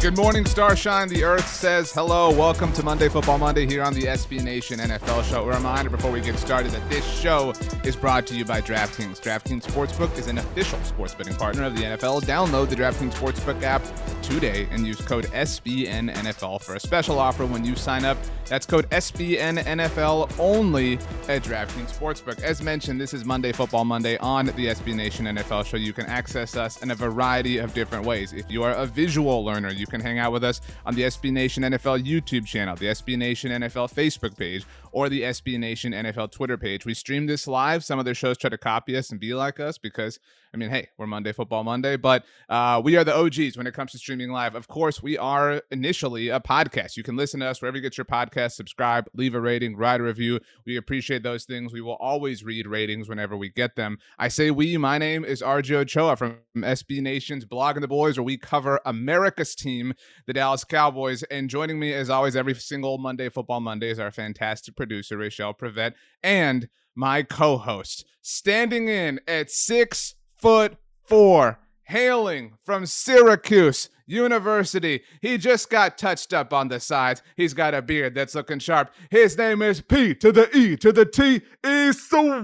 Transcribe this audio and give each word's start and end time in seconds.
Good 0.00 0.16
morning, 0.16 0.46
Starshine. 0.46 1.10
The 1.10 1.24
Earth 1.24 1.46
says 1.46 1.92
hello. 1.92 2.30
Welcome 2.30 2.72
to 2.72 2.82
Monday 2.82 3.10
Football 3.10 3.36
Monday 3.36 3.66
here 3.66 3.82
on 3.82 3.92
the 3.92 4.04
SB 4.04 4.42
Nation 4.42 4.78
NFL 4.78 5.28
Show. 5.28 5.42
A 5.42 5.54
reminder 5.54 5.90
before 5.90 6.10
we 6.10 6.22
get 6.22 6.38
started 6.38 6.72
that 6.72 6.88
this 6.88 7.04
show 7.20 7.52
is 7.84 7.96
brought 7.96 8.26
to 8.28 8.34
you 8.34 8.46
by 8.46 8.62
DraftKings. 8.62 9.20
DraftKings 9.20 9.60
Sportsbook 9.64 10.16
is 10.16 10.26
an 10.26 10.38
official 10.38 10.82
sports 10.84 11.14
betting 11.14 11.34
partner 11.34 11.64
of 11.64 11.76
the 11.76 11.82
NFL. 11.82 12.22
Download 12.22 12.66
the 12.66 12.76
DraftKings 12.76 13.12
Sportsbook 13.12 13.62
app 13.62 13.82
today 14.22 14.66
and 14.70 14.86
use 14.86 14.98
code 15.02 15.26
SBNNFL 15.26 16.62
for 16.62 16.76
a 16.76 16.80
special 16.80 17.18
offer 17.18 17.44
when 17.44 17.62
you 17.62 17.76
sign 17.76 18.06
up. 18.06 18.16
That's 18.46 18.66
code 18.66 18.88
SBNNFL 18.90 20.38
only 20.38 20.94
at 21.28 21.44
DraftKings 21.44 21.96
Sportsbook. 21.96 22.42
As 22.42 22.62
mentioned, 22.62 23.00
this 23.00 23.12
is 23.12 23.24
Monday 23.24 23.52
Football 23.52 23.84
Monday 23.84 24.16
on 24.16 24.46
the 24.46 24.52
SB 24.52 24.94
Nation 24.94 25.26
NFL 25.26 25.66
Show. 25.66 25.76
You 25.76 25.92
can 25.92 26.06
access 26.06 26.56
us 26.56 26.82
in 26.82 26.90
a 26.90 26.94
variety 26.94 27.58
of 27.58 27.74
different 27.74 28.06
ways. 28.06 28.32
If 28.32 28.50
you 28.50 28.62
are 28.62 28.72
a 28.72 28.86
visual 28.86 29.44
learner, 29.44 29.70
you 29.70 29.86
can 29.90 30.00
hang 30.00 30.18
out 30.18 30.32
with 30.32 30.44
us 30.44 30.60
on 30.86 30.94
the 30.94 31.02
SB 31.02 31.32
Nation 31.32 31.62
NFL 31.62 32.04
YouTube 32.04 32.46
channel, 32.46 32.76
the 32.76 32.86
SB 32.86 33.18
Nation 33.18 33.50
NFL 33.50 33.92
Facebook 33.92 34.36
page, 34.36 34.64
or 34.92 35.08
the 35.08 35.22
SB 35.22 35.58
Nation 35.58 35.92
NFL 35.92 36.32
Twitter 36.32 36.56
page. 36.56 36.84
We 36.84 36.94
stream 36.94 37.26
this 37.26 37.46
live. 37.46 37.84
Some 37.84 37.98
other 37.98 38.14
shows 38.14 38.36
try 38.36 38.50
to 38.50 38.58
copy 38.58 38.96
us 38.96 39.10
and 39.10 39.20
be 39.20 39.34
like 39.34 39.60
us 39.60 39.78
because, 39.78 40.18
I 40.52 40.56
mean, 40.56 40.70
hey, 40.70 40.88
we're 40.98 41.06
Monday 41.06 41.32
Football 41.32 41.64
Monday, 41.64 41.96
but 41.96 42.24
uh, 42.48 42.80
we 42.82 42.96
are 42.96 43.04
the 43.04 43.16
OGs 43.16 43.56
when 43.56 43.66
it 43.66 43.74
comes 43.74 43.92
to 43.92 43.98
streaming 43.98 44.30
live. 44.30 44.54
Of 44.54 44.68
course, 44.68 45.02
we 45.02 45.16
are 45.16 45.62
initially 45.70 46.28
a 46.28 46.40
podcast. 46.40 46.96
You 46.96 47.02
can 47.02 47.16
listen 47.16 47.40
to 47.40 47.46
us 47.46 47.62
wherever 47.62 47.76
you 47.76 47.82
get 47.82 47.98
your 47.98 48.04
podcast, 48.04 48.52
subscribe, 48.52 49.08
leave 49.14 49.34
a 49.34 49.40
rating, 49.40 49.76
write 49.76 50.00
a 50.00 50.04
review. 50.04 50.40
We 50.66 50.76
appreciate 50.76 51.22
those 51.22 51.44
things. 51.44 51.72
We 51.72 51.80
will 51.80 51.96
always 52.00 52.42
read 52.42 52.66
ratings 52.66 53.08
whenever 53.08 53.36
we 53.36 53.48
get 53.48 53.76
them. 53.76 53.98
I 54.18 54.28
say 54.28 54.50
we. 54.50 54.76
My 54.76 54.98
name 54.98 55.24
is 55.24 55.42
RJ 55.42 55.72
Ochoa 55.72 56.16
from 56.16 56.38
SB 56.56 57.00
Nation's 57.00 57.44
Blogging 57.44 57.80
the 57.80 57.88
Boys, 57.88 58.18
where 58.18 58.24
we 58.24 58.36
cover 58.36 58.80
America's 58.84 59.54
team, 59.54 59.94
the 60.26 60.32
Dallas 60.32 60.64
Cowboys. 60.64 61.22
And 61.24 61.48
joining 61.48 61.78
me, 61.78 61.92
as 61.94 62.10
always, 62.10 62.34
every 62.34 62.54
single 62.54 62.98
Monday 62.98 63.28
Football 63.28 63.60
Monday 63.60 63.90
is 63.90 63.98
our 63.98 64.10
fantastic 64.10 64.76
producer, 64.80 65.18
Rachel 65.18 65.52
Prevet, 65.52 65.92
and 66.22 66.66
my 66.94 67.22
co 67.22 67.58
host, 67.58 68.06
standing 68.22 68.88
in 68.88 69.20
at 69.28 69.50
six 69.50 70.14
foot 70.38 70.78
four, 71.04 71.58
hailing 71.82 72.54
from 72.64 72.86
Syracuse 72.86 73.90
University. 74.06 75.02
He 75.20 75.36
just 75.36 75.68
got 75.68 75.98
touched 75.98 76.32
up 76.32 76.54
on 76.54 76.68
the 76.68 76.80
sides. 76.80 77.22
He's 77.36 77.52
got 77.52 77.74
a 77.74 77.82
beard 77.82 78.14
that's 78.14 78.34
looking 78.34 78.58
sharp. 78.58 78.90
His 79.10 79.36
name 79.36 79.60
is 79.60 79.82
P 79.82 80.14
to 80.14 80.32
the 80.32 80.48
E 80.56 80.76
to 80.78 80.92
the 80.92 81.04
T 81.04 81.42
is 81.62 82.08
so 82.08 82.40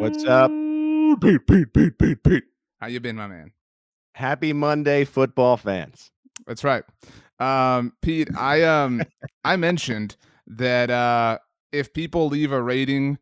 What's 0.00 0.24
up? 0.26 0.52
Pete, 1.20 1.44
Pete, 1.44 1.72
Pete, 1.74 1.98
Pete, 1.98 2.22
Pete. 2.22 2.44
How 2.80 2.86
you 2.86 3.00
been, 3.00 3.16
my 3.16 3.26
man? 3.26 3.50
Happy 4.14 4.52
Monday, 4.52 5.04
football 5.04 5.56
fans. 5.56 6.12
That's 6.46 6.62
right. 6.62 6.84
Um, 7.38 7.92
Pete, 8.02 8.28
I 8.36 8.62
um 8.62 9.02
I 9.44 9.56
mentioned 9.56 10.16
that 10.46 10.90
uh 10.90 11.38
if 11.72 11.92
people 11.92 12.28
leave 12.28 12.52
a 12.52 12.62
rating 12.62 13.18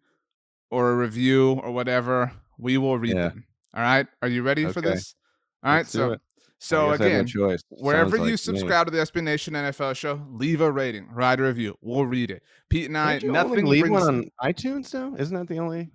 or 0.70 0.92
a 0.92 0.97
review 0.97 1.60
or 1.62 1.72
whatever, 1.72 2.32
we 2.58 2.78
will 2.78 2.98
read 2.98 3.16
Yeah. 3.16 3.28
them. 3.28 3.44
All 3.74 3.82
right. 3.82 4.06
Are 4.22 4.28
you 4.28 4.42
ready 4.42 4.66
for 4.72 4.80
this? 4.80 5.14
All 5.62 5.72
right. 5.72 5.86
So 5.86 6.12
it. 6.12 6.20
so 6.58 6.88
I 6.88 6.92
guess 6.92 7.00
I 7.00 7.04
have 7.08 7.12
no 7.34 7.44
again, 7.47 7.58
wherever 7.70 8.10
Sounds 8.10 8.12
you 8.26 8.32
like 8.32 8.41
to 8.42 8.53
me. 8.53 8.58
subscribe 8.58 8.86
to 8.86 8.91
the 8.92 8.98
SB 8.98 9.22
Nation 9.22 9.54
NFL 9.54 9.97
show, 9.97 10.24
leave 10.30 10.60
a 10.60 10.70
rating, 10.70 11.08
write 11.10 11.41
a 11.41 11.42
review. 11.42 11.76
We'll 11.80 12.06
read 12.06 12.30
it. 12.30 12.42
Pete 12.69 12.86
and 12.86 12.97
I, 12.98 13.19
nothing 13.19 13.66
leave 13.66 13.82
brings. 13.82 14.04
one 14.04 14.14
on 14.14 14.24
iTunes 14.42 14.91
though? 14.91 15.16
Isn't 15.16 15.36
that 15.36 15.48
the 15.48 15.58
only? 15.58 15.91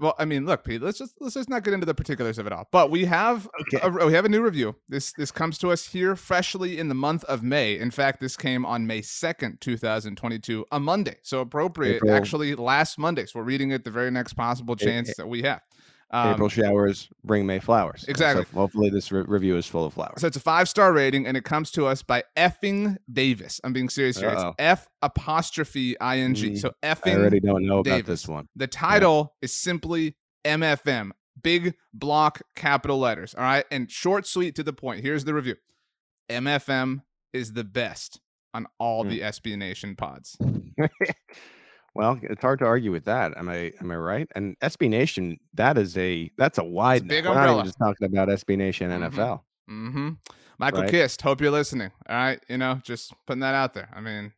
Well, 0.00 0.14
I 0.18 0.24
mean, 0.24 0.46
look, 0.46 0.64
Pete. 0.64 0.82
Let's 0.82 0.98
just 0.98 1.14
let's 1.20 1.34
just 1.34 1.48
not 1.48 1.62
get 1.62 1.74
into 1.74 1.86
the 1.86 1.94
particulars 1.94 2.38
of 2.38 2.46
it 2.46 2.52
all. 2.52 2.66
But 2.72 2.90
we 2.90 3.04
have 3.04 3.48
Okay. 3.60 3.78
a, 3.86 4.06
we 4.06 4.12
have 4.14 4.24
a 4.24 4.28
new 4.28 4.42
review. 4.42 4.74
This 4.88 5.12
this 5.12 5.30
comes 5.30 5.58
to 5.58 5.70
us 5.70 5.86
here 5.86 6.16
freshly 6.16 6.78
in 6.78 6.88
the 6.88 6.94
month 6.94 7.22
of 7.24 7.42
May. 7.42 7.78
In 7.78 7.90
fact, 7.90 8.20
this 8.20 8.36
came 8.36 8.64
on 8.66 8.86
May 8.86 9.02
second, 9.02 9.60
two 9.60 9.76
thousand 9.76 10.16
twenty-two, 10.16 10.66
a 10.72 10.80
Monday. 10.80 11.16
So 11.22 11.40
appropriate, 11.40 11.96
April- 11.96 12.14
actually, 12.14 12.54
last 12.54 12.98
Monday. 12.98 13.26
So 13.26 13.38
we're 13.40 13.44
reading 13.44 13.70
it 13.70 13.84
the 13.84 13.90
very 13.90 14.10
next 14.10 14.32
possible 14.32 14.74
chance 14.76 15.14
that 15.16 15.28
we 15.28 15.42
have. 15.42 15.60
Um, 16.12 16.34
April 16.34 16.48
showers 16.48 17.08
bring 17.22 17.46
May 17.46 17.60
flowers. 17.60 18.04
And 18.08 18.16
so 18.16 18.24
exactly. 18.26 18.44
hopefully, 18.58 18.90
this 18.90 19.12
re- 19.12 19.22
review 19.22 19.56
is 19.56 19.66
full 19.66 19.84
of 19.84 19.94
flowers. 19.94 20.20
So 20.20 20.26
it's 20.26 20.36
a 20.36 20.40
five 20.40 20.68
star 20.68 20.92
rating, 20.92 21.26
and 21.26 21.36
it 21.36 21.44
comes 21.44 21.70
to 21.72 21.86
us 21.86 22.02
by 22.02 22.24
effing 22.36 22.96
Davis. 23.12 23.60
I'm 23.62 23.72
being 23.72 23.88
serious 23.88 24.18
here. 24.18 24.30
It's 24.30 24.42
Uh-oh. 24.42 24.54
F 24.58 24.88
apostrophe 25.02 25.98
I 26.00 26.18
N 26.18 26.34
G. 26.34 26.50
Mm, 26.50 26.58
So 26.58 26.72
effing. 26.82 27.12
I 27.12 27.16
already 27.16 27.38
don't 27.40 27.64
know 27.64 27.78
about 27.78 28.06
this 28.06 28.26
one. 28.26 28.48
The 28.56 28.66
title 28.66 29.36
is 29.40 29.52
simply 29.54 30.16
MFM, 30.44 31.10
big 31.40 31.74
block 31.94 32.40
capital 32.56 32.98
letters. 32.98 33.34
All 33.36 33.44
right, 33.44 33.64
and 33.70 33.88
short, 33.90 34.26
sweet, 34.26 34.56
to 34.56 34.62
the 34.64 34.72
point. 34.72 35.02
Here's 35.04 35.24
the 35.24 35.34
review. 35.34 35.54
MFM 36.28 37.02
is 37.32 37.52
the 37.52 37.64
best 37.64 38.20
on 38.52 38.66
all 38.80 39.04
Mm. 39.04 39.10
the 39.10 39.20
SB 39.20 39.56
Nation 39.56 39.94
pods. 39.94 40.36
well, 41.94 42.18
it's 42.22 42.40
hard 42.42 42.58
to 42.60 42.64
argue 42.66 42.92
with 42.92 43.04
that. 43.06 43.36
Am 43.36 43.48
I 43.48 43.72
am 43.80 43.90
I 43.90 43.96
right? 43.96 44.28
And 44.34 44.56
SB 44.60 44.88
Nation, 44.88 45.38
that 45.54 45.76
is 45.78 45.96
a 45.98 46.30
that's 46.38 46.58
a 46.58 46.64
wide 46.64 47.08
big 47.08 47.24
net. 47.24 47.30
We're 47.30 47.34
not 47.34 47.40
umbrella. 47.48 47.58
even 47.58 47.66
just 47.66 47.78
talking 47.78 48.06
about 48.06 48.28
SB 48.28 48.56
Nation 48.56 48.90
Mhm. 48.90 49.10
NFL. 49.12 49.42
Mm-hmm. 49.70 50.08
Michael 50.58 50.82
Right. 50.82 50.90
Kist, 50.90 51.22
hope 51.22 51.40
you're 51.40 51.50
listening. 51.50 51.90
All 52.08 52.16
right, 52.16 52.40
you 52.48 52.58
know, 52.58 52.80
just 52.84 53.14
putting 53.26 53.40
that 53.40 53.54
out 53.54 53.72
there. 53.74 53.88
I 53.94 54.00
mean, 54.00 54.32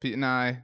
Pete 0.00 0.14
and 0.14 0.24
I, 0.24 0.62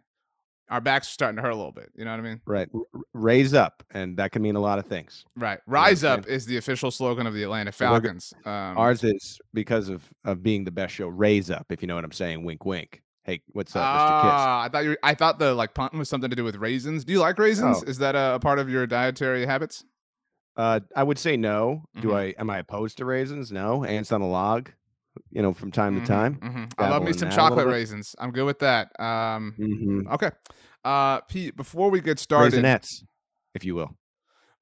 our 0.71 0.81
backs 0.81 1.07
are 1.09 1.13
starting 1.13 1.37
to 1.37 1.43
hurt 1.43 1.51
a 1.51 1.55
little 1.57 1.71
bit. 1.73 1.91
You 1.95 2.07
know 2.07 2.13
what 2.13 2.21
I 2.21 2.23
mean? 2.23 2.41
Right. 2.47 2.69
Raise 3.13 3.53
up, 3.53 3.83
and 3.91 4.17
that 4.17 4.33
can 4.33 4.41
mean 4.41 4.57
a 4.57 4.61
lot 4.61 4.79
of 4.79 4.87
things. 4.87 5.27
Right. 5.37 5.59
what 5.67 5.77
I'm 5.79 5.83
Rise 5.85 6.03
up 6.05 6.27
is 6.27 6.47
the 6.47 6.57
official 6.57 6.91
slogan 6.91 7.27
of 7.27 7.35
the 7.35 7.43
Atlanta 7.43 7.73
So 7.73 7.85
we're 7.91 8.01
go- 8.01 8.07
Falcons. 8.07 8.33
Um, 8.47 8.79
Ours 8.79 9.05
is 9.05 9.39
because 9.53 9.91
of 9.91 10.03
of 10.25 10.43
being 10.43 10.65
the 10.65 10.71
best 10.71 10.95
show. 10.95 11.09
Raise 11.09 11.51
up, 11.51 11.67
if 11.71 11.83
you 11.83 11.89
know 11.89 11.95
what 11.95 12.05
I'm 12.05 12.13
saying. 12.13 12.43
Wink, 12.45 12.65
wink. 12.65 13.02
Hey, 13.25 13.43
what's 13.53 13.77
up, 13.77 13.83
Mr. 13.83 14.21
Kiss? 14.21 14.33
Ah, 14.35 14.63
I 14.63 14.69
thought 14.69 14.85
you. 14.85 14.97
I 15.03 15.15
thought 15.15 15.39
the 15.39 15.55
like 15.55 15.75
punt 15.75 15.95
was 15.95 16.09
something 16.09 16.29
to 16.31 16.35
do 16.37 16.43
with 16.43 16.57
raisins. 16.57 17.05
Do 17.05 17.13
you 17.13 17.21
like 17.21 17.39
raisins? 17.39 17.83
Oh. 17.85 17.89
Is 17.89 17.99
that 17.99 18.17
a, 18.17 18.35
a 18.35 18.41
part 18.41 18.59
of 18.59 18.69
your 18.69 18.87
dietary 18.87 19.47
habits? 19.47 19.85
Uh, 20.57 20.81
I 20.97 21.03
would 21.05 21.19
say 21.19 21.37
no. 21.37 21.85
Do 22.01 22.09
Mhm. 22.09 22.15
I? 22.15 22.25
Am 22.41 22.51
I 22.51 22.59
opposed 22.59 22.99
to 22.99 23.05
raisins? 23.05 23.53
No. 23.53 23.85
Ants 23.85 24.11
on 24.11 24.23
a 24.23 24.29
log. 24.29 24.71
You 25.31 25.43
know, 25.43 25.53
from 25.53 25.71
time 25.71 25.95
Mhm, 25.95 26.01
to 26.01 26.07
time. 26.07 26.39
mhm. 26.43 26.73
I 26.79 26.89
love 26.89 27.03
me 27.03 27.13
some 27.13 27.29
that 27.29 27.39
a 27.39 27.43
little 27.43 27.57
chocolate 27.57 27.67
raisins. 27.69 28.17
I'm 28.19 28.33
good 28.33 28.45
with 28.45 28.59
that. 28.61 28.89
Um, 28.99 29.55
Mm-hmm. 29.59 30.09
okay. 30.15 30.31
Uh, 30.85 31.21
Pete, 31.21 31.55
before 31.57 31.91
we 31.91 32.01
get 32.01 32.19
started, 32.19 32.55
Raisinets, 32.55 33.05
if 33.55 33.65
you 33.65 33.75
will. 33.77 33.97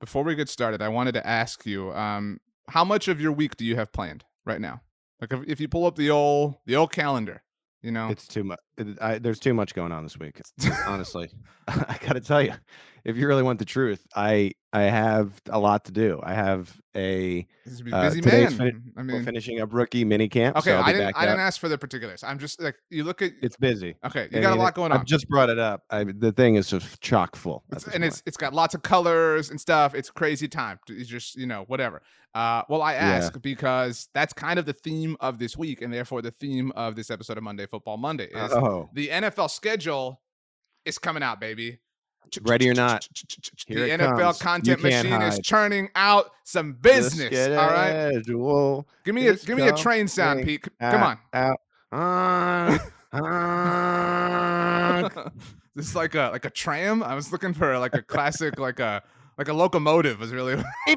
before 0.00 0.22
we 0.24 0.34
get 0.34 0.48
started, 0.50 0.82
I 0.82 0.88
wanted 0.88 1.12
to 1.12 1.26
ask 1.26 1.64
you, 1.64 1.92
um, 1.94 2.40
how 2.68 2.84
much 2.84 3.08
of 3.08 3.20
your 3.20 3.32
week 3.32 3.56
do 3.56 3.64
you 3.64 3.76
have 3.76 3.92
planned 3.92 4.24
right 4.44 4.60
now? 4.60 4.82
Like, 5.20 5.32
if, 5.32 5.40
if 5.48 5.60
you 5.60 5.68
pull 5.68 5.86
up 5.86 5.96
the 5.96 6.10
old 6.10 6.56
the 6.66 6.76
old 6.76 6.92
calendar, 6.92 7.42
You 7.82 7.92
know, 7.92 8.08
It's 8.10 8.26
too 8.28 8.44
much. 8.44 8.58
There's 8.76 9.40
too 9.40 9.54
much 9.54 9.74
going 9.74 9.92
on 9.92 10.02
this 10.02 10.18
week. 10.18 10.40
Honestly, 10.86 11.30
I 11.68 11.98
got 12.00 12.12
to 12.14 12.20
tell 12.20 12.42
you, 12.42 12.52
if 13.04 13.16
you 13.16 13.26
really 13.26 13.42
want 13.42 13.58
the 13.58 13.64
truth, 13.64 14.06
I 14.14 14.52
I 14.72 14.82
have 14.82 15.40
a 15.48 15.58
lot 15.58 15.86
to 15.86 15.92
do. 15.92 16.20
I 16.22 16.32
have 16.34 16.80
a 16.96 17.46
uh, 17.66 18.10
busy 18.10 18.20
man. 18.22 18.50
fin- 18.50 18.92
I 18.96 19.00
we're 19.00 19.04
mean, 19.04 19.24
finishing 19.24 19.60
up 19.60 19.72
rookie 19.72 20.04
mini 20.04 20.28
camp. 20.28 20.56
okay, 20.56 20.70
so 20.70 20.80
I 20.80 20.92
didn't. 20.92 21.16
I 21.16 21.26
didn't 21.26 21.40
ask 21.40 21.60
for 21.60 21.68
the 21.68 21.76
particulars. 21.76 22.22
I'm 22.22 22.38
just 22.38 22.60
like 22.60 22.76
you 22.88 23.04
look 23.04 23.20
at. 23.20 23.32
It's 23.42 23.56
busy. 23.56 23.96
Okay, 24.04 24.28
you 24.30 24.40
got 24.40 24.56
a 24.56 24.60
lot 24.60 24.74
going 24.74 24.92
on. 24.92 24.98
I've 24.98 25.06
just 25.06 25.28
brought 25.28 25.50
it 25.50 25.58
up. 25.58 25.82
I, 25.90 26.04
the 26.04 26.32
thing 26.32 26.54
is 26.54 26.68
just 26.68 27.00
chock 27.00 27.36
full. 27.36 27.64
It's, 27.72 27.84
and 27.84 27.92
point. 27.94 28.04
it's 28.04 28.22
it's 28.26 28.36
got 28.36 28.54
lots 28.54 28.74
of 28.74 28.82
colors 28.82 29.50
and 29.50 29.60
stuff. 29.60 29.94
It's 29.94 30.10
crazy 30.10 30.48
time. 30.48 30.78
It's 30.88 31.08
just 31.08 31.36
you 31.36 31.46
know 31.46 31.64
whatever. 31.66 32.02
Uh, 32.32 32.62
well, 32.68 32.80
I 32.80 32.92
Yeah. 32.92 33.00
ask 33.00 33.40
because 33.42 34.08
that's 34.14 34.32
kind 34.32 34.58
of 34.60 34.66
the 34.66 34.72
theme 34.72 35.16
of 35.20 35.38
this 35.40 35.56
week, 35.56 35.82
and 35.82 35.92
therefore 35.92 36.22
the 36.22 36.30
theme 36.30 36.70
of 36.76 36.94
this 36.94 37.10
episode 37.10 37.38
of 37.38 37.42
Monday 37.42 37.66
Football 37.66 37.96
Monday 37.96 38.26
is 38.26 38.52
oh, 38.52 38.88
the 38.94 39.08
NFL 39.08 39.50
schedule 39.50 40.20
is 40.84 40.96
coming 40.98 41.22
out, 41.24 41.40
baby. 41.40 41.80
Ready 42.42 42.68
or 42.70 42.74
not, 42.74 43.08
the 43.68 43.74
NFL 43.74 44.18
comes. 44.18 44.38
Content 44.38 44.82
machine 44.82 45.22
is 45.22 45.38
churning 45.40 45.90
out 45.94 46.30
some 46.44 46.72
business. 46.74 47.48
All 47.50 47.56
right, 47.68 48.10
Schedule 48.12 48.86
give 49.04 49.14
me 49.14 49.28
a 49.28 49.36
give 49.36 49.56
me 49.56 49.68
a 49.68 49.76
train 49.76 50.08
sound, 50.08 50.44
Pete. 50.44 50.64
C- 50.64 50.70
Come 50.80 51.02
on. 51.02 51.18
Out. 51.32 51.60
Ah, 51.92 52.78
ah. 53.12 55.02
this 55.74 55.88
is 55.88 55.96
like 55.96 56.14
a 56.14 56.30
like 56.32 56.44
a 56.44 56.50
tram. 56.50 57.02
I 57.02 57.14
was 57.14 57.32
looking 57.32 57.54
for 57.54 57.78
like 57.78 57.94
a 57.94 58.02
classic 58.02 58.58
like 58.58 58.80
a 58.80 59.02
like 59.40 59.48
a 59.48 59.54
locomotive 59.54 60.20
was 60.20 60.32
really 60.32 60.62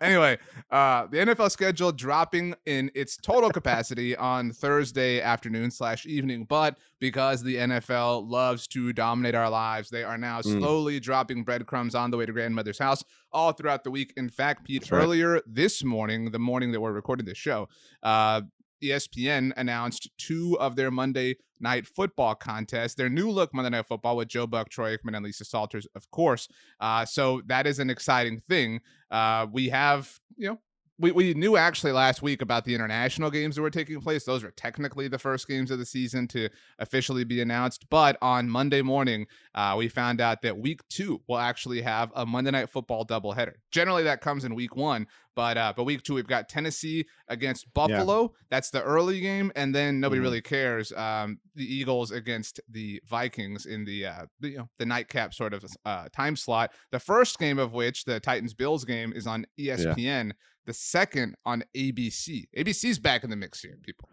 anyway, 0.00 0.38
uh, 0.70 1.06
the 1.08 1.16
NFL 1.18 1.50
schedule 1.50 1.90
dropping 1.90 2.54
in 2.64 2.92
its 2.94 3.16
total 3.16 3.50
capacity 3.50 4.16
on 4.16 4.52
Thursday 4.52 5.20
afternoon 5.20 5.68
slash 5.72 6.06
evening, 6.06 6.44
but 6.44 6.78
because 7.00 7.42
the 7.42 7.56
NFL 7.56 8.30
loves 8.30 8.68
to 8.68 8.92
dominate 8.92 9.34
our 9.34 9.50
lives, 9.50 9.90
they 9.90 10.04
are 10.04 10.16
now 10.16 10.36
Mm. 10.42 10.60
slowly 10.60 11.00
dropping 11.00 11.42
breadcrumbs 11.42 11.96
on 11.96 12.12
the 12.12 12.16
way 12.16 12.24
to 12.26 12.32
grandmother's 12.32 12.78
house 12.78 13.02
all 13.32 13.50
throughout 13.52 13.82
the 13.82 13.90
week. 13.90 14.12
In 14.16 14.28
fact, 14.28 14.64
Pete, 14.64 14.82
That's 14.82 14.92
right. 14.92 15.02
earlier 15.02 15.40
this 15.44 15.82
morning, 15.82 16.30
the 16.30 16.38
morning 16.38 16.70
that 16.70 16.80
we're 16.80 16.92
recording 16.92 17.26
this 17.26 17.38
show, 17.38 17.68
uh, 18.04 18.42
ESPN 18.82 19.52
announced 19.56 20.10
two 20.18 20.56
of 20.60 20.76
their 20.76 20.90
Monday 20.90 21.36
night 21.60 21.86
football 21.86 22.34
contests. 22.34 22.94
Their 22.94 23.08
new 23.08 23.30
look 23.30 23.54
Monday 23.54 23.70
Night 23.70 23.86
Football 23.86 24.16
with 24.16 24.28
Joe 24.28 24.46
Buck, 24.46 24.68
Troy 24.68 24.96
Aikman, 24.96 25.16
and 25.16 25.24
Lisa 25.24 25.44
Salters, 25.44 25.86
of 25.94 26.10
course. 26.10 26.48
Uh, 26.80 27.04
so 27.04 27.42
that 27.46 27.66
is 27.66 27.78
an 27.78 27.90
exciting 27.90 28.40
thing. 28.48 28.80
Uh, 29.10 29.46
we 29.50 29.68
have, 29.68 30.18
you 30.36 30.48
know, 30.48 30.60
we, 30.98 31.12
we 31.12 31.34
knew 31.34 31.56
actually 31.56 31.92
last 31.92 32.22
week 32.22 32.40
about 32.40 32.64
the 32.64 32.74
international 32.74 33.30
games 33.30 33.56
that 33.56 33.62
were 33.62 33.70
taking 33.70 34.00
place. 34.00 34.24
Those 34.24 34.42
are 34.42 34.50
technically 34.52 35.08
the 35.08 35.18
first 35.18 35.46
games 35.46 35.70
of 35.70 35.78
the 35.78 35.84
season 35.84 36.26
to 36.28 36.48
officially 36.78 37.24
be 37.24 37.40
announced. 37.40 37.86
But 37.90 38.16
on 38.22 38.48
Monday 38.48 38.80
morning, 38.80 39.26
uh, 39.54 39.74
we 39.76 39.88
found 39.88 40.20
out 40.20 40.40
that 40.42 40.58
week 40.58 40.80
two 40.88 41.20
will 41.28 41.38
actually 41.38 41.82
have 41.82 42.12
a 42.14 42.24
Monday 42.24 42.50
Night 42.50 42.70
Football 42.70 43.04
doubleheader. 43.04 43.54
Generally, 43.70 44.04
that 44.04 44.22
comes 44.22 44.44
in 44.44 44.54
week 44.54 44.74
one, 44.74 45.06
but 45.36 45.56
uh, 45.56 45.72
but 45.76 45.84
week 45.84 46.02
two 46.02 46.14
we've 46.14 46.26
got 46.26 46.48
Tennessee 46.48 47.06
against 47.28 47.72
Buffalo. 47.74 48.32
That's 48.50 48.70
the 48.70 48.82
early 48.82 49.20
game, 49.20 49.52
and 49.54 49.72
then 49.72 50.00
nobody 50.00 50.20
Mhm. 50.20 50.24
really 50.24 50.40
cares. 50.42 50.90
Um, 50.92 51.38
the 51.54 51.64
Eagles 51.64 52.10
against 52.10 52.58
the 52.68 53.00
Vikings 53.06 53.66
in 53.66 53.84
the 53.84 54.06
uh, 54.06 54.26
the, 54.40 54.48
you 54.48 54.56
know 54.58 54.68
the 54.78 54.86
nightcap 54.86 55.32
sort 55.34 55.54
of 55.54 55.64
uh, 55.84 56.08
time 56.12 56.34
slot. 56.34 56.72
The 56.90 56.98
first 56.98 57.38
game 57.38 57.58
of 57.60 57.72
which 57.72 58.04
the 58.04 58.18
Titans 58.18 58.54
Bills 58.54 58.84
game 58.84 59.12
is 59.14 59.26
on 59.28 59.46
ESPN. 59.60 60.32
The 60.64 60.72
second 60.74 61.36
on 61.44 61.62
ABC. 61.76 62.46
ABC's 62.56 62.98
back 62.98 63.22
in 63.22 63.30
the 63.30 63.36
mix 63.36 63.60
here, 63.62 63.78
people. 63.82 64.08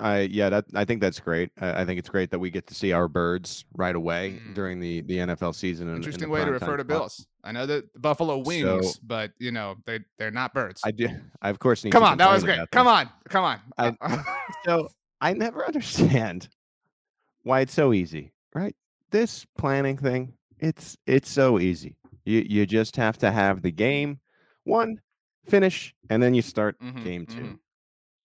I 0.00 0.20
yeah, 0.20 0.48
that 0.50 0.64
I 0.74 0.84
think 0.84 1.00
that's 1.00 1.20
great. 1.20 1.50
I, 1.60 1.82
I 1.82 1.84
think 1.84 1.98
it's 1.98 2.08
great 2.08 2.30
that 2.30 2.38
we 2.38 2.50
get 2.50 2.66
to 2.68 2.74
see 2.74 2.92
our 2.92 3.06
birds 3.08 3.64
right 3.74 3.94
away 3.94 4.40
Mm. 4.42 4.54
during 4.54 4.80
the 4.80 5.00
the 5.02 5.18
NFL 5.18 5.54
season. 5.54 5.86
in- 5.88 5.94
in 5.94 5.96
Interesting 5.98 6.28
the 6.28 6.32
way 6.32 6.44
to 6.44 6.50
refer 6.50 6.76
to. 6.76 6.84
Bills. 6.84 7.26
I 7.44 7.52
know 7.52 7.66
that 7.66 7.84
Buffalo 8.00 8.38
wings, 8.38 8.94
So- 8.94 9.00
but 9.02 9.32
you 9.38 9.50
know 9.52 9.76
they 9.86 10.00
they're 10.18 10.30
not 10.30 10.52
birds. 10.54 10.80
I 10.84 10.90
do. 10.90 11.08
I 11.42 11.50
of 11.50 11.58
course 11.58 11.84
need. 11.84 11.90
Come 11.92 12.02
on, 12.02 12.18
that 12.18 12.30
was 12.30 12.44
great. 12.44 12.60
Come 12.72 12.86
on, 12.86 13.08
come 13.28 13.44
on. 13.44 13.60
I- 13.78 14.24
So 14.64 14.88
I 15.20 15.32
never 15.34 15.64
understand 15.66 16.48
why 17.42 17.60
it's 17.60 17.74
so 17.74 17.92
easy, 17.92 18.32
right? 18.54 18.74
This 19.10 19.46
planning 19.56 19.96
thing, 19.96 20.34
it's 20.58 20.96
it's 21.06 21.30
so 21.30 21.58
easy. 21.58 21.96
You 22.24 22.44
you 22.48 22.66
just 22.66 22.96
have 22.96 23.18
to 23.18 23.30
have 23.30 23.62
the 23.62 23.70
game 23.72 24.20
one 24.64 25.00
finish, 25.46 25.94
and 26.10 26.22
then 26.22 26.34
you 26.34 26.42
start 26.42 26.78
Mhm, 26.80 27.02
game 27.04 27.26
2 27.26 27.34
mhm. 27.40 27.58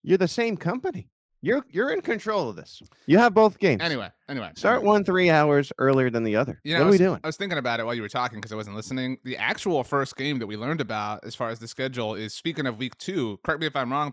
You're 0.03 0.17
the 0.19 0.27
same 0.27 0.57
company. 0.57 1.09
You're 1.45 1.63
you're 1.69 1.91
in 1.91 2.01
control 2.01 2.49
of 2.49 2.55
this. 2.55 2.81
You 3.05 3.19
have 3.19 3.35
both 3.35 3.59
games. 3.59 3.83
Anyway, 3.83 4.09
anyway. 4.27 4.49
start 4.55 4.81
one 4.81 5.03
three 5.05 5.29
hours 5.29 5.71
earlier 5.77 6.09
than 6.09 6.23
the 6.23 6.35
other. 6.35 6.59
You 6.63 6.73
know, 6.73 6.79
what 6.79 6.87
are 6.87 6.91
we 6.91 6.97
doing? 6.97 7.19
I 7.23 7.27
was 7.27 7.37
thinking 7.37 7.59
about 7.59 7.79
it 7.79 7.85
while 7.85 7.93
you 7.93 8.01
were 8.01 8.09
talking 8.09 8.39
because 8.39 8.51
I 8.51 8.55
wasn't 8.55 8.75
listening. 8.75 9.19
The 9.23 9.37
actual 9.37 9.83
first 9.83 10.17
game 10.17 10.39
that 10.39 10.47
we 10.47 10.57
learned 10.57 10.81
about 10.81 11.23
as 11.23 11.35
far 11.35 11.49
as 11.49 11.59
the 11.59 11.67
schedule 11.67 12.15
is 12.15 12.33
speaking 12.33 12.65
of 12.65 12.79
week 12.79 12.97
two. 12.97 13.39
Correct 13.43 13.61
me 13.61 13.67
if 13.67 13.75
I'm 13.75 13.91
wrong, 13.91 14.11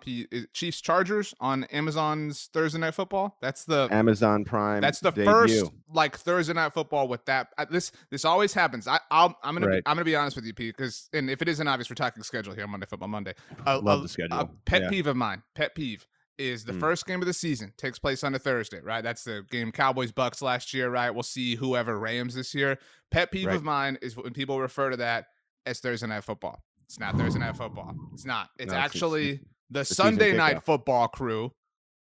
Chiefs 0.52 0.82
Chargers 0.82 1.34
on 1.40 1.64
Amazon's 1.64 2.50
Thursday 2.52 2.79
Night 2.79 2.93
Football. 2.94 3.38
That's 3.40 3.64
the 3.64 3.88
Amazon 3.90 4.44
Prime. 4.44 4.82
That's 4.82 5.00
the 5.00 5.11
debut. 5.11 5.25
first 5.25 5.64
like 5.94 6.19
Thursday 6.19 6.52
night 6.52 6.75
football 6.75 7.08
with 7.08 7.25
that. 7.25 7.49
uh, 7.56 7.64
This 7.70 7.93
this 8.11 8.26
always 8.26 8.52
happens. 8.52 8.87
I 8.87 9.00
I'll, 9.11 9.34
I'm 9.43 9.55
gonna 9.55 9.69
Right. 9.69 9.84
be, 9.84 9.88
I'm 9.88 9.96
gonna 9.96 10.05
be 10.05 10.17
honest 10.17 10.37
with 10.37 10.44
you, 10.44 10.52
Pete, 10.52 10.76
because 10.76 11.08
and 11.14 11.31
if 11.31 11.40
it 11.40 11.49
isn't 11.49 11.67
obvious, 11.67 11.88
we're 11.88 11.94
talking 11.94 12.23
schedule 12.23 12.52
here, 12.55 12.64
on 12.64 12.70
Monday 12.70 12.87
Football 12.87 13.08
Monday. 13.08 13.32
A, 13.67 13.79
Love 13.79 14.00
a- 14.00 14.02
the 14.02 14.08
schedule. 14.11 14.38
A 14.38 14.46
pet 14.67 14.82
Yeah. 14.82 14.90
peeve 14.90 15.06
of 15.06 15.17
mine. 15.17 15.43
Pet 15.55 15.75
peeve 15.75 16.06
is 16.38 16.64
the 16.64 16.73
Mm. 16.73 16.81
first 16.81 17.06
game 17.06 17.20
of 17.20 17.26
the 17.26 17.32
season 17.32 17.73
takes 17.76 17.99
place 17.99 18.25
on 18.25 18.34
a 18.34 18.38
Thursday, 18.38 18.81
right? 18.81 19.02
That's 19.02 19.23
the 19.25 19.44
game 19.50 19.70
Cowboys 19.73 20.12
Bucks 20.12 20.40
last 20.43 20.73
year, 20.75 20.90
right? 20.90 21.11
We'll 21.11 21.23
see 21.23 21.55
whoever 21.56 21.99
Rams 21.99 22.34
this 22.34 22.55
year. 22.55 22.79
Pet 23.11 23.31
peeve 23.31 23.46
Right. 23.49 23.56
of 23.56 23.62
mine 23.62 23.99
is 24.02 24.17
when 24.17 24.32
people 24.32 24.61
refer 24.61 24.90
to 24.90 24.96
that 24.96 25.26
as 25.67 25.81
Thursday 25.81 26.06
night 26.06 26.25
football. 26.25 26.62
It's 26.87 26.99
not 26.99 27.17
Thursday 27.17 27.38
night 27.40 27.56
football. 27.56 27.94
It's 28.12 28.25
not. 28.25 28.50
It's 28.58 28.73
No, 28.73 28.79
it's- 28.79 28.84
actually 28.94 29.40
the 29.70 29.84
season 29.84 30.05
Sunday 30.05 30.32
night 30.37 30.56
kickoff. 30.56 30.64
football 30.64 31.08
crew 31.08 31.52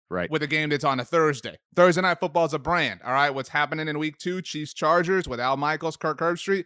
Right. 0.10 0.30
with 0.32 0.44
a 0.44 0.48
game 0.48 0.70
that's 0.70 0.84
on 0.86 1.00
a 1.00 1.06
Thursday. 1.06 1.58
Thursday 1.76 2.02
night 2.02 2.20
football 2.20 2.46
is 2.46 2.54
a 2.54 2.60
brand. 2.60 3.02
All 3.04 3.12
right. 3.14 3.30
What's 3.32 3.50
happening 3.50 3.88
in 3.90 3.98
week 4.00 4.18
two? 4.18 4.42
Chiefs 4.42 4.74
Chargers 4.74 5.28
with 5.28 5.40
Al 5.40 5.58
Michaels, 5.58 5.98
Kirk 5.98 6.20
Herbstreit. 6.20 6.66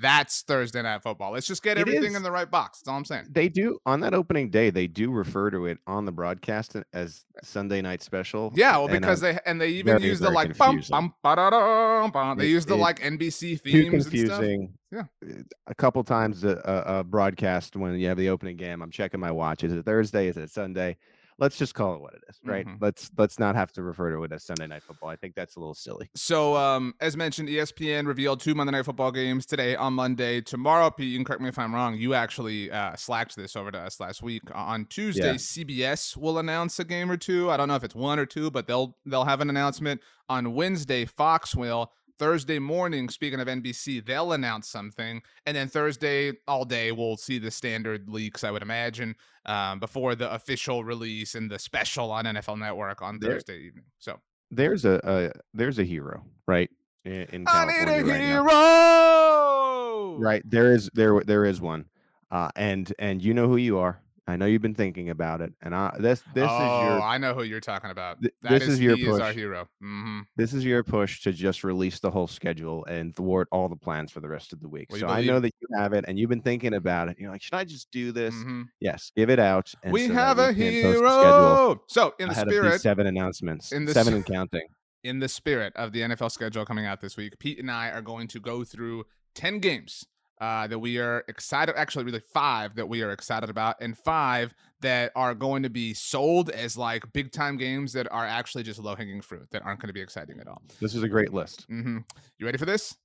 That's 0.00 0.42
Thursday 0.42 0.82
night 0.82 1.02
football. 1.02 1.30
Let's 1.32 1.46
just 1.46 1.62
get 1.62 1.78
It 1.78 1.82
everything 1.82 2.10
is. 2.10 2.16
in 2.16 2.22
the 2.24 2.30
right 2.32 2.50
box. 2.50 2.80
That's 2.80 2.88
all 2.88 2.96
I'm 2.96 3.04
saying. 3.04 3.26
They 3.30 3.48
do 3.48 3.78
on 3.86 4.00
that 4.00 4.14
opening 4.14 4.50
day. 4.50 4.70
They 4.70 4.88
do 4.88 5.12
refer 5.12 5.50
to 5.50 5.66
it 5.66 5.78
on 5.86 6.06
the 6.06 6.12
broadcast 6.12 6.76
as 6.92 7.24
Sunday 7.42 7.80
night 7.82 8.02
special. 8.02 8.52
Yeah, 8.56 8.76
well, 8.78 8.88
and, 8.88 9.00
because 9.00 9.22
uh, 9.22 9.32
they 9.34 9.38
and 9.46 9.60
they 9.60 9.68
even 9.68 9.98
very, 9.98 10.08
use 10.08 10.18
the 10.18 10.30
like 10.30 10.58
bum 10.58 10.82
bum 10.90 11.14
bum. 11.22 12.38
They 12.38 12.46
It- 12.46 12.50
use 12.50 12.66
the 12.66 12.74
it- 12.74 12.78
like 12.78 13.00
NBC 13.00 13.62
too 13.62 13.70
themes 13.70 13.92
and 13.92 14.02
stuff. 14.02 14.12
confusing. 14.12 14.74
Yeah. 14.90 15.04
Uh, 15.24 15.42
a 15.68 15.74
couple 15.74 16.02
times 16.04 16.42
a, 16.44 16.60
a, 16.64 16.98
a 16.98 17.04
broadcast 17.04 17.76
when 17.76 17.98
you 17.98 18.08
have 18.08 18.18
the 18.18 18.28
opening 18.28 18.56
game. 18.56 18.82
I'm 18.82 18.90
checking 18.90 19.20
my 19.20 19.30
watch. 19.30 19.62
Is 19.62 19.72
it 19.72 19.84
Thursday? 19.84 20.26
Is 20.28 20.36
it 20.36 20.50
Sunday? 20.50 20.96
Let's 21.42 21.58
just 21.58 21.74
call 21.74 21.96
it 21.96 22.00
what 22.00 22.14
it 22.14 22.22
is, 22.28 22.38
right? 22.44 22.64
Mhm. 22.64 22.76
Let's 22.80 23.10
let's 23.18 23.36
not 23.40 23.56
have 23.56 23.72
to 23.72 23.82
refer 23.82 24.14
to 24.14 24.22
it 24.22 24.30
as 24.30 24.44
Sunday 24.44 24.68
night 24.68 24.84
football. 24.84 25.08
I 25.08 25.16
think 25.16 25.34
that's 25.34 25.56
a 25.56 25.58
little 25.58 25.74
silly. 25.74 26.08
So, 26.14 26.54
um, 26.56 26.94
as 27.00 27.16
mentioned, 27.16 27.48
ESPN 27.48 28.06
revealed 28.06 28.38
two 28.38 28.54
Monday 28.54 28.70
Night 28.70 28.84
Football 28.84 29.10
games 29.10 29.44
today 29.44 29.74
on 29.74 29.92
Monday. 29.92 30.40
Tomorrow, 30.40 30.90
Pete, 30.92 31.08
you 31.08 31.18
can 31.18 31.24
correct 31.24 31.42
me 31.42 31.48
if 31.48 31.58
I'm 31.58 31.74
wrong. 31.74 31.96
You 31.96 32.14
actually 32.14 32.70
uh, 32.70 32.94
slacked 32.94 33.34
this 33.34 33.56
over 33.56 33.72
to 33.72 33.78
us 33.78 33.98
last 33.98 34.22
week. 34.22 34.42
On 34.54 34.84
Tuesday, 34.86 35.32
Yeah. 35.32 35.34
CBS 35.34 36.16
will 36.16 36.38
announce 36.38 36.78
a 36.78 36.84
game 36.84 37.10
or 37.10 37.16
two. 37.16 37.50
I 37.50 37.56
don't 37.56 37.66
know 37.66 37.74
if 37.74 37.82
it's 37.82 37.96
one 37.96 38.20
or 38.20 38.26
two, 38.26 38.48
but 38.52 38.68
they'll 38.68 38.96
they'll 39.04 39.24
have 39.24 39.40
an 39.40 39.50
announcement. 39.50 40.00
On 40.28 40.54
Wednesday, 40.54 41.04
Fox 41.06 41.56
will. 41.56 41.90
Thursday 42.22 42.60
morning, 42.60 43.08
speaking 43.08 43.40
of 43.40 43.48
NBC, 43.48 44.06
they'll 44.06 44.30
announce 44.32 44.68
something, 44.68 45.20
and 45.44 45.56
then 45.56 45.66
Thursday 45.66 46.32
all 46.46 46.64
day 46.64 46.92
we'll 46.92 47.16
see 47.16 47.36
the 47.40 47.50
standard 47.50 48.08
leaks. 48.08 48.44
I 48.44 48.52
would 48.52 48.62
imagine 48.62 49.16
um, 49.44 49.80
before 49.80 50.14
the 50.14 50.32
official 50.32 50.84
release 50.84 51.34
and 51.34 51.50
the 51.50 51.58
special 51.58 52.12
on 52.12 52.24
NFL 52.26 52.60
Network 52.60 53.02
on 53.02 53.18
There- 53.18 53.32
Thursday 53.32 53.58
evening. 53.62 53.86
So 53.98 54.20
There's 54.52 54.84
a, 54.84 55.00
a 55.02 55.32
there's 55.52 55.80
a 55.80 55.84
hero, 55.84 56.24
right? 56.46 56.70
In, 57.04 57.26
in 57.32 57.44
I 57.48 57.64
need 57.66 57.88
a 57.88 58.04
right 58.04 58.06
now. 58.06 58.44
hero. 58.44 60.16
Right. 60.20 60.42
There 60.48 60.72
is 60.72 60.90
there 60.94 61.20
there 61.24 61.44
is 61.44 61.60
one. 61.60 61.86
Uh 62.30 62.50
and 62.54 62.92
and 62.98 63.20
you 63.22 63.34
know 63.34 63.48
who 63.48 63.56
you 63.56 63.78
are. 63.78 64.00
I 64.26 64.36
know 64.36 64.46
you've 64.46 64.62
been 64.62 64.74
thinking 64.74 65.10
about 65.10 65.40
it. 65.40 65.52
And 65.62 65.74
I 65.74 65.96
this 65.98 66.22
this 66.34 66.48
oh, 66.48 66.54
is 66.78 66.82
your 66.82 67.00
I 67.02 67.18
know 67.18 67.34
who 67.34 67.42
you're 67.42 67.60
talking 67.60 67.90
about. 67.90 68.20
Th- 68.22 68.32
That 68.42 68.50
this 68.50 68.62
is 68.64 68.68
is 68.74 68.80
your 68.80 68.96
he 68.96 69.02
is 69.06 69.18
our 69.18 69.28
push. 69.28 69.36
hero. 69.36 69.68
hmm 69.80 70.20
this 70.36 70.54
is 70.54 70.64
your 70.64 70.82
push 70.84 71.22
to 71.22 71.32
just 71.32 71.64
release 71.64 71.98
the 71.98 72.10
whole 72.10 72.26
schedule 72.28 72.84
and 72.86 73.14
thwart 73.14 73.48
all 73.52 73.68
the 73.68 73.76
plans 73.76 74.10
for 74.12 74.20
the 74.20 74.28
rest 74.28 74.52
of 74.52 74.60
the 74.60 74.68
week. 74.68 74.86
Well, 74.90 75.00
so 75.00 75.08
I 75.08 75.22
know 75.22 75.40
that 75.40 75.52
you 75.60 75.68
have 75.76 75.92
it 75.92 76.04
and 76.08 76.18
you've 76.18 76.30
been 76.30 76.40
thinking 76.40 76.74
about 76.74 77.08
it. 77.08 77.16
You're 77.18 77.30
like, 77.30 77.42
should 77.42 77.54
I 77.54 77.64
just 77.64 77.90
do 77.90 78.12
this? 78.12 78.34
hmm 78.34 78.62
Yes, 78.80 79.10
give 79.16 79.28
it 79.28 79.38
out. 79.38 79.72
and 79.82 79.92
We 79.92 80.06
so 80.06 80.14
have 80.14 80.38
a 80.38 80.48
we 80.48 80.54
can 80.54 80.82
post 80.82 81.02
the 81.02 81.18
schedule 81.18 81.56
hero. 81.56 81.82
So, 81.88 82.14
in 82.18 82.28
the 82.28 82.34
spirit, 82.34 82.80
seven 82.80 83.06
announcements, 83.06 83.72
in 83.72 83.84
the 83.84 83.92
seven 83.92 84.14
and 84.14 84.24
counting. 84.24 84.66
in 85.04 85.18
the 85.18 85.28
spirit 85.28 85.72
of 85.76 85.92
the 85.92 86.02
NFL 86.02 86.30
schedule 86.30 86.64
coming 86.64 86.86
out 86.86 87.00
this 87.00 87.16
week, 87.16 87.38
Pete 87.38 87.58
and 87.58 87.70
I 87.70 87.90
are 87.90 88.02
going 88.02 88.28
to 88.28 88.40
go 88.40 88.62
through 88.64 89.04
ten 89.34 89.58
games 89.58 90.06
uh, 90.42 90.66
that 90.66 90.78
we 90.78 90.98
are 90.98 91.24
excited. 91.28 91.72
Actually, 91.76 92.04
really 92.04 92.20
five 92.34 92.74
that 92.74 92.86
we 92.86 93.00
are 93.00 93.12
excited 93.12 93.48
about, 93.48 93.76
and 93.80 93.96
five 93.96 94.52
that 94.80 95.12
are 95.14 95.36
going 95.36 95.62
to 95.62 95.70
be 95.70 95.94
sold 95.94 96.50
as 96.50 96.76
like 96.76 97.04
big 97.12 97.30
time 97.30 97.56
games 97.56 97.92
that 97.92 98.10
are 98.10 98.26
actually 98.26 98.64
just 98.64 98.80
low 98.80 98.96
hanging 98.96 99.20
fruit 99.20 99.46
that 99.52 99.62
aren't 99.64 99.80
going 99.80 99.86
to 99.86 99.92
be 99.92 100.00
exciting 100.00 100.40
at 100.40 100.48
all. 100.48 100.60
This 100.80 100.96
is 100.96 101.04
a 101.04 101.08
great 101.08 101.32
list. 101.32 101.70
Mm-hmm. 101.70 101.98
You 102.38 102.46
ready 102.46 102.58
for 102.58 102.66
this? 102.66 102.96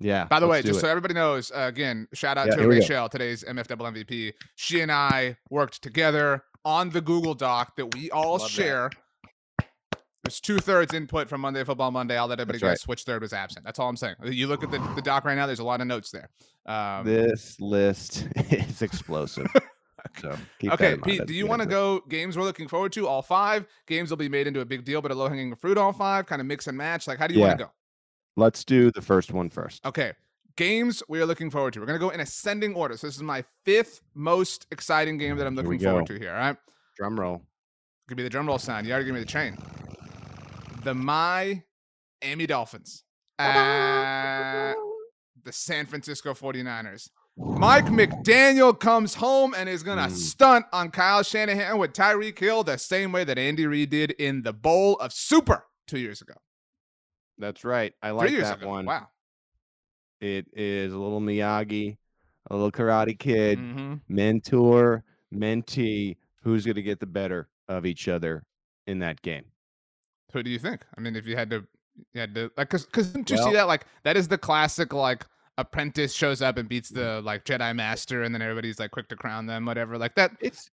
Yeah. 0.00 0.24
By 0.24 0.40
the 0.40 0.46
way, 0.46 0.62
just 0.62 0.78
it. 0.78 0.80
so 0.80 0.88
everybody 0.88 1.12
knows, 1.12 1.50
uh, 1.50 1.66
again, 1.68 2.08
shout 2.14 2.38
out 2.38 2.46
Yeah, 2.46 2.54
to 2.54 2.60
here 2.60 2.68
we 2.70 2.76
go. 2.76 2.80
Rachel, 2.80 3.08
today's 3.10 3.44
MFW 3.44 4.06
MVP. 4.06 4.32
She 4.56 4.80
and 4.80 4.90
I 4.90 5.36
worked 5.50 5.82
together 5.82 6.42
on 6.64 6.88
the 6.88 7.02
Google 7.02 7.34
Doc 7.34 7.76
that 7.76 7.94
we 7.94 8.10
all 8.12 8.38
Love 8.38 8.40
that. 8.40 8.94
There's 10.28 10.40
two 10.40 10.58
thirds 10.58 10.92
input 10.92 11.26
from 11.26 11.40
Monday 11.40 11.64
Football 11.64 11.90
Monday. 11.90 12.18
I'll 12.18 12.26
let 12.26 12.38
everybody 12.38 12.58
That's 12.58 12.62
right. 12.62 12.72
guess 12.72 12.86
which 12.86 13.04
third 13.04 13.22
was 13.22 13.32
absent. 13.32 13.64
That's 13.64 13.78
all 13.78 13.88
I'm 13.88 13.96
saying. 13.96 14.16
You 14.24 14.46
look 14.46 14.62
at 14.62 14.70
the, 14.70 14.78
the 14.94 15.00
doc 15.00 15.24
right 15.24 15.34
now. 15.34 15.46
There's 15.46 15.58
a 15.58 15.64
lot 15.64 15.80
of 15.80 15.86
notes 15.86 16.10
there. 16.10 16.28
Um, 16.66 17.06
this 17.06 17.58
list 17.62 18.28
is 18.36 18.82
explosive. 18.82 19.46
So 20.20 20.34
keep 20.58 20.70
that 20.70 20.80
okay, 20.80 20.96
Pete, 20.96 21.26
do 21.26 21.34
you 21.34 21.46
want 21.46 21.60
to 21.60 21.66
go 21.66 22.00
games 22.08 22.36
we're 22.36 22.44
looking 22.44 22.66
forward 22.66 22.92
to? 22.92 23.06
All 23.06 23.20
five 23.20 23.66
games 23.86 24.10
will 24.10 24.16
be 24.16 24.28
made 24.28 24.46
into 24.46 24.60
a 24.60 24.64
big 24.64 24.84
deal, 24.84 25.02
but 25.02 25.10
a 25.10 25.14
low 25.14 25.28
hanging 25.28 25.54
fruit. 25.54 25.76
All 25.76 25.92
five, 25.92 26.24
kind 26.24 26.40
of 26.40 26.46
mix 26.46 26.66
and 26.66 26.78
match. 26.78 27.06
Like, 27.06 27.18
how 27.18 27.26
do 27.26 27.34
you 27.34 27.40
want 27.40 27.58
to 27.58 27.64
go? 27.64 27.70
Let's 28.36 28.64
do 28.64 28.90
the 28.92 29.02
first 29.02 29.32
one 29.32 29.50
first. 29.50 29.84
Okay. 29.84 30.12
Games 30.56 31.02
we 31.08 31.20
are 31.20 31.26
looking 31.26 31.50
forward 31.50 31.74
to. 31.74 31.80
We're 31.80 31.86
going 31.86 31.98
to 31.98 32.04
go 32.04 32.10
in 32.10 32.20
ascending 32.20 32.74
order. 32.74 32.96
So 32.96 33.08
this 33.08 33.16
is 33.16 33.22
my 33.22 33.44
fifth 33.64 34.00
most 34.14 34.66
exciting 34.70 35.18
game 35.18 35.36
that 35.36 35.46
I'm 35.46 35.56
looking 35.56 35.78
forward 35.80 36.06
to 36.06 36.18
here. 36.18 36.30
All 36.30 36.38
right. 36.38 36.56
Drum 36.96 37.18
roll. 37.18 37.42
Give 38.08 38.16
me 38.16 38.22
the 38.22 38.30
drum 38.30 38.46
roll 38.46 38.58
sound. 38.58 38.86
You 38.86 38.92
already 38.92 39.06
give 39.06 39.14
me 39.14 39.20
the 39.20 39.26
chain. 39.26 39.58
The 40.82 40.94
Miami 40.94 42.46
Dolphins. 42.46 43.04
at 43.38 44.74
the 45.44 45.52
San 45.52 45.86
Francisco 45.86 46.34
49ers. 46.34 47.08
Mike 47.56 47.86
McDaniel 47.86 48.78
comes 48.78 49.14
home 49.14 49.54
and 49.56 49.68
is 49.68 49.82
going 49.84 49.98
to 49.98 50.04
Mm. 50.04 50.10
stunt 50.16 50.66
on 50.72 50.90
Kyle 50.90 51.22
Shanahan 51.22 51.78
with 51.78 51.92
Tyreek 51.92 52.38
Hill 52.38 52.64
the 52.64 52.76
same 52.78 53.12
way 53.12 53.22
that 53.24 53.38
Andy 53.38 53.66
Reid 53.66 53.90
did 53.90 54.10
in 54.12 54.42
the 54.42 54.52
Bowl 54.52 54.96
of 54.96 55.12
Super 55.12 55.64
two 55.86 55.98
years 55.98 56.20
ago. 56.20 56.34
That's 57.38 57.64
right. 57.64 57.94
I 58.02 58.08
Three 58.08 58.16
like 58.16 58.30
years 58.30 58.42
that 58.42 58.58
ago. 58.58 58.68
one. 58.68 58.86
Wow. 58.86 59.08
It 60.20 60.46
is 60.52 60.92
a 60.92 60.98
little 60.98 61.20
Miyagi, 61.20 61.96
a 62.50 62.54
little 62.56 62.72
Karate 62.72 63.16
Kid, 63.18 63.58
hmm 63.58 63.94
mentor, 64.08 65.04
mentee. 65.32 66.16
Who's 66.42 66.64
going 66.64 66.74
to 66.76 66.82
get 66.82 66.98
the 66.98 67.06
better 67.06 67.48
of 67.68 67.86
each 67.86 68.08
other 68.08 68.44
in 68.88 68.98
that 69.00 69.22
game? 69.22 69.44
Who 70.32 70.42
do 70.42 70.50
you 70.50 70.58
think? 70.58 70.84
I 70.96 71.00
mean, 71.00 71.16
if 71.16 71.26
you 71.26 71.36
had 71.36 71.50
to, 71.50 71.64
you 72.12 72.20
had 72.20 72.34
to 72.34 72.50
like, 72.56 72.68
cause, 72.70 72.86
cause 72.86 73.08
didn't 73.08 73.30
you 73.30 73.36
see 73.38 73.52
that? 73.52 73.66
Like, 73.66 73.86
that 74.04 74.16
is 74.16 74.28
the 74.28 74.38
classic 74.38 74.92
like 74.92 75.24
apprentice 75.56 76.12
shows 76.14 76.40
up 76.42 76.56
and 76.58 76.68
beats 76.68 76.88
the 76.90 77.20
like 77.22 77.44
Jedi 77.44 77.74
Master, 77.74 78.22
and 78.22 78.34
then 78.34 78.42
everybody's 78.42 78.78
like 78.78 78.90
quick 78.90 79.08
to 79.08 79.16
crown 79.16 79.46
them, 79.46 79.64
whatever. 79.64 79.96
Like 79.98 80.14
that. 80.16 80.32
It's 80.40 80.70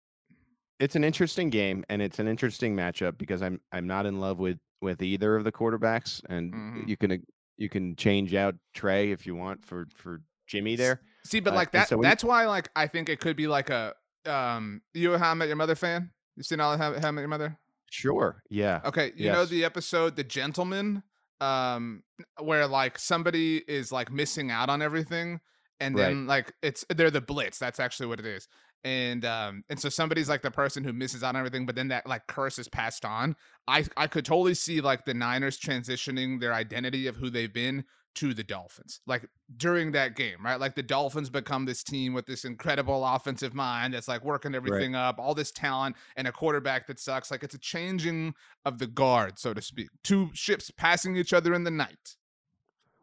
it's 0.80 0.96
an 0.96 1.04
interesting 1.04 1.50
game 1.50 1.86
and 1.90 2.02
it's 2.02 2.20
an 2.20 2.28
interesting 2.28 2.76
matchup 2.76 3.18
because 3.18 3.42
I'm 3.42 3.62
I'm 3.72 3.88
not 3.88 4.06
in 4.06 4.20
love 4.20 4.40
with 4.40 4.58
with 4.82 5.02
either 5.02 5.36
of 5.36 5.44
the 5.46 5.52
quarterbacks 5.52 6.22
and 6.30 6.54
Mhm. 6.54 6.88
you 6.90 6.98
can 6.98 7.24
you 7.58 7.70
can 7.70 7.96
change 7.96 8.34
out 8.34 8.56
Trey 8.74 9.12
if 9.12 9.26
you 9.28 9.36
want 9.36 9.64
for 9.64 9.88
for 9.96 10.22
Jimmy 10.48 10.76
there. 10.76 11.00
See, 11.26 11.40
but 11.40 11.54
Uh, 11.54 11.58
like 11.58 11.70
and 11.74 11.82
that. 11.84 11.88
so 11.88 12.02
that's 12.02 12.24
why 12.24 12.48
like 12.48 12.70
I 12.76 12.88
think 12.88 13.08
it 13.08 13.20
could 13.20 13.38
be 13.38 13.48
like 13.48 13.70
a 13.70 13.94
um. 14.26 14.82
You 14.94 15.14
a 15.14 15.20
How 15.20 15.32
I 15.32 15.34
Met 15.36 15.48
Your 15.48 15.58
Mother 15.58 15.76
fan? 15.76 16.10
You 16.36 16.44
seen 16.44 16.60
all 16.60 16.74
of 16.74 16.80
How, 16.80 17.00
How 17.00 17.10
I 17.10 17.12
Met 17.12 17.22
Your 17.22 17.28
Mother? 17.30 17.58
Sure. 17.94 18.42
Yeah. 18.50 18.82
Okay, 18.86 19.12
you 19.16 19.30
know 19.30 19.46
the 19.46 19.64
episode 19.64 20.16
The 20.16 20.24
Gentleman, 20.24 21.04
um, 21.40 22.02
where 22.42 22.66
like 22.66 22.98
somebody 22.98 23.58
is 23.68 23.92
like 23.92 24.12
missing 24.12 24.50
out 24.50 24.68
on 24.68 24.82
everything, 24.82 25.40
and 25.80 25.96
Right. 25.96 26.06
then 26.08 26.26
like 26.26 26.52
it's 26.64 26.84
they're 26.90 27.12
the 27.12 27.22
Blitz. 27.22 27.60
That's 27.60 27.80
actually 27.80 28.08
what 28.08 28.20
it 28.20 28.26
is. 28.26 28.48
And 28.84 29.24
um, 29.26 29.64
and 29.70 29.80
so 29.80 29.90
somebody's 29.90 30.28
like 30.28 30.42
the 30.42 30.50
person 30.50 30.84
who 30.84 30.92
misses 30.92 31.24
out 31.24 31.36
on 31.36 31.38
everything, 31.38 31.68
but 31.68 31.76
then 31.76 31.90
that 31.90 32.08
like 32.08 32.26
curse 32.28 32.58
is 32.58 32.68
passed 32.68 33.06
on. 33.06 33.36
I 33.68 33.86
I 33.96 34.08
could 34.08 34.26
totally 34.26 34.56
see 34.56 34.82
like 34.82 35.06
the 35.06 35.14
Niners 35.14 35.60
transitioning 35.60 36.40
their 36.42 36.54
identity 36.54 37.06
of 37.06 37.16
who 37.16 37.30
they've 37.30 37.54
been 37.54 37.84
to 38.16 38.34
the 38.34 38.44
Dolphins. 38.44 39.02
Like 39.06 39.28
during 39.58 39.92
that 39.94 40.16
game, 40.16 40.38
right? 40.44 40.60
Like 40.60 40.76
the 40.76 40.84
Dolphins 40.84 41.30
become 41.30 41.66
this 41.66 41.84
team 41.84 42.14
with 42.14 42.26
this 42.26 42.46
incredible 42.46 43.06
offensive 43.06 43.54
mind 43.54 43.94
that's 43.94 44.08
like 44.08 44.24
working 44.24 44.56
everything 44.56 44.96
up, 44.96 45.20
all 45.20 45.34
this 45.34 45.52
talent, 45.52 45.96
and 46.16 46.28
a 46.28 46.32
quarterback 46.32 46.88
that 46.88 47.00
sucks. 47.00 47.32
Like 47.32 47.44
it's 47.44 47.56
a 47.56 47.60
changing 47.60 48.34
of 48.66 48.80
the 48.80 48.88
guard, 48.88 49.40
so 49.40 49.54
to 49.54 49.62
speak. 49.62 49.90
Two 50.04 50.30
ships 50.34 50.72
passing 50.72 51.16
each 51.16 51.34
other 51.34 51.54
in 51.54 51.64
the 51.64 51.72
night. 51.72 52.16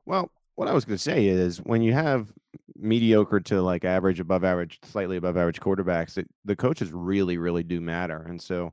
Well, 0.07 0.31
what 0.55 0.69
I 0.69 0.73
was 0.73 0.85
going 0.85 0.97
to 0.97 1.03
say 1.03 1.27
is 1.27 1.59
when 1.59 1.83
you 1.83 1.93
have 1.93 2.33
mediocre 2.77 3.41
to 3.41 3.63
like 3.63 3.85
average, 3.85 4.21
above 4.21 4.45
average, 4.45 4.79
slightly 4.85 5.17
above 5.17 5.37
average 5.37 5.61
quarterbacks, 5.61 6.19
it, 6.19 6.29
the 6.45 6.57
coaches 6.57 6.93
really, 6.93 7.39
really 7.39 7.63
do 7.63 7.81
matter. 7.81 8.25
And 8.29 8.41
so 8.41 8.73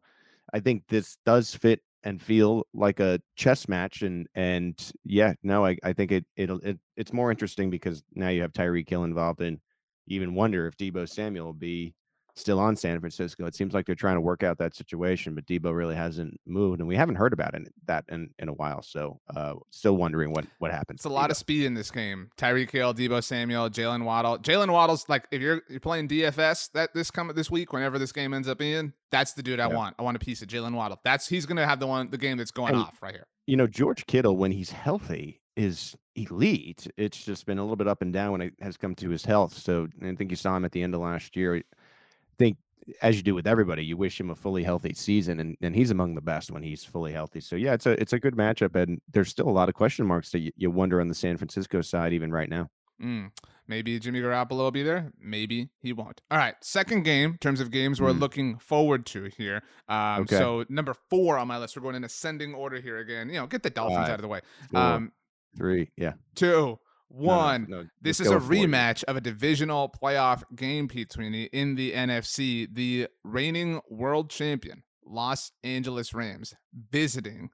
I 0.53 0.60
think 0.60 0.84
this 0.88 1.17
does 1.25 1.53
fit 1.53 1.82
and 2.04 2.22
feel 2.22 2.66
like 2.74 3.00
a 3.00 3.20
chess 3.36 3.68
match. 3.68 4.01
And 4.01 4.27
and 4.36 4.92
yeah, 5.04 5.34
no, 5.44 5.66
I, 5.66 5.77
I 5.84 5.94
think 5.94 6.12
it 6.12 6.25
it'll 6.36 6.60
it, 6.60 6.80
it's 6.96 7.13
more 7.13 7.32
interesting 7.32 7.70
because 7.70 8.04
now 8.16 8.30
you 8.30 8.42
have 8.42 8.54
Tyreek 8.54 8.89
Hill 8.89 9.04
involved, 9.04 9.42
and 9.42 9.60
you 10.06 10.16
even 10.18 10.36
wonder 10.36 10.68
if 10.68 10.77
Deebo 10.77 11.08
Samuel 11.10 11.48
will 11.48 11.54
be 11.54 11.94
still 12.38 12.60
on 12.60 12.75
San 12.75 13.00
Francisco. 13.00 13.46
It 13.46 13.56
seems 13.56 13.74
like 13.74 13.86
they're 13.86 13.96
trying 13.96 14.15
to 14.15 14.22
work 14.22 14.44
out 14.44 14.58
that 14.60 14.75
situation, 14.75 15.36
but 15.36 15.46
Deebo 15.46 15.75
really 15.75 15.96
hasn't 15.96 16.39
moved, 16.46 16.79
and 16.79 16.88
we 16.88 16.96
haven't 16.96 17.15
heard 17.15 17.34
about 17.34 17.53
it, 17.56 17.74
that 17.88 18.06
in, 18.10 18.29
in 18.39 18.48
a 18.48 18.53
while. 18.53 18.82
So, 18.82 19.20
uh, 19.36 19.56
still 19.72 19.98
wondering 19.98 20.32
what 20.32 20.46
what 20.60 20.72
happens. 20.72 21.00
It's 21.00 21.06
a 21.06 21.10
lot 21.10 21.32
of 21.32 21.38
speed 21.38 21.65
in 21.65 21.74
this 21.74 21.91
game. 21.91 22.29
Tyreek 22.38 22.72
Hill, 22.72 22.94
Deebo 22.94 23.24
Samuel, 23.24 23.70
Jaylen 23.70 24.03
Waddle. 24.03 24.38
Jaylen 24.38 24.72
Waddle's 24.72 25.10
like 25.10 25.27
if 25.32 25.41
you're 25.41 25.62
you're 25.70 25.79
playing 25.79 26.08
DFS 26.08 26.72
that 26.74 26.94
this 26.94 27.12
come 27.12 27.32
this 27.36 27.50
week, 27.51 27.74
whenever 27.74 27.98
this 28.00 28.12
game 28.12 28.34
ends 28.34 28.48
up 28.48 28.60
being, 28.60 28.94
that's 29.12 29.34
the 29.34 29.44
dude 29.44 29.60
I 29.60 29.67
Yeah. 29.70 29.75
want. 29.75 29.96
I 30.00 30.03
want 30.03 30.15
a 30.15 30.20
piece 30.20 30.41
of 30.41 30.48
Jaylen 30.48 30.74
Waddle. 30.74 31.00
That's 31.03 31.27
he's 31.27 31.46
gonna 31.46 31.65
have 31.65 31.79
the 31.79 31.88
one 31.88 32.10
the 32.10 32.17
game 32.17 32.38
that's 32.38 32.51
going 32.51 32.74
And- 32.74 32.84
off 32.84 33.01
right 33.01 33.13
here. 33.13 33.25
you 33.48 33.58
know, 33.58 33.65
George 33.67 34.06
Kittle, 34.06 34.38
when 34.38 34.51
he's 34.51 34.70
healthy, 34.72 35.41
is 35.56 35.96
elite. 36.15 36.88
It's 36.98 37.24
just 37.24 37.46
been 37.46 37.58
a 37.58 37.62
little 37.62 37.75
bit 37.75 37.88
up 37.88 38.01
and 38.01 38.12
down 38.13 38.32
when 38.34 38.41
it 38.41 38.53
has 38.62 38.77
come 38.77 38.94
to 38.96 39.10
his 39.10 39.25
health. 39.25 39.53
So 39.58 39.88
I 40.03 40.13
think 40.15 40.29
you 40.32 40.36
saw 40.38 40.56
him 40.56 40.65
at 40.65 40.72
the 40.72 40.84
end 40.84 40.94
of 40.94 41.01
last 41.01 41.36
year. 41.36 41.63
I 42.39 42.44
think, 42.44 42.58
as 43.01 43.17
you 43.17 43.24
do 43.24 43.36
with 43.36 43.48
everybody, 43.48 43.84
you 43.84 43.98
wish 43.98 44.20
him 44.20 44.29
a 44.29 44.36
fully 44.36 44.63
healthy 44.63 44.94
season, 44.94 45.39
and, 45.39 45.58
and 45.62 45.75
he's 45.75 45.91
among 45.91 46.15
the 46.15 46.22
best 46.22 46.51
when 46.51 46.63
he's 46.63 46.84
fully 46.84 47.12
healthy. 47.12 47.41
So 47.41 47.56
yeah, 47.56 47.74
it's 47.74 47.86
a 47.86 48.00
it's 48.01 48.13
a 48.13 48.20
good 48.20 48.36
matchup, 48.36 48.75
and 48.75 49.01
there's 49.12 49.29
still 49.29 49.50
a 49.50 49.51
lot 49.51 49.70
of 49.70 49.75
question 49.75 50.06
marks 50.06 50.32
that 50.32 50.39
you, 50.39 50.51
you 50.56 50.72
wonder 50.72 51.01
on 51.01 51.08
the 51.08 51.15
San 51.15 51.38
Francisco 51.38 51.82
side 51.82 52.13
even 52.13 52.32
right 52.32 52.50
now. 52.50 52.70
Mm, 53.01 53.29
maybe 53.67 54.00
Jimmy 54.00 54.22
Garoppolo 54.22 54.58
will 54.58 54.72
be 54.72 54.82
there. 54.84 55.12
Maybe 55.20 55.70
he 55.82 55.94
won't. 55.94 56.22
All 56.32 56.38
right, 56.38 56.56
second 56.62 57.03
game 57.03 57.32
in 57.32 57.38
terms 57.39 57.60
of 57.60 57.72
games 57.72 58.00
we're 58.01 58.12
Mm. 58.13 58.20
looking 58.20 58.58
forward 58.58 59.06
to 59.08 59.29
here. 59.38 59.62
Um, 59.89 60.22
Okay. 60.22 60.38
So 60.38 60.63
number 60.70 60.94
four 61.10 61.38
on 61.38 61.48
my 61.48 61.58
list. 61.58 61.75
We're 61.75 61.84
going 61.84 61.96
in 61.96 62.03
ascending 62.03 62.53
order 62.56 62.79
here 62.79 62.98
again. 63.00 63.27
You 63.29 63.36
know, 63.36 63.48
get 63.48 63.63
the 63.63 63.70
Dolphins 63.70 63.98
Five, 64.00 64.10
out 64.12 64.15
of 64.15 64.22
the 64.22 64.27
way. 64.29 64.39
Four, 64.72 64.79
Um, 64.79 65.12
three, 65.58 65.91
yeah, 65.98 66.13
two, 66.36 66.79
No, 67.10 67.26
no, 67.26 67.36
one. 67.38 67.66
no, 67.70 67.86
This 68.02 68.20
is 68.20 68.28
a 68.28 68.38
rematch 68.38 69.04
of 69.06 69.16
a 69.16 69.22
divisional 69.22 69.90
playoff 69.90 70.44
game, 70.56 70.88
Pete 70.88 71.12
Sweeney, 71.12 71.44
in 71.54 71.76
the 71.76 71.94
NFC. 71.94 72.68
The 72.72 73.08
reigning 73.24 73.80
world 73.90 74.30
champion, 74.30 74.84
Los 75.06 75.52
Angeles 75.64 76.14
Rams, 76.14 76.54
visiting 76.74 77.50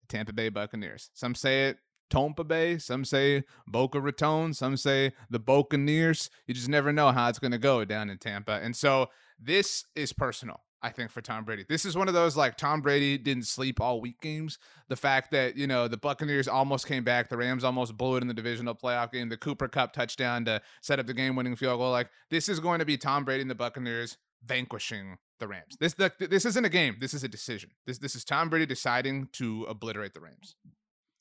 the 0.00 0.16
Tampa 0.16 0.32
Bay 0.32 0.48
Buccaneers. 0.48 1.10
Some 1.14 1.34
say 1.34 1.68
it 1.68 1.78
Tampa 2.10 2.44
Bay, 2.44 2.76
some 2.76 3.04
say 3.04 3.44
Boca 3.66 4.00
Raton, 4.00 4.52
some 4.52 4.76
say 4.76 5.12
the 5.30 5.38
Buccaneers. 5.38 6.28
You 6.46 6.54
just 6.54 6.68
never 6.68 6.92
know 6.92 7.10
how 7.10 7.28
it's 7.28 7.38
going 7.38 7.52
to 7.52 7.58
go 7.58 7.84
down 7.84 8.10
in 8.10 8.18
Tampa. 8.18 8.60
And 8.62 8.76
so 8.76 9.06
this 9.40 9.84
is 9.94 10.12
personal. 10.12 10.60
I 10.82 10.90
think 10.90 11.10
for 11.10 11.20
Tom 11.20 11.44
Brady. 11.44 11.64
This 11.68 11.84
is 11.84 11.96
one 11.96 12.08
of 12.08 12.14
those 12.14 12.36
like 12.36 12.56
Tom 12.56 12.80
Brady 12.80 13.16
didn't 13.16 13.46
sleep 13.46 13.80
all 13.80 14.00
week 14.00 14.20
games. 14.20 14.58
The 14.88 14.96
fact 14.96 15.30
that, 15.30 15.56
you 15.56 15.66
know, 15.66 15.86
the 15.86 15.96
Buccaneers 15.96 16.48
almost 16.48 16.86
came 16.86 17.04
back, 17.04 17.28
the 17.28 17.36
Rams 17.36 17.62
almost 17.62 17.96
blew 17.96 18.16
it 18.16 18.22
in 18.22 18.28
the 18.28 18.34
divisional 18.34 18.74
playoff 18.74 19.12
game, 19.12 19.28
the 19.28 19.36
Cooper 19.36 19.68
Kupp 19.68 19.92
touchdown 19.92 20.44
to 20.46 20.60
set 20.80 20.98
up 20.98 21.06
the 21.06 21.14
game 21.14 21.36
winning 21.36 21.54
field 21.56 21.78
goal. 21.78 21.90
Like 21.92 22.10
this 22.30 22.48
is 22.48 22.58
going 22.60 22.80
to 22.80 22.84
be 22.84 22.96
Tom 22.96 23.24
Brady 23.24 23.42
and 23.42 23.50
the 23.50 23.54
Buccaneers 23.54 24.16
vanquishing 24.44 25.18
the 25.38 25.46
Rams. 25.46 25.76
This 25.78 25.94
the, 25.94 26.12
this 26.18 26.44
isn't 26.44 26.64
a 26.64 26.68
game. 26.68 26.96
This 26.98 27.14
is 27.14 27.22
a 27.22 27.28
decision. 27.28 27.70
This 27.86 27.98
this 27.98 28.14
is 28.16 28.24
Tom 28.24 28.48
Brady 28.48 28.66
deciding 28.66 29.28
to 29.34 29.64
obliterate 29.68 30.14
the 30.14 30.20
Rams. 30.20 30.56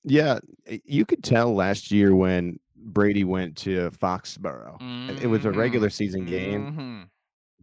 Yeah, 0.03 0.39
you 0.83 1.05
could 1.05 1.23
tell 1.23 1.53
last 1.53 1.91
year 1.91 2.15
when 2.15 2.59
Brady 2.75 3.23
went 3.23 3.55
to 3.57 3.91
Foxborough. 3.91 4.81
and 4.81 5.11
It 5.21 5.27
was 5.27 5.45
a 5.45 5.51
regular 5.51 5.91
season 5.91 6.25
game. 6.25 6.71
Mhm. 6.71 7.09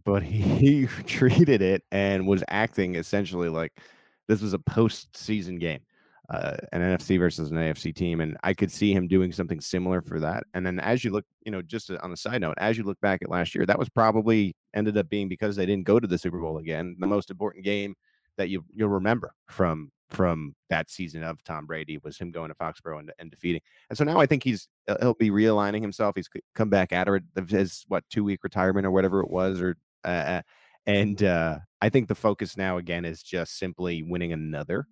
But 0.09 0.23
he 0.23 0.87
treated 1.05 1.61
it 1.61 1.83
and 1.91 2.25
was 2.25 2.43
acting 2.49 2.95
essentially 2.95 3.47
like 3.47 3.79
this 4.27 4.41
was 4.41 4.53
a 4.53 4.59
postseason 4.59 5.59
game, 5.59 5.81
uh, 6.29 6.57
an 6.71 6.81
NFC 6.81 7.19
versus 7.19 7.51
an 7.51 7.57
AFC 7.57 7.95
team, 7.95 8.19
and 8.21 8.35
I 8.43 8.55
could 8.55 8.71
see 8.71 8.91
him 8.91 9.07
doing 9.07 9.31
something 9.31 9.61
similar 9.61 10.01
for 10.01 10.19
that. 10.19 10.45
And 10.55 10.65
then 10.65 10.79
as 10.79 11.03
you 11.03 11.11
look, 11.11 11.25
you 11.45 11.51
know, 11.51 11.61
just 11.61 11.91
on 11.91 12.11
a 12.11 12.17
side 12.17 12.41
note, 12.41 12.55
as 12.57 12.75
you 12.75 12.83
look 12.83 12.99
back 13.01 13.21
at 13.21 13.29
last 13.29 13.53
year, 13.53 13.67
that 13.67 13.77
was 13.77 13.89
probably 13.89 14.55
ended 14.73 14.97
up 14.97 15.09
being 15.09 15.29
because 15.29 15.55
they 15.55 15.67
didn't 15.67 15.85
go 15.85 15.99
to 15.99 16.07
the 16.07 16.17
Super 16.17 16.39
Bowl 16.39 16.57
again, 16.57 16.95
the 16.99 17.07
most 17.07 17.29
important 17.29 17.63
game 17.63 17.95
that 18.37 18.49
you 18.49 18.63
you'll 18.73 18.89
remember 18.89 19.33
from 19.47 19.91
from 20.09 20.55
that 20.71 20.89
season 20.89 21.23
of 21.23 21.43
Tom 21.43 21.67
Brady 21.67 21.99
was 22.03 22.17
him 22.17 22.31
going 22.31 22.49
to 22.49 22.55
Foxborough 22.55 22.99
and, 22.99 23.11
and 23.19 23.29
defeating. 23.29 23.61
And 23.89 23.97
so 23.97 24.03
now 24.03 24.19
I 24.19 24.25
think 24.25 24.43
he's 24.43 24.67
he'll 25.01 25.13
be 25.13 25.29
realigning 25.29 25.81
himself. 25.81 26.15
He's 26.15 26.29
come 26.55 26.69
back 26.69 26.91
out 26.93 27.07
of 27.07 27.49
his 27.49 27.85
what 27.87 28.03
two 28.09 28.23
week 28.23 28.43
retirement 28.43 28.87
or 28.87 28.91
whatever 28.91 29.21
it 29.21 29.29
was, 29.29 29.61
or 29.61 29.75
uh, 30.03 30.41
and 30.85 31.21
uh, 31.23 31.59
I 31.81 31.89
think 31.89 32.07
the 32.07 32.15
focus 32.15 32.57
now 32.57 32.77
again 32.77 33.05
is 33.05 33.21
just 33.21 33.57
simply 33.57 34.03
winning 34.03 34.33
another 34.33 34.87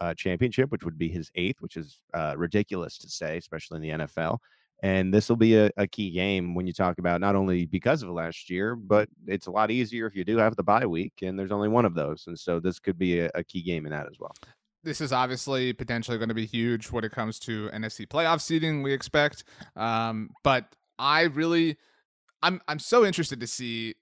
uh, 0.00 0.14
championship, 0.14 0.70
which 0.70 0.84
would 0.84 0.98
be 0.98 1.08
his 1.08 1.30
eighth, 1.34 1.60
which 1.60 1.76
is 1.76 2.00
uh, 2.14 2.34
ridiculous 2.36 2.98
to 2.98 3.08
say, 3.08 3.36
especially 3.36 3.76
in 3.76 3.98
the 3.98 4.06
NFL. 4.06 4.38
And 4.82 5.12
this 5.12 5.28
will 5.28 5.36
be 5.36 5.56
a, 5.56 5.70
a, 5.78 5.86
key 5.86 6.10
game 6.10 6.54
when 6.54 6.66
you 6.66 6.72
talk 6.72 6.98
about 6.98 7.22
not 7.22 7.34
only 7.34 7.64
because 7.64 8.02
of 8.02 8.10
last 8.10 8.50
year, 8.50 8.76
but 8.76 9.08
it's 9.26 9.46
a 9.46 9.50
lot 9.50 9.70
easier 9.70 10.06
if 10.06 10.14
you 10.14 10.22
do 10.22 10.36
have 10.36 10.54
the 10.54 10.62
bye 10.62 10.84
week, 10.84 11.14
and 11.22 11.38
there's 11.38 11.52
only 11.52 11.68
one 11.68 11.86
of 11.86 11.94
those. 11.94 12.24
And 12.26 12.38
so 12.38 12.60
this 12.60 12.78
could 12.78 12.98
be 12.98 13.20
a, 13.20 13.30
a 13.34 13.42
key 13.42 13.62
game 13.62 13.86
in 13.86 13.92
that 13.92 14.06
as 14.06 14.18
well. 14.20 14.34
This 14.84 15.00
is 15.00 15.12
obviously 15.12 15.72
potentially 15.72 16.18
going 16.18 16.28
to 16.28 16.34
be 16.34 16.44
huge 16.44 16.90
when 16.90 17.04
it 17.04 17.12
comes 17.12 17.38
to 17.40 17.70
NFC 17.70 18.06
playoff 18.06 18.42
seeding. 18.42 18.82
We 18.82 18.92
expect, 18.92 19.44
um, 19.76 20.30
but 20.44 20.66
I 20.98 21.22
really, 21.22 21.78
I'm 22.42 22.60
I'm 22.68 22.78
so 22.78 23.04
interested 23.04 23.40
to 23.40 23.46
see 23.46 23.94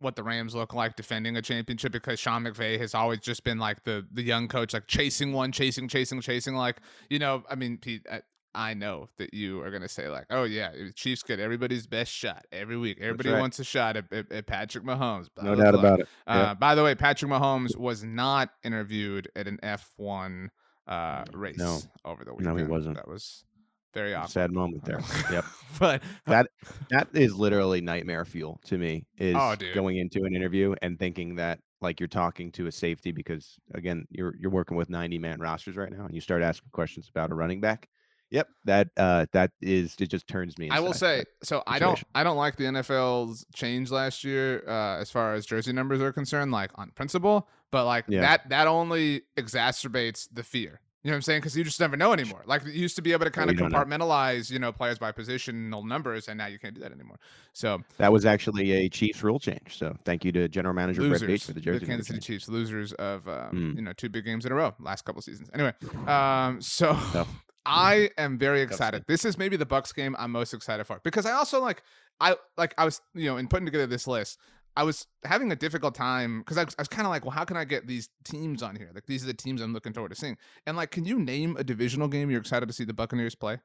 what 0.00 0.16
the 0.16 0.22
Rams 0.22 0.54
look 0.54 0.74
like 0.74 0.96
defending 0.96 1.36
a 1.36 1.42
championship 1.42 1.92
because 1.92 2.18
Sean 2.18 2.44
McVay 2.44 2.78
has 2.80 2.94
always 2.94 3.20
just 3.20 3.44
been 3.44 3.58
like 3.58 3.84
the 3.84 4.06
the 4.12 4.22
young 4.22 4.48
coach, 4.48 4.74
like 4.74 4.86
chasing 4.86 5.32
one, 5.32 5.52
chasing, 5.52 5.88
chasing, 5.88 6.20
chasing. 6.20 6.54
Like 6.54 6.78
you 7.08 7.18
know, 7.18 7.44
I 7.48 7.54
mean, 7.54 7.78
Pete, 7.78 8.06
I 8.54 8.74
know 8.74 9.08
that 9.18 9.32
you 9.32 9.62
are 9.62 9.70
going 9.70 9.82
to 9.82 9.88
say 9.88 10.08
like, 10.08 10.26
"Oh 10.30 10.44
yeah, 10.44 10.72
Chiefs 10.94 11.22
get 11.22 11.38
everybody's 11.38 11.86
best 11.86 12.10
shot 12.10 12.46
every 12.50 12.76
week. 12.76 12.98
Everybody 13.00 13.30
right. 13.30 13.40
wants 13.40 13.58
a 13.58 13.64
shot 13.64 13.96
at, 13.96 14.12
at, 14.12 14.32
at 14.32 14.46
Patrick 14.46 14.84
Mahomes." 14.84 15.28
Blah, 15.34 15.44
no 15.44 15.54
blah, 15.54 15.64
doubt 15.64 15.72
blah. 15.72 15.80
about 15.80 16.00
it. 16.00 16.08
Uh, 16.26 16.54
By 16.54 16.74
the 16.74 16.82
way, 16.82 16.94
Patrick 16.94 17.30
Mahomes 17.30 17.76
was 17.76 18.02
not 18.02 18.50
interviewed 18.64 19.30
at 19.36 19.46
an 19.46 19.58
F1 19.62 20.48
uh, 20.88 21.24
race 21.32 21.58
no. 21.58 21.78
over 22.04 22.24
the 22.24 22.34
weekend. 22.34 22.56
No, 22.56 22.62
he 22.62 22.68
wasn't. 22.68 22.96
That 22.96 23.08
was 23.08 23.44
very 23.94 24.14
awkward. 24.14 24.30
sad 24.30 24.52
moment 24.52 24.84
there. 24.84 25.00
yep. 25.32 25.44
but 25.78 26.02
that 26.26 26.48
that 26.90 27.08
is 27.12 27.34
literally 27.34 27.80
nightmare 27.80 28.24
fuel 28.24 28.60
to 28.66 28.78
me. 28.78 29.06
Is 29.18 29.36
oh, 29.38 29.56
going 29.74 29.98
into 29.98 30.24
an 30.24 30.34
interview 30.34 30.74
and 30.82 30.98
thinking 30.98 31.36
that 31.36 31.60
like 31.80 32.00
you're 32.00 32.08
talking 32.08 32.52
to 32.52 32.66
a 32.66 32.72
safety 32.72 33.12
because 33.12 33.58
again 33.74 34.06
you're 34.10 34.34
you're 34.38 34.50
working 34.50 34.76
with 34.76 34.90
90 34.90 35.18
man 35.18 35.40
rosters 35.40 35.76
right 35.76 35.90
now 35.90 36.04
and 36.04 36.14
you 36.14 36.20
start 36.20 36.42
asking 36.42 36.68
questions 36.72 37.08
about 37.08 37.30
a 37.30 37.34
running 37.34 37.60
back 37.60 37.88
Yep, 38.30 38.48
that 38.64 38.88
uh 38.96 39.26
that 39.32 39.50
is 39.60 39.96
it 39.98 40.08
just 40.08 40.28
turns 40.28 40.56
me. 40.56 40.70
I 40.70 40.78
will 40.78 40.92
say 40.92 41.24
so 41.42 41.64
I 41.66 41.80
don't 41.80 42.00
I 42.14 42.22
don't 42.22 42.36
like 42.36 42.56
the 42.56 42.64
NFL's 42.64 43.44
change 43.52 43.90
last 43.90 44.22
year 44.22 44.62
uh 44.68 45.00
as 45.00 45.10
far 45.10 45.34
as 45.34 45.44
jersey 45.44 45.72
numbers 45.72 46.00
are 46.00 46.12
concerned 46.12 46.52
like 46.52 46.70
on 46.76 46.92
principle, 46.94 47.48
but 47.72 47.86
like 47.86 48.04
yeah. 48.06 48.20
that 48.20 48.48
that 48.50 48.68
only 48.68 49.22
exacerbates 49.36 50.28
the 50.32 50.44
fear. 50.44 50.80
You 51.02 51.10
know 51.10 51.14
what 51.14 51.16
I'm 51.16 51.22
saying? 51.22 51.40
Because 51.40 51.56
you 51.56 51.64
just 51.64 51.80
never 51.80 51.96
know 51.96 52.12
anymore. 52.12 52.42
Like 52.44 52.64
you 52.66 52.72
used 52.72 52.96
to 52.96 53.02
be 53.02 53.12
able 53.12 53.24
to 53.24 53.30
kind 53.30 53.48
of 53.48 53.56
compartmentalize, 53.56 54.50
know. 54.50 54.54
you 54.54 54.58
know, 54.58 54.70
players 54.70 54.98
by 54.98 55.12
positional 55.12 55.86
numbers, 55.86 56.28
and 56.28 56.36
now 56.36 56.46
you 56.46 56.58
can't 56.58 56.74
do 56.74 56.82
that 56.82 56.92
anymore. 56.92 57.18
So 57.54 57.80
that 57.96 58.12
was 58.12 58.26
actually 58.26 58.72
a 58.72 58.88
Chiefs 58.90 59.22
rule 59.22 59.38
change. 59.38 59.78
So 59.78 59.96
thank 60.04 60.26
you 60.26 60.32
to 60.32 60.46
General 60.46 60.74
Manager 60.74 61.00
losers, 61.00 61.20
Brett 61.20 61.28
Bates 61.28 61.46
for 61.46 61.54
the 61.54 61.60
jersey. 61.60 61.78
The 61.78 61.86
Kansas 61.86 62.06
City 62.06 62.20
Chiefs, 62.20 62.50
losers 62.50 62.92
of 62.94 63.26
um, 63.28 63.50
mm. 63.52 63.76
you 63.76 63.82
know 63.82 63.94
two 63.94 64.10
big 64.10 64.26
games 64.26 64.44
in 64.44 64.52
a 64.52 64.54
row, 64.54 64.74
last 64.78 65.06
couple 65.06 65.22
seasons. 65.22 65.48
Anyway, 65.54 65.72
um, 66.06 66.60
so 66.60 66.92
no. 67.14 67.26
I 67.64 68.10
am 68.18 68.36
very 68.36 68.60
excited. 68.60 69.04
This 69.06 69.24
is 69.24 69.38
maybe 69.38 69.56
the 69.56 69.66
Bucks 69.66 69.92
game 69.92 70.14
I'm 70.18 70.32
most 70.32 70.52
excited 70.52 70.84
for 70.84 71.00
because 71.02 71.24
I 71.24 71.32
also 71.32 71.62
like 71.62 71.82
I 72.20 72.36
like 72.58 72.74
I 72.76 72.84
was 72.84 73.00
you 73.14 73.24
know 73.24 73.38
in 73.38 73.48
putting 73.48 73.64
together 73.64 73.86
this 73.86 74.06
list. 74.06 74.38
I 74.76 74.84
was 74.84 75.06
having 75.24 75.50
a 75.52 75.56
difficult 75.56 75.94
time 75.94 76.40
because 76.40 76.58
I, 76.58 76.62
I, 76.62 76.80
was 76.80 76.88
kind 76.88 77.06
of 77.06 77.10
like, 77.10 77.24
well, 77.24 77.32
how 77.32 77.44
can 77.44 77.56
I 77.56 77.64
get 77.64 77.86
these 77.86 78.08
teams 78.24 78.62
on 78.62 78.76
here? 78.76 78.90
Like 78.94 79.06
these 79.06 79.24
are 79.24 79.26
the 79.26 79.34
teams 79.34 79.60
I'm 79.60 79.72
looking 79.72 79.92
forward 79.92 80.10
to 80.10 80.14
seeing. 80.14 80.36
And 80.66 80.76
like, 80.76 80.90
can 80.90 81.04
you 81.04 81.18
name 81.18 81.56
a 81.58 81.64
divisional 81.64 82.08
game 82.08 82.30
you're 82.30 82.40
excited 82.40 82.66
to 82.66 82.72
see 82.72 82.84
the 82.84 82.94
Buccaneers 82.94 83.34
play? 83.34 83.58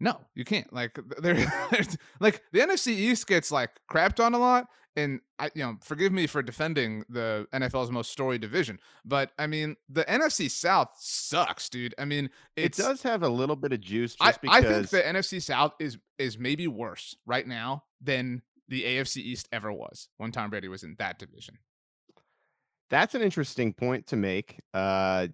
No, 0.00 0.20
you 0.34 0.44
can't. 0.44 0.70
Like, 0.72 0.98
they're, 1.18 1.36
like 2.20 2.42
the 2.52 2.58
NFC 2.58 2.88
East 2.88 3.26
gets 3.28 3.52
like 3.52 3.70
crapped 3.90 4.22
on 4.22 4.34
a 4.34 4.38
lot, 4.38 4.66
and 4.96 5.20
I, 5.38 5.50
you 5.54 5.62
know, 5.62 5.76
forgive 5.80 6.12
me 6.12 6.26
for 6.26 6.42
defending 6.42 7.04
the 7.08 7.46
NFL's 7.52 7.90
most 7.92 8.10
storied 8.10 8.40
division, 8.40 8.80
but 9.04 9.30
I 9.38 9.46
mean, 9.46 9.76
the 9.88 10.04
NFC 10.04 10.50
South 10.50 10.90
sucks, 10.98 11.68
dude. 11.68 11.94
I 11.98 12.04
mean, 12.04 12.30
it 12.56 12.72
does 12.74 13.02
have 13.02 13.22
a 13.22 13.28
little 13.28 13.54
bit 13.54 13.72
of 13.72 13.80
juice. 13.80 14.16
I, 14.20 14.32
because... 14.32 14.56
I 14.56 14.62
think 14.62 14.88
the 14.88 15.02
NFC 15.02 15.40
South 15.40 15.74
is 15.78 15.98
is 16.18 16.36
maybe 16.36 16.66
worse 16.66 17.16
right 17.24 17.46
now 17.46 17.84
than 18.00 18.42
the 18.72 18.84
AFC 18.84 19.18
East 19.18 19.48
ever 19.52 19.70
was 19.70 20.08
when 20.16 20.32
Tom 20.32 20.48
Brady 20.48 20.68
was 20.68 20.82
in 20.82 20.96
that 20.98 21.18
division. 21.18 21.58
That's 22.88 23.14
an 23.14 23.20
interesting 23.20 23.74
point 23.74 24.06
to 24.06 24.16
make. 24.16 24.60
Uh, 24.72 25.28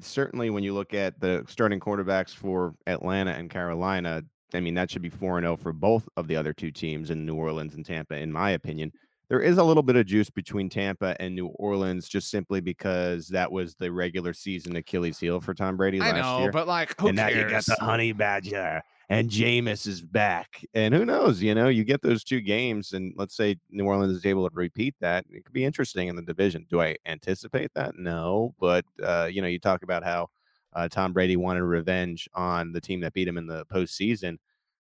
certainly, 0.00 0.50
when 0.50 0.64
you 0.64 0.74
look 0.74 0.92
at 0.92 1.20
the 1.20 1.44
starting 1.48 1.78
quarterbacks 1.78 2.34
for 2.34 2.74
Atlanta 2.88 3.30
and 3.30 3.48
Carolina, 3.48 4.22
I 4.52 4.58
mean, 4.58 4.74
that 4.74 4.90
should 4.90 5.02
be 5.02 5.08
4 5.08 5.40
0 5.40 5.56
for 5.56 5.72
both 5.72 6.08
of 6.16 6.26
the 6.26 6.34
other 6.34 6.52
two 6.52 6.72
teams 6.72 7.10
in 7.10 7.24
New 7.24 7.36
Orleans 7.36 7.76
and 7.76 7.86
Tampa, 7.86 8.16
in 8.16 8.32
my 8.32 8.50
opinion. 8.50 8.90
There 9.28 9.40
is 9.40 9.58
a 9.58 9.64
little 9.64 9.84
bit 9.84 9.94
of 9.94 10.06
juice 10.06 10.28
between 10.28 10.68
Tampa 10.68 11.16
and 11.20 11.36
New 11.36 11.46
Orleans 11.46 12.08
just 12.08 12.28
simply 12.28 12.60
because 12.60 13.28
that 13.28 13.52
was 13.52 13.76
the 13.76 13.92
regular 13.92 14.32
season 14.32 14.74
Achilles 14.74 15.20
heel 15.20 15.40
for 15.40 15.54
Tom 15.54 15.76
Brady 15.76 16.00
I 16.00 16.10
last 16.10 16.22
know, 16.22 16.40
year. 16.40 16.50
but 16.50 16.66
like, 16.66 17.00
who 17.00 17.06
and 17.06 17.18
cares? 17.18 17.34
now 17.36 17.40
you 17.40 17.48
got 17.48 17.64
the 17.66 17.76
honey 17.76 18.10
badger 18.10 18.82
and 19.10 19.28
Jameis 19.28 19.86
is 19.86 20.00
back. 20.00 20.64
And 20.72 20.94
who 20.94 21.04
knows, 21.04 21.42
you 21.42 21.54
know, 21.54 21.68
you 21.68 21.84
get 21.84 22.00
those 22.00 22.24
two 22.24 22.40
games 22.40 22.94
and 22.94 23.12
let's 23.16 23.36
say 23.36 23.56
New 23.68 23.84
Orleans 23.84 24.16
is 24.16 24.24
able 24.24 24.48
to 24.48 24.54
repeat 24.54 24.94
that. 25.00 25.26
It 25.30 25.44
could 25.44 25.52
be 25.52 25.64
interesting 25.64 26.08
in 26.08 26.16
the 26.16 26.22
division. 26.22 26.66
Do 26.70 26.80
I 26.80 26.96
anticipate 27.04 27.72
that? 27.74 27.96
No. 27.98 28.54
But, 28.58 28.86
uh, 29.02 29.28
you 29.30 29.42
know, 29.42 29.48
you 29.48 29.58
talk 29.58 29.82
about 29.82 30.04
how 30.04 30.28
uh, 30.72 30.88
Tom 30.88 31.12
Brady 31.12 31.36
wanted 31.36 31.64
revenge 31.64 32.28
on 32.32 32.72
the 32.72 32.80
team 32.80 33.00
that 33.00 33.12
beat 33.12 33.28
him 33.28 33.36
in 33.36 33.46
the 33.46 33.66
postseason 33.66 34.38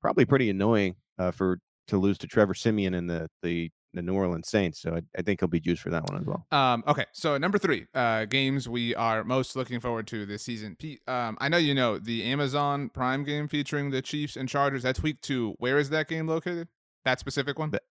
probably 0.03 0.25
pretty 0.25 0.49
annoying 0.49 0.95
uh, 1.17 1.31
for 1.31 1.59
to 1.87 1.97
lose 1.97 2.17
to 2.19 2.27
Trevor 2.27 2.53
Siemian 2.53 2.93
in 2.93 3.07
the 3.07 3.27
the 3.41 3.71
the 3.93 4.01
New 4.01 4.13
Orleans 4.13 4.49
Saints. 4.49 4.81
So 4.81 4.95
I, 4.95 5.01
I, 5.17 5.21
think 5.21 5.39
he'll 5.39 5.47
be 5.47 5.59
juiced 5.59 5.81
for 5.81 5.89
that 5.91 6.09
one 6.09 6.19
as 6.19 6.25
well. 6.25 6.45
Um, 6.51 6.83
okay, 6.87 7.05
so 7.13 7.37
number 7.37 7.57
three, 7.57 7.85
uh, 7.93 8.25
games 8.25 8.67
we 8.67 8.95
are 8.95 9.23
most 9.23 9.55
looking 9.55 9.79
forward 9.79 10.07
to 10.07 10.25
this 10.25 10.43
season. 10.43 10.75
Pete, 10.77 11.01
um, 11.07 11.37
I 11.39 11.49
know 11.49 11.57
you 11.57 11.73
know 11.73 11.99
the 11.99 12.23
Amazon 12.23 12.89
Prime 12.89 13.23
game 13.23 13.47
featuring 13.47 13.91
the 13.91 14.01
Chiefs 14.01 14.35
and 14.35 14.49
Chargers. 14.49 14.83
That's 14.83 15.01
week 15.01 15.21
two. 15.21 15.55
Where 15.59 15.77
is 15.77 15.89
that 15.91 16.07
game 16.07 16.27
located? 16.27 16.67
That 17.05 17.19
specific 17.19 17.59
one. 17.59 17.71
That, 17.71 17.83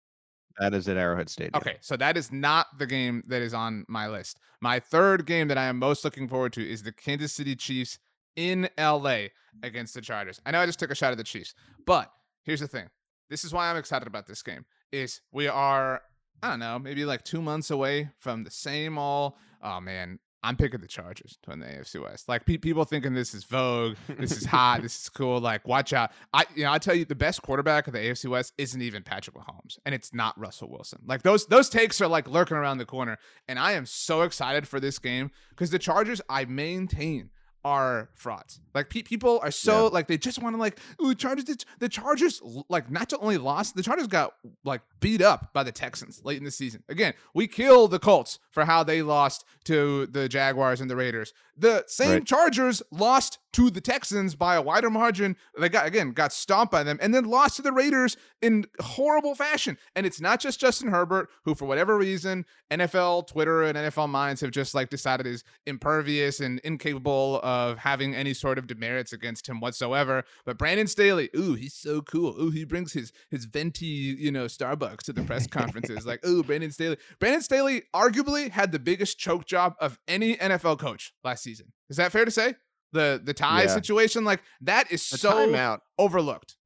that 0.59 0.73
is 0.73 0.87
at 0.87 0.97
Arrowhead 0.97 1.29
Stadium. 1.29 1.55
Okay, 1.55 1.77
so 1.81 1.95
that 1.97 2.17
is 2.17 2.31
not 2.31 2.67
the 2.77 2.87
game 2.87 3.23
that 3.27 3.41
is 3.41 3.53
on 3.53 3.85
my 3.87 4.07
list. 4.07 4.39
My 4.59 4.79
third 4.79 5.25
game 5.25 5.47
that 5.47 5.57
I 5.57 5.65
am 5.65 5.77
most 5.77 6.03
looking 6.03 6.27
forward 6.27 6.53
to 6.53 6.67
is 6.67 6.83
the 6.83 6.91
Kansas 6.91 7.33
City 7.33 7.55
Chiefs 7.55 7.99
in 8.35 8.69
LA 8.77 9.25
against 9.63 9.93
the 9.93 10.01
Chargers. 10.01 10.39
I 10.45 10.51
know 10.51 10.59
I 10.59 10.65
just 10.65 10.79
took 10.79 10.91
a 10.91 10.95
shot 10.95 11.11
at 11.11 11.17
the 11.17 11.23
Chiefs, 11.23 11.53
but 11.85 12.11
here's 12.43 12.59
the 12.59 12.67
thing. 12.67 12.87
This 13.31 13.45
is 13.45 13.53
why 13.53 13.69
I'm 13.69 13.77
excited 13.77 14.07
about 14.07 14.27
this 14.27 14.43
game. 14.43 14.65
Is 14.91 15.21
we 15.31 15.47
are 15.47 16.01
I 16.43 16.49
don't 16.49 16.59
know 16.59 16.77
maybe 16.77 17.05
like 17.05 17.23
two 17.23 17.41
months 17.41 17.71
away 17.71 18.09
from 18.19 18.43
the 18.43 18.51
same 18.51 18.97
all. 18.97 19.37
Oh 19.63 19.79
man, 19.79 20.19
I'm 20.43 20.57
picking 20.57 20.81
the 20.81 20.87
Chargers 20.87 21.37
to 21.43 21.51
win 21.51 21.59
the 21.59 21.67
AFC 21.67 22.03
West. 22.03 22.27
Like 22.27 22.45
pe- 22.45 22.57
people 22.57 22.83
thinking 22.83 23.13
this 23.13 23.33
is 23.33 23.45
vogue, 23.45 23.95
this 24.19 24.33
is 24.33 24.43
hot, 24.45 24.81
this 24.81 24.99
is 24.99 25.07
cool. 25.07 25.39
Like 25.39 25.65
watch 25.65 25.93
out. 25.93 26.11
I 26.33 26.45
you 26.55 26.65
know 26.65 26.73
I 26.73 26.77
tell 26.77 26.93
you 26.93 27.05
the 27.05 27.15
best 27.15 27.41
quarterback 27.41 27.87
of 27.87 27.93
the 27.93 27.99
AFC 27.99 28.29
West 28.29 28.51
isn't 28.57 28.81
even 28.81 29.01
Patrick 29.01 29.37
Mahomes, 29.37 29.77
and 29.85 29.95
it's 29.95 30.13
not 30.13 30.37
Russell 30.37 30.69
Wilson. 30.69 30.99
Like 31.05 31.21
those 31.21 31.45
those 31.45 31.69
takes 31.69 32.01
are 32.01 32.07
like 32.09 32.27
lurking 32.27 32.57
around 32.57 32.79
the 32.79 32.85
corner, 32.85 33.17
and 33.47 33.57
I 33.57 33.71
am 33.73 33.85
so 33.85 34.23
excited 34.23 34.67
for 34.67 34.81
this 34.81 34.99
game 34.99 35.31
because 35.51 35.69
the 35.69 35.79
Chargers 35.79 36.21
I 36.27 36.43
maintain 36.43 37.29
are 37.63 38.09
frauds. 38.15 38.59
Like 38.73 38.89
pe- 38.89 39.03
people 39.03 39.39
are 39.43 39.51
so 39.51 39.83
yeah. 39.85 39.89
like 39.89 40.07
they 40.07 40.17
just 40.17 40.41
want 40.41 40.55
to 40.55 40.59
like 40.59 40.79
ooh 41.01 41.13
Chargers. 41.13 41.45
The 41.79 41.89
Chargers 41.89 42.41
like 42.69 42.89
not 42.89 43.09
to 43.09 43.17
only 43.19 43.37
lost, 43.37 43.75
the 43.75 43.83
Chargers 43.83 44.07
got 44.07 44.33
like 44.63 44.81
beat 44.99 45.21
up 45.21 45.53
by 45.53 45.63
the 45.63 45.71
Texans 45.71 46.21
late 46.23 46.37
in 46.37 46.43
the 46.43 46.51
season. 46.51 46.83
Again, 46.89 47.13
we 47.33 47.47
kill 47.47 47.87
the 47.87 47.99
Colts 47.99 48.39
for 48.51 48.65
how 48.65 48.83
they 48.83 49.01
lost 49.01 49.45
to 49.65 50.07
the 50.07 50.27
Jaguars 50.27 50.81
and 50.81 50.89
the 50.89 50.95
Raiders. 50.95 51.33
The 51.57 51.83
same 51.87 52.11
right. 52.11 52.25
Chargers 52.25 52.81
lost 52.91 53.39
to 53.53 53.69
the 53.69 53.81
Texans 53.81 54.35
by 54.35 54.55
a 54.55 54.61
wider 54.61 54.89
margin. 54.89 55.35
They 55.59 55.69
got 55.69 55.85
again 55.85 56.11
got 56.11 56.33
stomped 56.33 56.71
by 56.71 56.83
them 56.83 56.97
and 57.01 57.13
then 57.13 57.25
lost 57.25 57.57
to 57.57 57.61
the 57.61 57.71
Raiders 57.71 58.17
in 58.41 58.65
horrible 58.81 59.35
fashion. 59.35 59.77
And 59.95 60.05
it's 60.05 60.21
not 60.21 60.39
just 60.39 60.59
Justin 60.59 60.89
Herbert, 60.89 61.29
who 61.45 61.53
for 61.53 61.65
whatever 61.65 61.97
reason 61.97 62.45
NFL 62.71 63.27
Twitter 63.27 63.63
and 63.63 63.77
NFL 63.77 64.09
minds 64.09 64.41
have 64.41 64.51
just 64.51 64.73
like 64.73 64.89
decided 64.89 65.27
is 65.27 65.43
impervious 65.65 66.39
and 66.39 66.59
incapable 66.59 67.39
of 67.43 67.50
having 67.77 68.15
any 68.15 68.33
sort 68.33 68.57
of 68.57 68.67
demerits 68.67 69.13
against 69.13 69.47
him 69.47 69.59
whatsoever. 69.59 70.23
But 70.45 70.57
Brandon 70.57 70.87
Staley, 70.87 71.29
ooh, 71.35 71.53
he's 71.53 71.73
so 71.73 72.01
cool. 72.01 72.39
Ooh, 72.39 72.49
he 72.51 72.63
brings 72.65 72.93
his 72.93 73.11
his 73.29 73.45
venti, 73.45 73.85
you 73.85 74.31
know, 74.31 74.45
Starbucks 74.45 75.03
to 75.03 75.13
the 75.13 75.23
press 75.23 75.47
conferences. 75.59 76.05
like, 76.05 76.25
ooh, 76.25 76.43
Brandon 76.43 76.71
Staley. 76.71 76.97
Brandon 77.19 77.41
Staley 77.41 77.83
arguably 77.93 78.49
had 78.49 78.71
the 78.71 78.79
biggest 78.79 79.17
choke 79.17 79.45
job 79.45 79.75
of 79.79 79.99
any 80.07 80.35
NFL 80.37 80.79
coach 80.79 81.13
last 81.23 81.43
season. 81.43 81.73
Is 81.89 81.97
that 81.97 82.11
fair 82.11 82.25
to 82.25 82.31
say? 82.31 82.55
The 82.93 83.21
the 83.23 83.33
tie 83.33 83.63
yeah. 83.63 83.67
situation, 83.67 84.25
like 84.25 84.41
that 84.61 84.91
is 84.91 85.07
the 85.09 85.17
so 85.17 85.31
timeout. 85.31 85.79
overlooked. 85.97 86.57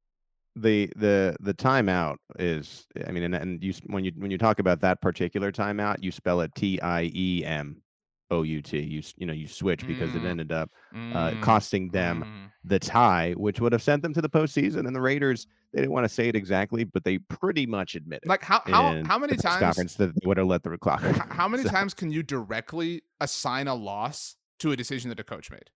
The 0.56 0.90
the 0.96 1.36
the 1.40 1.54
timeout 1.54 2.16
is, 2.38 2.86
I 3.06 3.12
mean, 3.12 3.22
and, 3.22 3.34
and 3.34 3.62
you 3.62 3.74
when 3.86 4.04
you 4.04 4.12
when 4.16 4.30
you 4.30 4.38
talk 4.38 4.58
about 4.58 4.80
that 4.80 5.00
particular 5.00 5.52
timeout, 5.52 6.02
you 6.02 6.10
spell 6.10 6.40
it 6.40 6.54
T 6.56 6.80
I 6.80 7.10
E 7.14 7.44
M 7.44 7.82
OUT. 8.30 8.72
You 8.72 9.02
you 9.16 9.26
know 9.26 9.32
you 9.32 9.46
switch 9.46 9.86
because 9.86 10.14
it 10.14 10.22
Mm. 10.22 10.26
ended 10.26 10.52
up 10.52 10.70
uh, 10.94 10.96
Mm, 10.96 11.42
costing 11.42 11.90
them 11.90 12.24
mm. 12.24 12.50
the 12.68 12.78
tie, 12.78 13.32
which 13.36 13.60
would 13.60 13.72
have 13.72 13.82
sent 13.82 14.02
them 14.02 14.12
to 14.14 14.20
the 14.22 14.28
postseason. 14.28 14.86
And 14.86 14.94
the 14.96 15.00
Raiders 15.00 15.46
they 15.72 15.80
didn't 15.82 15.92
want 15.92 16.04
to 16.04 16.08
say 16.08 16.28
it 16.28 16.36
exactly, 16.36 16.84
but 16.84 17.04
they 17.04 17.18
pretty 17.18 17.66
much 17.66 17.94
admitted 17.96 18.26
Like 18.28 18.42
how 18.42 18.62
how 18.66 19.02
how 19.04 19.18
many 19.18 19.36
times 19.36 19.60
conference 19.60 19.94
that 19.94 20.14
they 20.14 20.26
would 20.26 20.38
have 20.38 20.46
let 20.46 20.62
the 20.62 20.76
clock. 20.78 21.02
h- 21.04 21.16
how 21.30 21.48
many 21.52 21.62
So- 21.64 21.68
times 21.70 21.94
can 21.94 22.10
you 22.10 22.22
directly 22.22 23.02
assign 23.20 23.68
a 23.68 23.74
loss 23.74 24.36
to 24.60 24.72
a 24.72 24.76
decision 24.76 25.08
that 25.10 25.20
a 25.20 25.24
coach 25.24 25.50
made? 25.50 25.70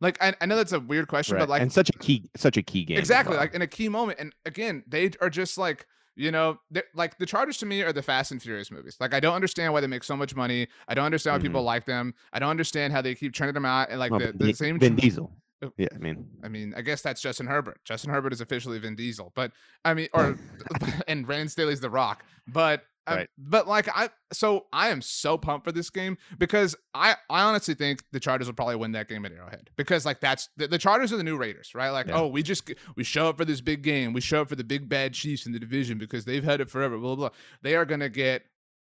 Like 0.00 0.22
I, 0.22 0.34
I 0.40 0.46
know 0.46 0.56
that's 0.56 0.72
a 0.72 0.80
weird 0.80 1.08
question, 1.08 1.34
Right. 1.36 1.42
but 1.42 1.48
like 1.50 1.62
and 1.62 1.72
such 1.72 1.90
a 1.90 1.98
key 1.98 2.30
such 2.36 2.56
a 2.56 2.62
key 2.62 2.84
game. 2.84 2.96
exactly 2.98 3.36
like 3.36 3.54
in 3.54 3.60
a 3.62 3.66
key 3.66 3.88
moment 3.90 4.18
and 4.18 4.32
again 4.46 4.82
they 4.86 5.10
are 5.20 5.28
just 5.30 5.58
like 5.58 5.86
you 6.20 6.30
know 6.30 6.58
like 6.94 7.18
the 7.18 7.26
chargers 7.26 7.56
to 7.56 7.66
me 7.66 7.82
are 7.82 7.92
the 7.92 8.02
fast 8.02 8.30
and 8.30 8.42
furious 8.42 8.70
movies 8.70 8.96
like 9.00 9.14
i 9.14 9.20
don't 9.20 9.34
understand 9.34 9.72
why 9.72 9.80
they 9.80 9.86
make 9.86 10.04
so 10.04 10.16
much 10.16 10.36
money 10.36 10.68
i 10.88 10.94
don't 10.94 11.06
understand 11.06 11.34
why 11.34 11.42
people 11.42 11.60
mm-hmm. 11.60 11.66
like 11.66 11.86
them 11.86 12.14
i 12.32 12.38
don't 12.38 12.50
understand 12.50 12.92
how 12.92 13.00
they 13.00 13.14
keep 13.14 13.34
turning 13.34 13.54
them 13.54 13.64
out 13.64 13.88
and 13.90 13.98
like 13.98 14.10
Well, 14.10 14.20
the, 14.20 14.32
the 14.32 14.46
Di- 14.46 14.52
same 14.52 14.78
Vin 14.78 14.96
Diesel. 14.96 15.32
Oh. 15.62 15.72
Yeah, 15.76 15.88
I 15.94 15.98
mean, 15.98 16.26
i 16.42 16.48
mean 16.48 16.72
i 16.74 16.80
guess 16.80 17.02
that's 17.02 17.20
justin 17.20 17.46
herbert 17.46 17.80
justin 17.84 18.10
herbert 18.10 18.32
is 18.32 18.40
officially 18.40 18.78
vin 18.78 18.94
diesel 18.96 19.30
but 19.34 19.52
i 19.84 19.92
mean 19.92 20.08
or 20.14 20.38
and 21.08 21.26
brandon 21.26 21.48
staley's 21.48 21.80
the 21.80 21.90
rock 21.90 22.24
but 22.48 22.84
um, 23.10 23.16
Right. 23.18 23.28
but 23.36 23.68
like 23.68 23.88
I, 23.94 24.08
so 24.32 24.66
I 24.72 24.88
am 24.90 25.02
so 25.02 25.36
pumped 25.36 25.64
for 25.64 25.72
this 25.72 25.90
game 25.90 26.16
because 26.38 26.74
I, 26.94 27.16
I 27.28 27.42
honestly 27.42 27.74
think 27.74 28.02
the 28.12 28.20
Chargers 28.20 28.46
will 28.46 28.54
probably 28.54 28.76
win 28.76 28.92
that 28.92 29.08
game 29.08 29.24
at 29.26 29.32
Arrowhead 29.32 29.70
because 29.76 30.06
like 30.06 30.20
that's 30.20 30.48
the, 30.56 30.68
the 30.68 30.78
Chargers 30.78 31.12
are 31.12 31.16
the 31.16 31.24
new 31.24 31.36
Raiders, 31.36 31.72
right? 31.74 31.90
Like, 31.90 32.06
Yeah. 32.06 32.20
oh, 32.20 32.28
we 32.28 32.42
just 32.42 32.70
we 32.96 33.04
show 33.04 33.28
up 33.28 33.36
for 33.36 33.44
this 33.44 33.60
big 33.60 33.82
game, 33.82 34.12
we 34.12 34.20
show 34.20 34.42
up 34.42 34.48
for 34.48 34.56
the 34.56 34.64
big 34.64 34.88
bad 34.88 35.12
Chiefs 35.14 35.46
in 35.46 35.52
the 35.52 35.58
division 35.58 35.98
because 35.98 36.24
they've 36.24 36.44
had 36.44 36.60
it 36.60 36.70
forever. 36.70 36.96
Blah 36.98 37.16
blah. 37.16 37.28
blah. 37.30 37.36
They 37.62 37.74
are 37.74 37.84
gonna 37.84 38.08
get 38.08 38.44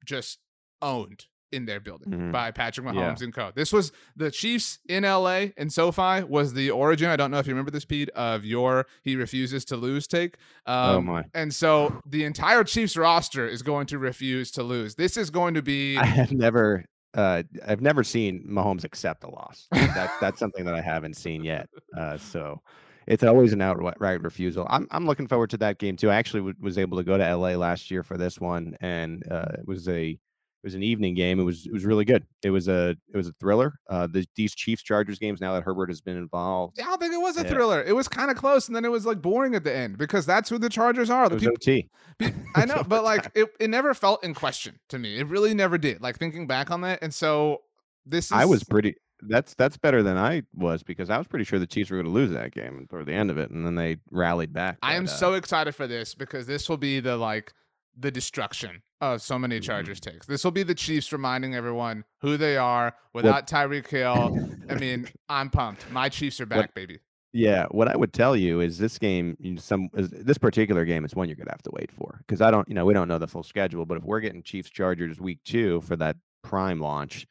just 0.04 0.38
owned 0.82 1.26
in 1.52 1.66
their 1.66 1.80
building 1.80 2.10
Mhm. 2.12 2.32
by 2.32 2.50
Patrick 2.50 2.86
Mahomes 2.86 3.18
Yeah. 3.20 3.24
and 3.24 3.34
co. 3.34 3.50
This 3.54 3.72
was 3.72 3.92
the 4.16 4.30
Chiefs 4.30 4.78
in 4.88 5.04
LA 5.04 5.52
and 5.56 5.72
SoFi 5.72 6.22
was 6.24 6.52
the 6.54 6.70
origin. 6.70 7.10
I 7.10 7.16
don't 7.16 7.30
know 7.30 7.38
if 7.38 7.46
you 7.46 7.52
remember 7.52 7.70
this, 7.70 7.84
Pete, 7.84 8.08
of 8.10 8.44
your 8.44 8.86
he 9.02 9.16
refuses 9.16 9.64
to 9.66 9.76
lose 9.76 10.06
take. 10.06 10.36
Um, 10.66 10.96
oh 10.96 11.00
my. 11.02 11.24
and 11.34 11.52
so 11.54 12.00
the 12.06 12.24
entire 12.24 12.64
Chiefs 12.64 12.96
roster 12.96 13.46
is 13.48 13.62
going 13.62 13.86
to 13.88 13.98
refuse 13.98 14.50
to 14.52 14.62
lose. 14.62 14.94
This 14.94 15.16
is 15.16 15.30
going 15.30 15.54
to 15.54 15.62
be 15.62 15.96
I 15.98 16.04
have 16.04 16.32
never 16.32 16.84
uh 17.14 17.42
I've 17.66 17.80
never 17.80 18.04
seen 18.04 18.44
Mahomes 18.48 18.84
accept 18.84 19.24
a 19.24 19.28
loss. 19.30 19.66
That 19.72 20.12
that's 20.20 20.38
something 20.38 20.64
that 20.64 20.74
I 20.74 20.80
haven't 20.80 21.16
seen 21.16 21.42
yet. 21.42 21.68
Uh 21.96 22.16
so 22.18 22.60
it's 23.08 23.24
always 23.24 23.52
an 23.52 23.60
outright 23.60 24.22
refusal. 24.22 24.64
I'm 24.70 24.86
I'm 24.92 25.04
looking 25.06 25.26
forward 25.26 25.50
to 25.50 25.56
that 25.56 25.78
game 25.78 25.96
too. 25.96 26.10
I 26.10 26.14
actually 26.14 26.40
w- 26.40 26.56
was 26.60 26.78
able 26.78 26.98
to 26.98 27.02
go 27.02 27.18
to 27.18 27.24
LA 27.34 27.56
last 27.56 27.90
year 27.90 28.04
for 28.04 28.16
this 28.16 28.38
one 28.40 28.76
and 28.80 29.24
uh 29.28 29.46
it 29.58 29.66
was 29.66 29.88
a 29.88 30.16
it 30.62 30.66
was 30.66 30.74
an 30.74 30.82
evening 30.82 31.14
game. 31.14 31.40
It 31.40 31.44
was 31.44 31.64
it 31.66 31.72
was 31.72 31.84
really 31.86 32.04
good. 32.04 32.26
It 32.42 32.50
was 32.50 32.68
a 32.68 32.90
it 33.12 33.16
was 33.16 33.28
a 33.28 33.32
thriller. 33.40 33.72
Uh 33.88 34.06
the, 34.06 34.26
these 34.36 34.54
Chiefs 34.54 34.82
Chargers 34.82 35.18
games 35.18 35.40
now 35.40 35.54
that 35.54 35.62
Herbert 35.62 35.88
has 35.88 36.00
been 36.00 36.16
involved. 36.18 36.78
I 36.78 36.84
don't 36.84 37.00
think 37.00 37.14
it 37.14 37.20
was 37.20 37.38
a 37.38 37.42
Yeah. 37.42 37.48
thriller. 37.48 37.82
It 37.82 37.94
was 37.94 38.08
kind 38.08 38.30
of 38.30 38.36
close, 38.36 38.66
and 38.68 38.76
then 38.76 38.84
it 38.84 38.90
was 38.90 39.06
like 39.06 39.22
boring 39.22 39.54
at 39.54 39.64
the 39.64 39.74
end 39.74 39.96
because 39.96 40.26
that's 40.26 40.50
who 40.50 40.58
the 40.58 40.68
Chargers 40.68 41.08
are. 41.08 41.28
The 41.28 41.36
people, 41.36 41.52
OT. 41.54 41.88
I 42.54 42.66
know, 42.66 42.82
but 42.86 43.04
like 43.04 43.30
it, 43.34 43.48
it 43.58 43.70
never 43.70 43.94
felt 43.94 44.22
in 44.22 44.34
question 44.34 44.78
to 44.90 44.98
me. 44.98 45.18
It 45.18 45.26
really 45.28 45.54
never 45.54 45.78
did. 45.78 46.02
Like 46.02 46.18
thinking 46.18 46.46
back 46.46 46.70
on 46.70 46.82
that, 46.82 46.98
and 47.02 47.14
so 47.14 47.62
this 48.04 48.26
is 48.26 48.32
I 48.32 48.44
was 48.44 48.62
pretty 48.64 48.96
that's 49.22 49.54
that's 49.54 49.76
better 49.76 50.02
than 50.02 50.16
I 50.16 50.42
was 50.54 50.82
because 50.82 51.10
I 51.10 51.18
was 51.18 51.26
pretty 51.26 51.44
sure 51.44 51.58
the 51.58 51.66
Chiefs 51.66 51.90
were 51.90 51.96
going 51.96 52.06
to 52.06 52.12
lose 52.12 52.30
that 52.32 52.52
game 52.52 52.86
toward 52.90 53.06
the 53.06 53.12
end 53.12 53.30
of 53.30 53.38
it, 53.38 53.50
and 53.50 53.64
then 53.64 53.74
they 53.74 53.96
rallied 54.10 54.52
back. 54.52 54.78
I 54.82 54.94
am 54.96 55.04
uh, 55.04 55.08
so 55.08 55.34
excited 55.34 55.74
for 55.74 55.86
this 55.86 56.14
because 56.14 56.46
this 56.46 56.68
will 56.68 56.76
be 56.76 57.00
the 57.00 57.16
like 57.16 57.52
the 57.98 58.10
destruction 58.10 58.82
of 59.00 59.22
so 59.22 59.38
many. 59.38 59.60
Chargers 59.60 60.00
mm-hmm. 60.00 60.10
takes. 60.12 60.26
This 60.26 60.44
will 60.44 60.50
be 60.50 60.62
the 60.62 60.74
Chiefs 60.74 61.12
reminding 61.12 61.54
everyone 61.54 62.04
who 62.20 62.36
they 62.36 62.56
are 62.56 62.94
without 63.12 63.46
Tyreek 63.46 63.88
Hill. 63.88 64.38
I 64.68 64.74
mean, 64.74 65.08
I'm 65.28 65.50
pumped. 65.50 65.90
My 65.90 66.08
Chiefs 66.08 66.40
are 66.40 66.46
back, 66.46 66.74
baby. 66.74 66.98
Yeah, 67.32 67.66
what 67.70 67.86
I 67.86 67.96
would 67.96 68.12
tell 68.12 68.36
you 68.36 68.60
is 68.60 68.78
this 68.78 68.98
game, 68.98 69.36
you 69.38 69.52
know, 69.52 69.60
some 69.60 69.88
this 69.92 70.38
particular 70.38 70.84
game 70.84 71.04
is 71.04 71.14
one 71.14 71.28
you're 71.28 71.36
gonna 71.36 71.52
have 71.52 71.62
to 71.62 71.70
wait 71.72 71.92
for 71.92 72.18
because 72.26 72.40
I 72.40 72.50
don't, 72.50 72.68
you 72.68 72.74
know, 72.74 72.84
we 72.84 72.94
don't 72.94 73.06
know 73.06 73.18
the 73.18 73.28
full 73.28 73.44
schedule, 73.44 73.86
but 73.86 73.98
if 73.98 74.02
we're 74.02 74.20
getting 74.20 74.42
Chiefs 74.42 74.70
Chargers 74.70 75.20
week 75.20 75.38
two 75.44 75.80
for 75.82 75.94
that 75.96 76.16
prime 76.42 76.80
launch, 76.80 77.28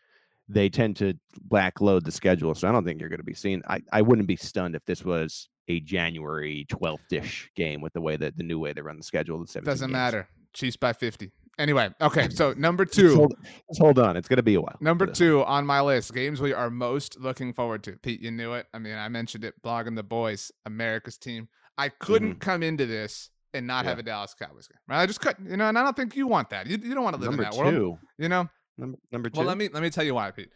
they 0.48 0.69
tend 0.69 0.95
to 0.98 1.15
backload 1.50 2.06
the 2.06 2.12
schedule, 2.13 2.56
so 2.56 2.69
I 2.69 2.72
don't 2.72 2.86
think 2.86 3.02
you're 3.02 3.10
gonna 3.10 3.24
be 3.24 3.34
seeing. 3.34 3.62
I 3.67 3.82
I 3.91 4.02
wouldn't 4.02 4.28
be 4.28 4.38
stunned 4.38 4.74
if 4.74 4.86
this 4.86 5.04
was 5.04 5.50
a 5.67 5.82
January 5.82 6.65
12th 6.69 7.12
ish 7.12 7.52
game 7.56 7.82
with 7.82 7.93
the 7.93 8.02
way 8.02 8.17
that 8.17 8.38
the 8.38 8.43
new 8.43 8.58
way 8.58 8.74
they 8.74 8.82
run 8.82 8.98
the 8.98 9.04
schedule. 9.04 9.39
The 9.39 9.48
17 9.48 9.65
Doesn't 9.65 9.88
games. 9.88 9.93
matter. 9.93 10.28
Chiefs 10.54 10.78
by 10.78 10.94
50. 10.94 11.32
Anyway, 11.58 11.90
okay. 12.00 12.30
So 12.30 12.54
number 12.58 12.86
Just 12.86 12.98
two. 12.98 13.16
hold, 13.16 13.34
just 13.70 13.82
hold 13.82 14.00
on, 14.00 14.16
it's 14.16 14.30
gonna 14.30 14.42
be 14.42 14.56
a 14.56 14.62
while. 14.62 14.78
Number 14.80 15.06
two 15.06 15.44
on 15.44 15.66
my 15.66 15.82
list, 15.82 16.14
games 16.14 16.40
we 16.40 16.54
are 16.54 16.70
most 16.70 17.20
looking 17.20 17.52
forward 17.52 17.84
to. 17.84 17.94
Pete, 17.98 18.22
you 18.22 18.32
knew 18.32 18.54
it. 18.54 18.66
I 18.74 18.80
mean, 18.80 18.96
I 18.96 19.10
mentioned 19.10 19.44
it, 19.44 19.56
blogging 19.62 19.96
the 19.96 20.04
boys, 20.04 20.52
America's 20.66 21.18
team. 21.18 21.50
I 21.78 21.90
couldn't 21.90 22.36
come 22.40 22.64
into 22.64 22.86
this 22.86 23.30
and 23.54 23.68
not 23.68 23.84
have 23.86 23.94
Mm-hmm. 23.94 24.00
A 24.02 24.04
Dallas 24.04 24.34
Cowboys 24.34 24.68
game. 24.68 24.78
Right? 24.88 25.02
I 25.02 25.06
just 25.06 25.20
couldn't, 25.20 25.50
you 25.50 25.58
know, 25.58 25.68
and 25.68 25.78
I 25.78 25.84
don't 25.84 25.96
think 25.98 26.16
you 26.16 26.28
want 26.28 26.50
that. 26.52 26.68
You, 26.68 26.78
you 26.82 26.94
don't 26.94 27.04
want 27.04 27.16
to 27.16 27.22
live 27.22 27.32
number 27.32 27.44
in 27.44 27.50
that 27.50 27.56
two. 27.58 27.64
world. 27.88 28.00
You 28.18 28.30
know? 28.30 28.50
Number 28.78 28.98
number 29.12 29.30
two. 29.30 29.40
Well, 29.40 29.48
let 29.48 29.58
me 29.58 29.68
let 29.74 29.84
me 29.84 29.90
tell 29.90 30.04
you 30.06 30.16
why, 30.16 30.32
Pete. 30.32 30.50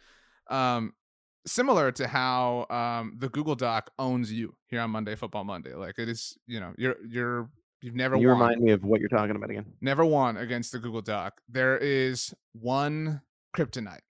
Um, 0.48 0.92
similar 1.46 1.92
to 1.92 2.06
how 2.08 2.66
um 2.70 3.16
the 3.18 3.28
Google 3.28 3.54
Doc 3.56 3.90
owns 3.98 4.32
you 4.32 4.54
here 4.68 4.80
on 4.80 4.90
Monday 4.90 5.14
Football 5.16 5.44
Monday. 5.44 5.74
Like 5.74 5.98
it 5.98 6.08
is, 6.08 6.38
you 6.46 6.60
know, 6.60 6.72
you're 6.78 6.96
you're 7.06 7.50
you've 7.84 7.94
never 7.94 8.16
you 8.16 8.28
won 8.28 8.38
remind 8.38 8.60
me 8.62 8.72
of 8.72 8.82
what 8.82 8.98
you're 9.00 9.08
talking 9.10 9.36
about 9.36 9.50
again? 9.50 9.66
never 9.80 10.04
won 10.04 10.36
against 10.38 10.72
the 10.72 10.78
Google 10.78 11.02
Doc. 11.02 11.40
There 11.48 11.76
is 11.76 12.34
one 12.52 13.20
kryptonite 13.54 14.00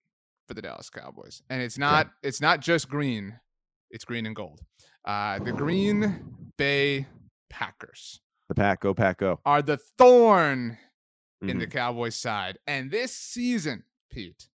for 0.46 0.54
the 0.54 0.62
Dallas 0.62 0.90
Cowboys, 0.90 1.42
and 1.50 1.60
it's 1.60 1.76
not 1.78 2.10
it's 2.22 2.40
not 2.40 2.60
just 2.60 2.88
green; 2.88 3.38
it's 3.90 4.04
green 4.04 4.26
and 4.26 4.36
gold. 4.36 4.60
Uh, 5.04 5.38
the 5.40 5.52
Green 5.52 6.22
Bay 6.56 7.06
Packers 7.50 8.20
The 8.48 8.54
pack, 8.54 8.80
go 8.80 8.94
pack, 8.94 9.18
go. 9.18 9.40
are 9.44 9.60
the 9.62 9.76
thorn 9.98 10.78
in 11.42 11.56
Mhm. 11.56 11.60
the 11.60 11.66
Cowboys' 11.66 12.16
side, 12.16 12.58
and 12.66 12.90
this 12.90 13.14
season, 13.14 13.84
Pete, 14.10 14.48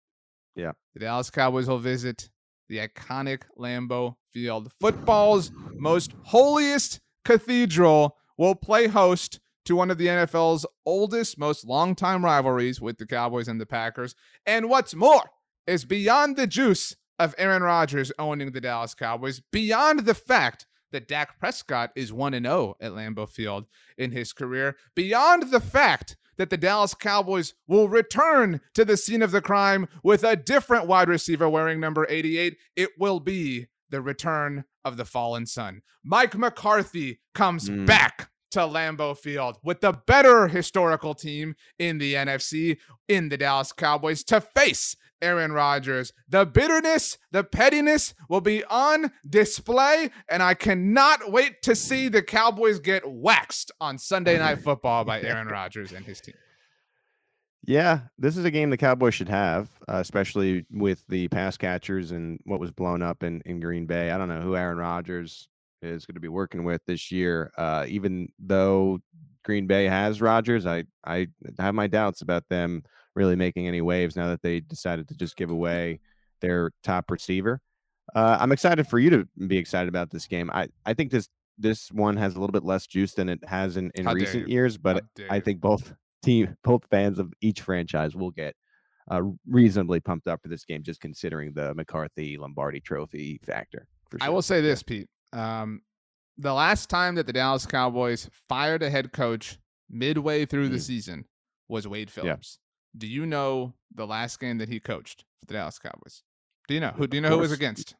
Yeah. 0.56 0.72
the 0.94 1.00
Dallas 1.00 1.30
Cowboys 1.30 1.68
will 1.68 1.78
visit 1.78 2.30
the 2.68 2.78
iconic 2.78 3.42
Lambeau 3.58 4.16
Field, 4.32 4.72
football's 4.80 5.50
most 5.76 6.12
holiest 6.24 7.00
cathedral. 7.24 8.16
Will 8.40 8.54
play 8.54 8.86
host 8.86 9.38
to 9.66 9.76
one 9.76 9.90
of 9.90 9.98
the 9.98 10.06
NFL's 10.06 10.64
oldest, 10.86 11.36
most 11.38 11.66
longtime 11.66 12.24
rivalries 12.24 12.80
with 12.80 12.96
the 12.96 13.04
Cowboys 13.04 13.48
and 13.48 13.60
the 13.60 13.66
Packers. 13.66 14.14
And 14.46 14.70
what's 14.70 14.94
more 14.94 15.24
is 15.66 15.84
beyond 15.84 16.36
the 16.36 16.46
juice 16.46 16.96
of 17.18 17.34
Aaron 17.36 17.62
Rodgers 17.62 18.10
owning 18.18 18.52
the 18.52 18.60
Dallas 18.62 18.94
Cowboys, 18.94 19.42
beyond 19.52 20.06
the 20.06 20.14
fact 20.14 20.66
that 20.90 21.06
Dak 21.06 21.38
Prescott 21.38 21.90
is 21.94 22.14
1 22.14 22.32
0 22.32 22.76
at 22.80 22.92
Lambeau 22.92 23.28
Field 23.28 23.66
in 23.98 24.10
his 24.10 24.32
career, 24.32 24.74
beyond 24.94 25.50
the 25.50 25.60
fact 25.60 26.16
that 26.38 26.48
the 26.48 26.56
Dallas 26.56 26.94
Cowboys 26.94 27.52
will 27.68 27.90
return 27.90 28.62
to 28.72 28.86
the 28.86 28.96
scene 28.96 29.20
of 29.20 29.32
the 29.32 29.42
crime 29.42 29.86
with 30.02 30.24
a 30.24 30.34
different 30.34 30.86
wide 30.86 31.10
receiver 31.10 31.46
wearing 31.46 31.78
number 31.78 32.06
88, 32.08 32.56
it 32.74 32.88
will 32.98 33.20
be 33.20 33.66
the 33.90 34.00
return 34.00 34.64
of 34.82 34.96
the 34.96 35.04
fallen 35.04 35.44
son. 35.44 35.82
Mike 36.02 36.34
McCarthy 36.38 37.20
comes 37.34 37.68
Mm. 37.68 37.84
back 37.84 38.29
to 38.50 38.60
Lambeau 38.60 39.16
Field 39.16 39.58
with 39.62 39.80
the 39.80 39.92
better 39.92 40.48
historical 40.48 41.14
team 41.14 41.54
in 41.78 41.98
the 41.98 42.14
NFC 42.14 42.78
in 43.08 43.28
the 43.28 43.36
Dallas 43.36 43.72
Cowboys 43.72 44.24
to 44.24 44.40
face 44.40 44.96
Aaron 45.22 45.52
Rodgers. 45.52 46.12
The 46.28 46.46
bitterness, 46.46 47.18
the 47.30 47.44
pettiness 47.44 48.14
will 48.28 48.40
be 48.40 48.64
on 48.64 49.12
display, 49.28 50.10
and 50.28 50.42
I 50.42 50.54
cannot 50.54 51.30
wait 51.30 51.62
to 51.62 51.74
see 51.74 52.08
the 52.08 52.22
Cowboys 52.22 52.78
get 52.78 53.02
waxed 53.08 53.70
on 53.80 53.98
Sunday 53.98 54.38
Night 54.38 54.60
Football 54.60 55.04
by 55.04 55.20
Aaron 55.20 55.48
Rodgers 55.48 55.92
and 55.92 56.04
his 56.04 56.20
team. 56.20 56.34
Yeah, 57.66 58.00
this 58.18 58.36
is 58.36 58.44
a 58.44 58.50
game 58.50 58.70
the 58.70 58.76
Cowboys 58.78 59.14
should 59.14 59.28
have, 59.28 59.68
uh, 59.86 59.96
especially 59.96 60.64
with 60.70 61.06
the 61.08 61.28
pass 61.28 61.58
catchers 61.58 62.10
and 62.10 62.40
what 62.44 62.58
was 62.58 62.70
blown 62.70 63.02
up 63.02 63.22
in, 63.22 63.42
in 63.44 63.60
Green 63.60 63.86
Bay. 63.86 64.10
I 64.10 64.18
don't 64.18 64.28
know 64.28 64.40
who 64.40 64.56
Aaron 64.56 64.78
Rodgers 64.78 65.48
is 65.82 66.06
going 66.06 66.14
to 66.14 66.20
be 66.20 66.28
working 66.28 66.64
with 66.64 66.80
this 66.86 67.10
year. 67.10 67.50
Uh, 67.56 67.84
even 67.88 68.28
though 68.38 68.98
Green 69.44 69.66
Bay 69.66 69.86
has 69.86 70.20
Rodgers, 70.20 70.66
I, 70.66 70.84
I 71.04 71.28
have 71.58 71.74
my 71.74 71.86
doubts 71.86 72.22
about 72.22 72.44
them 72.48 72.82
really 73.14 73.36
making 73.36 73.66
any 73.66 73.80
waves 73.80 74.16
now 74.16 74.28
that 74.28 74.42
they 74.42 74.60
decided 74.60 75.08
to 75.08 75.14
just 75.14 75.36
give 75.36 75.50
away 75.50 76.00
their 76.40 76.70
top 76.82 77.10
receiver. 77.10 77.60
Uh, 78.14 78.38
I'm 78.40 78.52
excited 78.52 78.86
for 78.86 78.98
you 78.98 79.10
to 79.10 79.28
be 79.46 79.56
excited 79.56 79.88
about 79.88 80.10
this 80.10 80.26
game. 80.26 80.50
I, 80.52 80.68
I 80.84 80.94
think 80.94 81.10
this 81.10 81.28
this 81.58 81.92
one 81.92 82.16
has 82.16 82.34
a 82.34 82.40
little 82.40 82.52
bit 82.52 82.64
less 82.64 82.86
juice 82.86 83.12
than 83.12 83.28
it 83.28 83.38
has 83.46 83.76
in, 83.76 83.90
in 83.94 84.06
How 84.06 84.14
recent 84.14 84.48
years, 84.48 84.78
but 84.78 85.04
I 85.28 85.40
think 85.40 85.60
both 85.60 85.92
team 86.22 86.56
both 86.64 86.84
fans 86.90 87.18
of 87.18 87.32
each 87.40 87.60
franchise 87.60 88.16
will 88.16 88.30
get 88.30 88.54
uh, 89.10 89.22
reasonably 89.46 90.00
pumped 90.00 90.26
up 90.26 90.40
for 90.42 90.48
this 90.48 90.64
game, 90.64 90.82
just 90.82 91.00
considering 91.00 91.52
the 91.52 91.74
McCarthy 91.74 92.38
Lombardi 92.38 92.80
Trophy 92.80 93.40
factor. 93.44 93.86
For 94.10 94.18
I 94.20 94.30
will 94.30 94.42
say 94.42 94.60
this, 94.60 94.82
Pete. 94.82 95.08
Um, 95.32 95.82
the 96.38 96.52
last 96.54 96.88
time 96.88 97.14
that 97.16 97.26
the 97.26 97.32
Dallas 97.32 97.66
Cowboys 97.66 98.28
fired 98.48 98.82
a 98.82 98.90
head 98.90 99.12
coach 99.12 99.58
midway 99.88 100.46
through 100.46 100.68
the 100.70 100.78
Mm. 100.78 100.82
season 100.82 101.24
was 101.68 101.86
Wade 101.86 102.10
Phillips. 102.10 102.58
Do 102.96 103.06
you 103.06 103.26
know 103.26 103.74
the 103.94 104.06
last 104.06 104.40
game 104.40 104.58
that 104.58 104.68
he 104.68 104.80
coached 104.80 105.24
for 105.40 105.46
the 105.46 105.54
Dallas 105.54 105.78
Cowboys? 105.78 106.22
Do 106.68 106.74
you 106.74 106.80
know 106.80 106.90
who? 106.90 107.06
Do 107.06 107.16
you 107.16 107.20
know 107.20 107.30
who 107.30 107.38
was 107.38 107.52
against? 107.52 107.94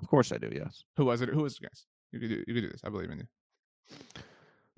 Of 0.00 0.08
course 0.08 0.32
I 0.32 0.38
do. 0.38 0.50
Yes. 0.52 0.84
Who 0.96 1.04
was 1.04 1.20
it? 1.20 1.28
Who 1.28 1.42
was 1.42 1.54
it 1.54 1.58
against? 1.60 1.86
You 2.12 2.20
could 2.20 2.28
do. 2.28 2.44
You 2.46 2.54
could 2.54 2.62
do 2.62 2.70
this. 2.70 2.80
I 2.84 2.88
believe 2.88 3.10
in 3.10 3.18
you. 3.18 3.26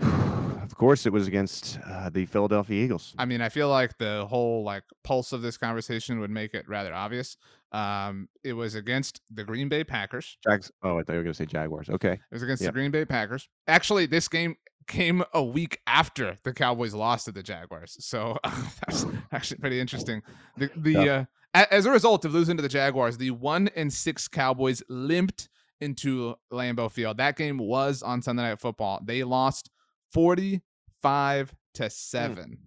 of 0.65 0.75
course, 0.77 1.07
it 1.07 1.13
was 1.13 1.27
against 1.27 1.79
uh, 1.87 2.11
the 2.11 2.27
Philadelphia 2.27 2.85
Eagles. 2.85 3.15
I 3.19 3.25
mean, 3.25 3.41
I 3.41 3.49
feel 3.49 3.69
like 3.69 3.97
the 3.99 4.27
whole 4.29 4.65
like 4.65 4.85
pulse 5.03 5.33
of 5.33 5.43
this 5.43 5.57
conversation 5.57 6.21
would 6.21 6.31
make 6.31 6.55
it 6.55 6.69
rather 6.69 6.93
obvious. 6.93 7.37
Um, 7.73 8.29
it 8.45 8.53
was 8.53 8.75
against 8.75 9.21
the 9.31 9.45
Green 9.45 9.69
Bay 9.69 9.85
Packers. 9.85 10.39
Jags. 10.45 10.71
Oh, 10.83 10.99
I 10.99 11.03
thought 11.03 11.15
you 11.15 11.19
were 11.19 11.25
going 11.25 11.33
to 11.33 11.39
say 11.39 11.47
Jaguars. 11.47 11.89
Okay. 11.91 12.13
It 12.13 12.21
was 12.31 12.43
against 12.43 12.63
Yep. 12.63 12.69
the 12.73 12.73
Green 12.79 12.91
Bay 12.91 13.05
Packers. 13.05 13.49
Actually, 13.67 14.07
this 14.07 14.29
game 14.29 14.57
came 14.87 15.25
a 15.33 15.43
week 15.43 15.81
after 15.87 16.37
the 16.45 16.53
Cowboys 16.53 16.95
lost 16.95 17.25
to 17.25 17.33
the 17.33 17.43
Jaguars. 17.43 17.97
So 18.01 18.37
that's 18.45 19.07
actually 19.33 19.59
pretty 19.59 19.81
interesting. 19.81 20.23
The 20.57 20.71
the 20.77 21.09
uh, 21.09 21.25
as 21.71 21.87
a 21.87 21.91
result 21.91 22.25
of 22.25 22.33
losing 22.35 22.57
to 22.57 22.63
the 22.63 22.69
Jaguars, 22.69 23.17
the 23.17 23.31
one 23.33 23.69
and 23.75 23.93
six 23.93 24.29
Cowboys 24.29 24.83
limped 24.89 25.49
into 25.81 26.35
Lambeau 26.53 26.91
Field. 26.91 27.17
That 27.17 27.37
game 27.37 27.59
was 27.59 28.03
on 28.03 28.23
Sunday 28.23 28.43
Night 28.43 28.61
Football. 28.61 29.01
They 29.05 29.25
lost 29.25 29.71
forty 30.15 30.63
five 31.03 31.55
to 31.75 31.91
seven. 31.91 32.59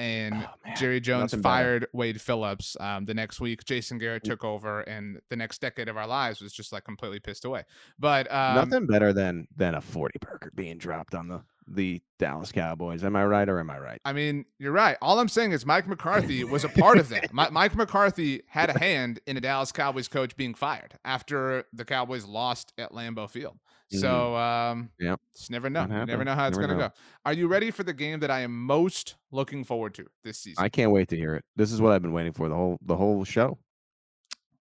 And 0.00 0.34
Oh. 0.34 0.70
Jerry 0.76 1.00
Jones 1.00 1.32
Nothing 1.32 1.42
better. 1.42 1.52
fired 1.54 1.86
Wade 1.92 2.20
Phillips 2.20 2.76
um, 2.78 3.04
the 3.06 3.14
next 3.14 3.40
week. 3.40 3.64
Jason 3.64 3.98
Garrett 3.98 4.22
took 4.22 4.44
over, 4.44 4.82
and 4.82 5.20
the 5.28 5.34
next 5.34 5.60
decade 5.60 5.88
of 5.88 5.96
our 5.96 6.06
lives 6.06 6.40
was 6.40 6.52
just 6.52 6.70
like 6.72 6.84
completely 6.84 7.18
pissed 7.18 7.44
away. 7.44 7.64
But 7.98 8.30
um, 8.32 8.54
Nothing 8.54 8.86
better 8.86 9.12
than 9.12 9.48
than 9.56 9.74
a 9.74 9.80
forty 9.80 10.18
burger 10.20 10.52
being 10.54 10.78
dropped 10.78 11.14
on 11.16 11.26
the 11.28 11.40
the 11.70 12.00
Dallas 12.18 12.50
Cowboys. 12.52 13.04
Am 13.04 13.14
I 13.16 13.24
right 13.24 13.48
or 13.48 13.60
am 13.60 13.70
I 13.70 13.78
right? 13.78 14.00
I 14.04 14.12
mean, 14.12 14.44
you're 14.58 14.72
right. 14.72 14.96
All 15.02 15.18
I'm 15.20 15.28
saying 15.28 15.52
is 15.52 15.64
Mike 15.66 15.86
McCarthy 15.86 16.44
was 16.44 16.64
a 16.64 16.68
part 16.68 16.98
of 16.98 17.08
that. 17.10 17.32
Mi- 17.32 17.48
Mike 17.52 17.76
McCarthy 17.76 18.42
had 18.46 18.70
a 18.70 18.78
hand 18.78 19.20
in 19.26 19.36
a 19.36 19.40
Dallas 19.40 19.70
Cowboys 19.72 20.08
coach 20.08 20.36
being 20.36 20.54
fired 20.54 20.94
after 21.04 21.64
the 21.72 21.84
Cowboys 21.84 22.24
lost 22.24 22.72
at 22.78 22.92
Lambeau 22.92 23.28
Field. 23.30 23.58
So, 23.90 24.36
um, 24.36 24.90
Mm-hmm. 25.00 25.14
Just 25.34 25.50
never 25.50 25.70
know. 25.70 25.86
Never 25.86 26.24
know 26.24 26.34
how 26.34 26.48
it's 26.48 26.58
going 26.58 26.70
to 26.70 26.76
go. 26.76 26.90
Are 27.24 27.32
you 27.32 27.48
ready 27.48 27.70
for 27.70 27.84
the 27.84 27.94
game 27.94 28.20
that 28.20 28.30
I 28.30 28.40
am 28.40 28.66
most 28.66 29.14
looking 29.30 29.64
forward 29.64 29.94
to 29.94 30.06
this 30.24 30.38
season? 30.38 30.62
I 30.62 30.68
can't 30.68 30.90
wait 30.90 31.08
to 31.08 31.16
hear 31.16 31.34
it. 31.34 31.44
This 31.56 31.72
is 31.72 31.80
what 31.80 31.92
I've 31.92 32.02
been 32.02 32.12
waiting 32.12 32.32
for 32.32 32.48
the 32.50 32.54
whole 32.54 32.78
the 32.82 32.96
whole 32.96 33.24
show. 33.24 33.56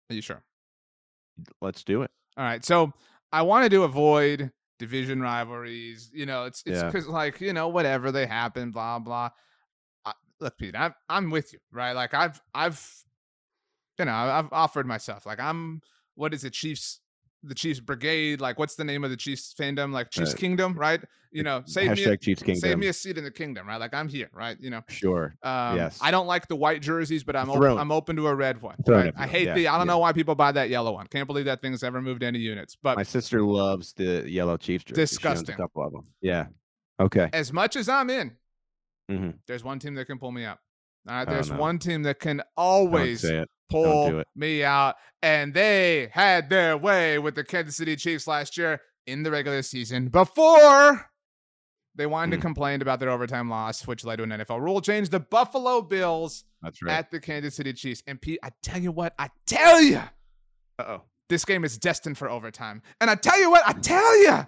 Are 0.09 0.13
you 0.15 0.21
sure? 0.21 0.43
Let's 1.61 1.83
do 1.83 2.01
it. 2.01 2.11
All 2.37 2.43
right. 2.43 2.63
So 2.65 2.91
I 3.31 3.41
wanted 3.43 3.69
to 3.71 3.83
avoid 3.83 4.51
division 4.79 5.21
rivalries. 5.21 6.09
You 6.13 6.25
know, 6.25 6.45
it's 6.45 6.63
it's 6.65 6.79
Yeah. 6.79 6.85
because 6.87 7.07
like 7.07 7.41
you 7.41 7.53
know 7.53 7.67
whatever 7.67 8.11
they 8.11 8.25
happen, 8.25 8.71
blah 8.71 8.99
blah. 8.99 9.29
I, 10.05 10.13
look, 10.39 10.57
Pete, 10.57 10.75
I'm 10.77 10.93
I'm 11.09 11.29
with 11.29 11.53
you, 11.53 11.59
right? 11.71 11.93
Like 11.93 12.13
I've 12.13 12.41
I've 12.53 12.83
you 13.99 14.05
know 14.05 14.13
I've 14.13 14.51
offered 14.51 14.85
myself. 14.85 15.25
Like 15.25 15.39
I'm 15.39 15.81
what 16.15 16.33
is 16.33 16.43
it, 16.43 16.53
Chiefs? 16.53 16.99
The 17.47 17.55
Chiefs 17.55 17.79
Brigade, 17.79 18.41
like 18.41 18.57
what's 18.59 18.75
the 18.75 18.83
name 18.83 19.03
of 19.03 19.09
the 19.11 19.17
Chiefs 19.17 19.53
fandom? 19.57 19.91
Like 19.91 20.09
Chiefs 20.09 20.33
Uh, 20.33 20.37
Kingdom, 20.37 20.73
right? 20.73 21.01
You 21.31 21.43
know, 21.43 21.63
save 21.65 21.91
me, 21.97 22.03
a, 22.05 22.15
Chiefs 22.17 22.41
Kingdom. 22.41 22.61
save 22.61 22.77
me 22.77 22.87
a 22.87 22.93
seat 22.93 23.17
in 23.17 23.23
the 23.25 23.29
kingdom, 23.31 23.67
right? 23.67 23.75
Like 23.77 23.93
I'm 23.93 24.07
here, 24.07 24.29
right? 24.33 24.57
You 24.59 24.69
know, 24.69 24.81
Sure. 24.87 25.35
um, 25.43 25.75
Yes. 25.75 25.99
I 26.01 26.09
don't 26.09 26.27
like 26.27 26.47
the 26.47 26.55
white 26.55 26.81
jerseys, 26.81 27.23
but 27.25 27.35
I'm 27.35 27.49
open, 27.49 27.77
I'm 27.77 27.91
open 27.91 28.15
to 28.15 28.27
a 28.27 28.33
red 28.35 28.61
one. 28.61 28.77
Right? 28.87 29.13
I 29.17 29.27
hate 29.27 29.47
Yeah, 29.47 29.53
the. 29.53 29.67
I 29.67 29.77
don't 29.77 29.85
yeah. 29.87 29.93
know 29.93 29.99
why 29.99 30.13
people 30.13 30.33
buy 30.35 30.53
that 30.53 30.69
yellow 30.69 30.93
one. 30.93 31.07
Can't 31.07 31.27
believe 31.27 31.45
that 31.45 31.61
thing's 31.61 31.83
ever 31.83 32.01
moved 32.01 32.23
any 32.23 32.39
units. 32.39 32.77
But 32.81 32.95
My 32.95 33.03
sister 33.03 33.41
loves 33.41 33.91
the 33.93 34.23
yellow 34.29 34.55
Chiefs 34.57 34.85
jersey. 34.85 34.95
She 34.95 35.01
owns 35.01 35.09
Disgusting. 35.41 35.55
A 35.55 35.57
couple 35.57 35.83
of 35.85 35.91
them. 35.91 36.03
Yeah. 36.21 36.47
Okay. 37.01 37.29
as 37.33 37.51
much 37.51 37.75
as 37.75 37.89
I'm 37.89 38.09
in, 38.09 38.31
Mhm. 39.11 39.39
there's 39.45 39.63
one 39.63 39.77
team 39.79 39.93
that 39.95 40.05
can 40.05 40.17
pull 40.17 40.31
me 40.31 40.45
up. 40.45 40.59
All 41.07 41.15
right, 41.15 41.27
Oh, 41.27 41.31
there's 41.31 41.51
one 41.51 41.79
team 41.79 42.03
that 42.03 42.19
can 42.19 42.41
always 42.57 43.25
pull 43.69 44.09
do 44.09 44.23
me 44.35 44.63
out, 44.63 44.95
and 45.21 45.53
they 45.53 46.09
had 46.11 46.49
their 46.49 46.77
way 46.77 47.19
with 47.19 47.35
the 47.35 47.43
Kansas 47.43 47.75
City 47.77 47.95
Chiefs 47.95 48.27
last 48.27 48.57
year 48.57 48.81
in 49.07 49.23
the 49.23 49.31
regular 49.31 49.61
season 49.61 50.07
before 50.09 51.09
they 51.95 52.05
wanted 52.05 52.39
Mm. 52.39 52.41
complained 52.41 52.81
about 52.81 52.99
their 52.99 53.09
overtime 53.09 53.49
loss, 53.49 53.87
which 53.87 54.03
led 54.03 54.17
to 54.17 54.23
an 54.23 54.31
NFL 54.31 54.59
rule 54.59 54.81
change. 54.81 55.09
The 55.09 55.19
Buffalo 55.19 55.81
Bills 55.81 56.43
That's 56.61 56.81
right. 56.81 56.93
at 56.93 57.11
the 57.11 57.19
Kansas 57.19 57.55
City 57.55 57.71
Chiefs, 57.73 58.03
and 58.07 58.19
Pete, 58.21 58.39
I 58.43 58.49
tell 58.63 58.81
you 58.81 58.91
what, 58.91 59.13
I 59.17 59.29
tell 59.45 59.81
you, 59.81 60.01
oh. 60.79 61.03
this 61.29 61.45
game 61.45 61.63
is 61.63 61.77
destined 61.77 62.17
for 62.17 62.29
overtime, 62.29 62.81
and 62.99 63.09
I 63.09 63.15
tell 63.15 63.39
you 63.39 63.49
what, 63.51 63.61
I 63.65 63.73
tell 63.73 64.21
you. 64.21 64.47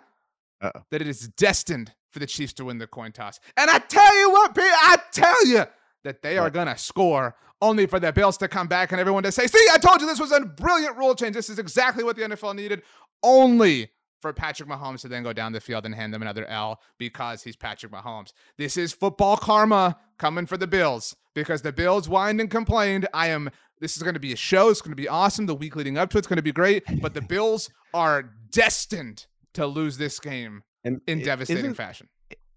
That 0.60 1.02
it 1.02 1.08
is 1.08 1.28
destined 1.28 1.94
for 2.12 2.18
the 2.18 2.26
Chiefs 2.26 2.54
to 2.54 2.66
win 2.66 2.80
the 2.80 2.88
coin 2.88 3.12
toss. 3.12 3.40
And 3.56 3.70
I 3.70 3.78
tell 3.78 4.18
you 4.20 4.32
what, 4.32 4.56
Pete, 4.56 4.64
I 4.66 4.98
tell 5.12 5.46
you 5.46 5.66
that 6.08 6.22
they 6.22 6.38
are 6.38 6.50
going 6.50 6.68
to 6.68 6.78
score 6.78 7.36
only 7.62 7.86
for 7.86 8.00
the 8.00 8.14
Bills 8.14 8.38
to 8.38 8.48
come 8.48 8.68
back 8.68 8.92
and 8.92 9.02
everyone 9.02 9.24
to 9.24 9.32
say, 9.32 9.46
see, 9.46 9.66
I 9.72 9.78
told 9.78 10.00
you 10.00 10.08
this 10.08 10.20
was 10.20 10.32
a 10.32 10.40
brilliant 10.40 10.96
rule 10.96 11.14
change. 11.16 11.36
This 11.36 11.50
is 11.50 11.60
exactly 11.60 12.04
what 12.04 12.16
the 12.16 12.22
NFL 12.22 12.56
needed. 12.56 12.82
Only 13.24 13.90
for 14.22 14.32
Patrick 14.32 14.70
Mahomes 14.70 15.02
to 15.02 15.10
then 15.10 15.22
go 15.22 15.34
down 15.34 15.52
the 15.52 15.60
field 15.60 15.86
and 15.86 15.94
hand 15.94 16.14
them 16.14 16.22
another 16.22 16.46
L 16.46 16.80
because 16.98 17.44
he's 17.44 17.58
Patrick 17.58 17.92
Mahomes. 17.92 18.32
This 18.58 18.78
is 18.78 18.94
football 18.94 19.36
karma 19.36 19.98
coming 20.18 20.46
for 20.46 20.56
the 20.56 20.66
Bills 20.66 21.16
because 21.36 21.62
the 21.62 21.74
Bills 21.74 22.08
whined 22.08 22.40
and 22.40 22.50
complained. 22.50 23.08
I 23.14 23.28
am. 23.28 23.50
This 23.80 23.98
is 23.98 24.02
going 24.02 24.16
to 24.16 24.20
be 24.20 24.34
a 24.34 24.38
show. 24.38 24.70
It's 24.70 24.82
going 24.82 24.94
to 24.94 24.96
be 24.96 25.10
awesome. 25.10 25.46
The 25.46 25.56
week 25.56 25.76
leading 25.76 25.98
up 25.98 26.10
to 26.12 26.18
it's 26.18 26.26
going 26.26 26.38
to 26.38 26.44
be 26.44 26.54
great. 26.54 26.84
But 27.02 27.14
the 27.14 27.22
Bills 27.22 27.70
are 27.94 28.32
destined 28.52 29.28
to 29.54 29.68
lose 29.68 29.98
this 29.98 30.20
game 30.20 30.64
And 30.84 31.02
in 31.06 31.20
devastating 31.22 31.74
fashion. 31.74 32.08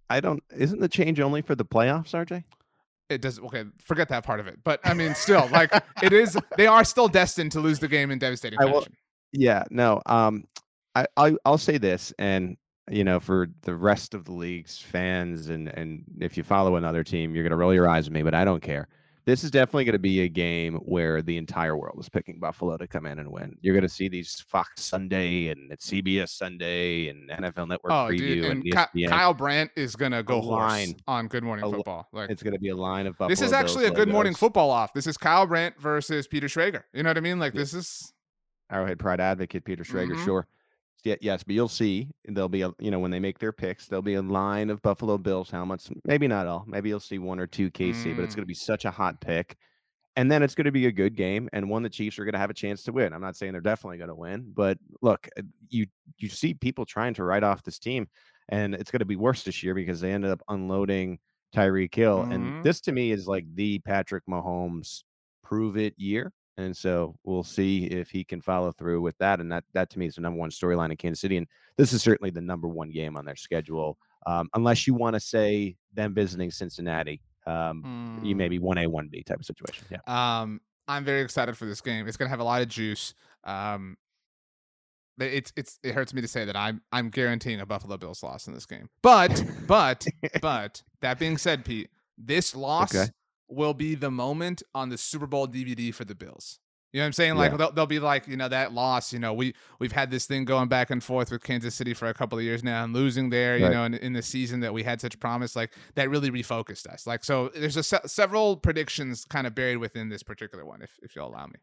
I 0.08 0.20
don't. 0.20 0.42
Isn't 0.54 0.80
the 0.80 0.88
change 0.88 1.20
only 1.20 1.42
for 1.42 1.54
the 1.54 1.64
playoffs, 1.64 2.12
RJ? 2.12 2.44
It 3.10 3.20
does 3.20 3.38
okay. 3.40 3.64
Forget 3.82 4.08
that 4.08 4.24
part 4.24 4.40
of 4.40 4.46
it. 4.46 4.58
But 4.64 4.80
I 4.84 4.94
mean, 4.94 5.14
still, 5.14 5.48
like 5.52 5.70
it 6.02 6.12
is. 6.12 6.38
They 6.56 6.66
are 6.66 6.84
still 6.84 7.08
destined 7.08 7.52
to 7.52 7.60
lose 7.60 7.78
the 7.78 7.88
game 7.88 8.10
in 8.10 8.18
devastating 8.18 8.58
fashion. 8.58 8.94
Yeah. 9.32 9.64
No. 9.70 10.00
Um. 10.06 10.44
I, 10.94 11.06
I 11.16 11.36
I'll 11.44 11.58
say 11.58 11.78
this, 11.78 12.12
and 12.18 12.56
you 12.90 13.04
know, 13.04 13.20
for 13.20 13.48
the 13.62 13.74
rest 13.74 14.14
of 14.14 14.24
the 14.24 14.32
league's 14.32 14.78
fans, 14.78 15.48
and 15.48 15.68
and 15.68 16.04
if 16.20 16.36
you 16.36 16.42
follow 16.42 16.76
another 16.76 17.04
team, 17.04 17.34
you're 17.34 17.44
gonna 17.44 17.56
roll 17.56 17.74
your 17.74 17.88
eyes 17.88 18.06
at 18.06 18.12
me, 18.12 18.22
but 18.22 18.34
I 18.34 18.44
don't 18.44 18.62
care. 18.62 18.88
This 19.26 19.44
is 19.44 19.50
definitely 19.50 19.84
going 19.84 19.92
to 19.92 19.98
be 19.98 20.22
a 20.22 20.28
game 20.28 20.76
where 20.76 21.20
the 21.22 21.36
entire 21.36 21.76
world 21.76 21.98
is 22.00 22.08
picking 22.08 22.40
Buffalo 22.40 22.76
to 22.78 22.86
come 22.88 23.04
in 23.06 23.18
and 23.18 23.30
win. 23.30 23.54
You're 23.60 23.74
going 23.74 23.82
to 23.82 23.88
see 23.88 24.08
these 24.08 24.40
Fox 24.48 24.82
Sunday 24.82 25.48
and 25.48 25.70
CBS 25.78 26.30
Sunday 26.30 27.08
and 27.08 27.28
NFL 27.28 27.68
Network 27.68 27.92
Oh, 27.92 28.08
preview 28.10 28.18
dude, 28.18 28.44
and, 28.46 28.64
and 28.64 28.88
Ky- 28.94 29.06
Kyle 29.06 29.34
Brandt 29.34 29.70
is 29.76 29.94
gonna 29.94 30.22
go 30.22 30.38
A 30.38 30.42
horse 30.42 30.58
line. 30.72 30.94
on 31.06 31.28
Good 31.28 31.44
Morning 31.44 31.64
A 31.64 31.70
Football. 31.70 32.08
Like 32.12 32.30
It's 32.30 32.42
going 32.42 32.54
to 32.54 32.58
be 32.60 32.70
a 32.70 32.76
line 32.76 33.06
of 33.06 33.12
Buffalo. 33.18 33.28
this 33.28 33.42
is 33.42 33.52
actually 33.52 33.84
a 33.86 33.90
Good 33.90 34.08
Morning. 34.08 34.34
Football 34.34 34.70
off. 34.70 34.92
This 34.94 35.06
is 35.06 35.16
Kyle 35.16 35.46
Brandt 35.46 35.78
versus 35.80 36.26
Peter 36.26 36.46
Schrager. 36.46 36.82
You 36.94 37.02
know 37.02 37.10
what 37.10 37.16
I 37.18 37.20
mean? 37.20 37.38
Like 37.38 37.52
Yeah. 37.54 37.60
this 37.60 37.74
is 37.74 38.12
Arrowhead 38.70 38.98
Pride 38.98 39.20
advocate 39.20 39.64
Peter 39.64 39.84
Schrager, 39.84 40.14
Mhm. 40.14 40.24
sure. 40.24 40.46
Yeah, 41.04 41.16
yes, 41.20 41.42
but 41.42 41.54
you'll 41.54 41.68
see 41.68 42.10
there'll 42.26 42.48
be 42.48 42.62
a 42.62 42.72
you 42.78 42.90
know 42.90 42.98
when 42.98 43.10
they 43.10 43.20
make 43.20 43.38
their 43.38 43.52
picks, 43.52 43.86
there'll 43.86 44.02
be 44.02 44.14
a 44.14 44.22
line 44.22 44.70
of 44.70 44.82
Buffalo 44.82 45.18
Bills 45.18 45.50
helmets. 45.50 45.90
Maybe 46.04 46.28
not 46.28 46.46
all. 46.46 46.64
Maybe 46.66 46.88
you'll 46.90 47.00
see 47.00 47.18
one 47.18 47.38
or 47.40 47.46
two 47.46 47.70
KC, 47.70 48.12
but 48.12 48.24
it's 48.24 48.34
Mm. 48.34 48.36
going 48.36 48.42
to 48.42 48.46
be 48.46 48.54
such 48.54 48.84
a 48.84 48.90
hot 48.90 49.20
pick. 49.20 49.56
And 50.16 50.30
then 50.30 50.42
it's 50.42 50.54
going 50.54 50.66
to 50.66 50.72
be 50.72 50.86
a 50.86 50.92
good 50.92 51.16
game 51.16 51.48
and 51.52 51.70
one 51.70 51.82
the 51.84 51.90
Chiefs 51.90 52.18
are 52.18 52.24
going 52.24 52.34
to 52.34 52.38
have 52.40 52.50
a 52.50 52.54
chance 52.54 52.82
to 52.84 52.92
win. 52.92 53.12
I'm 53.14 53.20
not 53.22 53.36
saying 53.36 53.52
they're 53.52 53.60
definitely 53.62 53.98
going 53.98 54.08
to 54.08 54.14
win, 54.16 54.52
but 54.54 54.78
look, 55.02 55.28
uh, 55.38 55.42
you 55.68 55.86
you 56.18 56.28
see 56.28 56.54
people 56.54 56.84
trying 56.86 57.14
to 57.14 57.24
write 57.24 57.44
off 57.44 57.62
this 57.64 57.78
team, 57.78 58.08
and 58.48 58.74
it's 58.74 58.90
going 58.90 59.00
to 59.00 59.06
be 59.06 59.16
worse 59.16 59.44
this 59.44 59.62
year 59.62 59.74
because 59.74 60.00
they 60.00 60.12
ended 60.12 60.30
up 60.30 60.42
unloading 60.48 61.18
Tyreek 61.54 61.94
Hill, 61.94 62.26
Mhm. 62.26 62.30
and 62.30 62.54
this 62.62 62.80
to 62.82 62.92
me 62.92 63.12
is 63.12 63.26
like 63.28 63.46
the 63.54 63.78
Patrick 63.80 64.24
Mahomes 64.28 65.04
prove 65.44 65.76
it 65.76 65.94
year. 65.98 66.32
And 66.56 66.76
so 66.76 67.16
we'll 67.24 67.42
see 67.42 67.86
if 67.86 68.10
he 68.10 68.24
can 68.24 68.40
follow 68.40 68.72
through 68.72 69.00
with 69.00 69.16
that. 69.18 69.40
And 69.40 69.50
that 69.52 69.64
that 69.72 69.90
to 69.90 69.98
me 69.98 70.06
is 70.06 70.16
the 70.16 70.20
number 70.20 70.38
one 70.38 70.50
storyline 70.50 70.90
in 70.90 70.96
Kansas 70.96 71.20
City. 71.20 71.36
And 71.36 71.46
this 71.76 71.92
is 71.92 72.02
certainly 72.02 72.30
the 72.30 72.40
number 72.40 72.68
one 72.68 72.90
game 72.90 73.16
on 73.16 73.24
their 73.24 73.36
schedule. 73.36 73.98
Um, 74.26 74.50
unless 74.54 74.86
you 74.86 74.94
want 74.94 75.14
to 75.14 75.20
say 75.20 75.76
them 75.94 76.12
visiting 76.12 76.50
Cincinnati, 76.50 77.22
um, 77.46 78.20
you 78.22 78.34
mm. 78.34 78.38
maybe 78.38 78.58
one 78.58 78.78
A, 78.78 78.86
one 78.86 79.08
B 79.08 79.22
type 79.22 79.40
of 79.40 79.46
situation. 79.46 79.86
Yeah. 79.90 80.00
Um, 80.06 80.60
I'm 80.88 81.04
very 81.04 81.22
excited 81.22 81.56
for 81.56 81.66
this 81.66 81.80
game. 81.80 82.06
It's 82.06 82.16
gonna 82.16 82.28
have 82.28 82.40
a 82.40 82.44
lot 82.44 82.62
of 82.62 82.68
juice. 82.68 83.14
Um, 83.44 83.96
it's 85.18 85.52
it's 85.56 85.78
it 85.82 85.94
hurts 85.94 86.12
me 86.14 86.20
to 86.22 86.28
say 86.28 86.44
that 86.44 86.56
I'm 86.56 86.82
I'm 86.92 87.10
guaranteeing 87.10 87.60
a 87.60 87.66
Buffalo 87.66 87.96
Bills 87.96 88.22
loss 88.22 88.46
in 88.46 88.54
this 88.54 88.66
game. 88.66 88.88
But 89.02 89.42
but 89.66 90.06
but 90.40 90.82
that 91.00 91.18
being 91.18 91.38
said, 91.38 91.64
Pete, 91.64 91.88
this 92.18 92.54
loss 92.54 92.94
Okay. 92.94 93.10
Will 93.50 93.74
be 93.74 93.94
the 93.94 94.10
moment 94.10 94.62
on 94.74 94.88
the 94.88 94.98
Super 94.98 95.26
Bowl 95.26 95.46
DVD 95.48 95.94
for 95.94 96.04
the 96.04 96.14
Bills. 96.14 96.58
You 96.92 96.98
know 96.98 97.04
what 97.04 97.06
I'm 97.06 97.12
saying? 97.12 97.34
Like 97.36 97.52
Yeah. 97.52 97.56
they'll, 97.58 97.72
they'll 97.72 97.86
be 97.86 98.00
like, 98.00 98.26
you 98.26 98.36
know, 98.36 98.48
that 98.48 98.72
loss. 98.72 99.12
You 99.12 99.20
know, 99.20 99.32
we 99.32 99.54
we've 99.78 99.92
had 99.92 100.10
this 100.10 100.26
thing 100.26 100.44
going 100.44 100.66
back 100.68 100.90
and 100.90 101.02
forth 101.04 101.30
with 101.30 101.42
Kansas 101.44 101.72
City 101.74 101.94
for 101.94 102.08
a 102.08 102.14
couple 102.14 102.36
of 102.36 102.42
years 102.44 102.64
now, 102.64 102.82
and 102.82 102.92
losing 102.92 103.30
there, 103.30 103.56
you 103.56 103.66
Right. 103.66 103.72
know, 103.72 103.84
in, 103.84 103.94
in 103.94 104.12
the 104.12 104.22
season 104.22 104.58
that 104.60 104.74
we 104.74 104.82
had 104.82 105.00
such 105.00 105.20
promise, 105.20 105.54
like 105.54 105.72
that 105.94 106.10
really 106.10 106.30
refocused 106.32 106.86
us. 106.88 107.06
Like, 107.06 107.22
so 107.24 107.50
there's 107.54 107.76
a 107.76 107.84
se- 107.84 108.00
several 108.06 108.56
predictions 108.56 109.24
kind 109.24 109.46
of 109.46 109.54
buried 109.54 109.76
within 109.76 110.08
this 110.08 110.24
particular 110.24 110.64
one, 110.64 110.82
if 110.82 110.98
if 111.00 111.14
you'll 111.14 111.28
allow 111.28 111.46
me. 111.46 111.60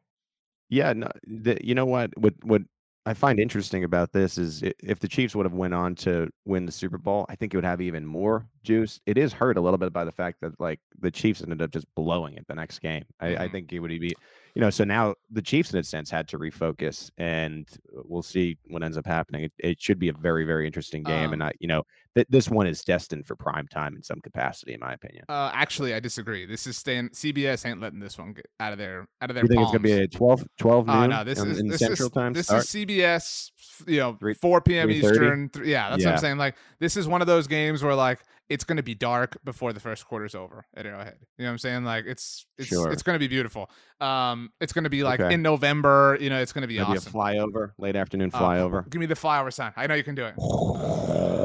Yeah, 0.70 0.94
no, 0.94 1.10
the, 1.26 1.58
you 1.62 1.76
know 1.76 1.86
what? 1.86 2.18
What 2.18 2.34
what 2.44 2.62
I 3.08 3.14
find 3.14 3.40
interesting 3.40 3.86
about 3.86 4.12
this 4.12 4.38
is 4.38 4.62
if 4.64 5.00
the 5.00 5.08
Chiefs 5.08 5.34
would 5.34 5.46
have 5.46 5.54
went 5.54 5.74
on 5.74 5.96
to 5.96 6.30
win 6.44 6.66
the 6.66 6.74
Super 6.74 6.98
Bowl, 6.98 7.26
I 7.30 7.36
think 7.36 7.54
it 7.54 7.58
would 7.58 7.64
have 7.64 7.80
even 7.80 8.06
more 8.06 8.50
juice. 8.64 9.00
It 9.06 9.18
is 9.18 9.32
hurt 9.32 9.58
a 9.58 9.62
little 9.62 9.78
bit 9.78 9.94
by 9.94 10.04
the 10.04 10.12
fact 10.12 10.42
that 10.42 10.60
like 10.60 10.82
the 11.00 11.10
Chiefs 11.10 11.42
ended 11.42 11.62
up 11.62 11.72
just 11.72 11.88
blowing 11.96 12.36
it 12.36 12.46
the 12.48 12.56
next 12.56 12.80
game. 12.80 13.06
I, 13.22 13.38
I 13.38 13.48
Mhm. 13.48 13.50
think 13.50 13.72
it 13.72 13.80
would 13.80 13.90
be, 13.92 14.18
you 14.56 14.62
know, 14.62 14.70
so 14.70 14.84
now 14.84 15.16
the 15.30 15.42
Chiefs, 15.42 15.72
in 15.74 15.80
a 15.80 15.84
sense, 15.84 16.10
had 16.10 16.28
to 16.30 16.38
refocus, 16.38 17.10
and 17.18 17.70
we'll 17.94 18.24
see 18.24 18.58
what 18.66 18.84
ends 18.84 18.98
up 18.98 19.06
happening. 19.06 19.46
It, 19.46 19.54
it 19.58 19.82
should 19.82 20.00
be 20.00 20.10
a 20.10 20.14
very, 20.14 20.44
very 20.44 20.66
interesting 20.68 21.06
game, 21.06 21.32
Um, 21.32 21.34
and 21.34 21.42
I, 21.42 21.54
you 21.62 21.68
know, 21.70 21.84
th- 22.18 22.28
this 22.30 22.50
one 22.50 22.68
is 22.68 22.84
destined 22.84 23.26
for 23.26 23.36
prime 23.36 23.68
time 23.68 23.96
in 23.96 24.04
some 24.04 24.20
capacity, 24.22 24.74
in 24.74 24.80
my 24.80 24.94
opinion. 24.94 25.24
Uh, 25.30 25.50
actually, 25.54 25.94
I 25.94 26.00
disagree. 26.00 26.46
This 26.46 26.68
is 26.68 26.76
staying. 26.78 27.10
CBS 27.10 27.66
ain't 27.66 27.80
letting 27.80 28.00
this 28.00 28.18
one 28.18 28.34
get 28.34 28.48
out 28.60 28.74
of 28.74 28.78
their 28.78 29.08
out 29.22 29.30
of 29.30 29.36
their. 29.36 29.44
You 29.44 29.48
think 29.48 29.62
it's 29.62 29.72
gonna 29.72 29.80
be 29.80 29.92
a 29.94 30.08
12, 30.08 30.46
12 30.58 30.90
Oh 30.90 31.00
noon 31.02 31.10
no, 31.12 31.24
this 31.24 31.40
in, 31.40 31.52
is 31.52 31.60
in 31.60 31.68
this 31.68 31.80
Central 31.80 32.08
is, 32.08 32.14
Time 32.14 32.34
This 32.34 32.48
start? 32.48 32.64
is 32.64 32.70
CBS. 32.70 33.52
You 33.88 34.00
know, 34.00 34.14
Three- 34.20 34.34
4 34.34 34.62
p.m. 34.62 34.90
3:30? 34.90 34.92
Eastern. 34.94 35.50
Th- 35.50 35.66
yeah, 35.68 35.90
that's 35.92 36.04
what 36.04 36.14
I'm 36.14 36.20
saying. 36.20 36.38
Like, 36.38 36.56
this 36.80 36.98
is 36.98 37.08
one 37.08 37.22
of 37.22 37.28
those 37.28 37.48
games 37.48 37.84
where 37.84 37.96
like 37.96 38.20
it's 38.50 38.64
gonna 38.64 38.82
be 38.82 38.96
dark 38.96 39.38
before 39.44 39.74
the 39.74 39.80
first 39.80 40.08
quarter's 40.08 40.34
over 40.34 40.66
at 40.74 40.86
Arrowhead. 40.86 41.18
You 41.38 41.44
know 41.44 41.50
what 41.50 41.52
I'm 41.54 41.58
saying? 41.58 41.84
Like, 41.84 42.06
it's 42.08 42.46
it's 42.58 42.70
Sure. 42.70 42.90
it's 42.92 43.04
gonna 43.04 43.20
be 43.20 43.28
beautiful. 43.28 43.70
Um, 44.00 44.52
it's 44.62 44.72
gonna 44.74 44.90
be 44.90 45.04
like 45.04 45.20
Okay. 45.20 45.34
in 45.34 45.42
November. 45.42 46.18
You 46.22 46.30
know, 46.30 46.40
it's 46.42 46.54
gonna 46.54 46.66
be 46.68 46.78
Maybe 46.80 46.98
awesome. 46.98 47.14
a 47.14 47.18
flyover, 47.18 47.72
late 47.78 47.96
afternoon 47.98 48.32
Uh, 48.34 48.40
flyover. 48.40 48.90
give 48.90 49.00
me 49.02 49.06
the 49.06 49.16
flyover 49.16 49.52
sign. 49.52 49.74
I 49.76 49.86
know 49.88 49.96
you 49.96 50.04
can 50.04 50.16
do 50.16 50.26
it. 50.26 50.36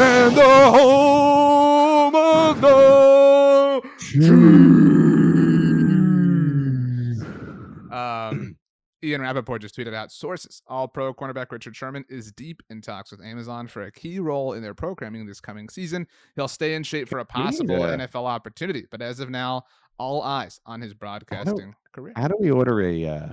And 0.00 0.36
the 0.36 0.70
home 0.70 2.14
of 2.14 2.60
the 2.60 3.82
Um, 7.90 8.56
Ian 9.02 9.20
Rapoport 9.22 9.62
just 9.62 9.76
tweeted 9.76 9.94
out 9.94 10.12
sources. 10.12 10.62
All 10.66 10.86
pro 10.88 11.12
cornerback 11.14 11.50
Richard 11.50 11.74
Sherman 11.74 12.04
is 12.08 12.30
deep 12.32 12.62
in 12.70 12.80
talks 12.80 13.10
with 13.10 13.20
Amazon 13.22 13.66
for 13.68 13.82
a 13.82 13.90
key 13.92 14.18
role 14.20 14.52
in 14.52 14.62
their 14.62 14.74
programming 14.74 15.26
this 15.26 15.40
coming 15.40 15.68
season. 15.68 16.06
He'll 16.36 16.48
stay 16.48 16.74
in 16.74 16.82
shape 16.82 17.08
for 17.08 17.18
a 17.18 17.24
possible 17.24 17.78
Yeah. 17.78 17.96
NFL 17.96 18.26
opportunity, 18.26 18.86
but 18.90 19.02
as 19.02 19.20
of 19.20 19.30
now, 19.30 19.64
all 19.98 20.22
eyes 20.22 20.60
on 20.66 20.80
his 20.80 20.94
broadcasting 20.94 21.74
career 21.92 22.12
How 22.16 22.28
do 22.28 22.36
we 22.38 22.50
order 22.50 22.80
a 22.82 23.04
uh, 23.04 23.28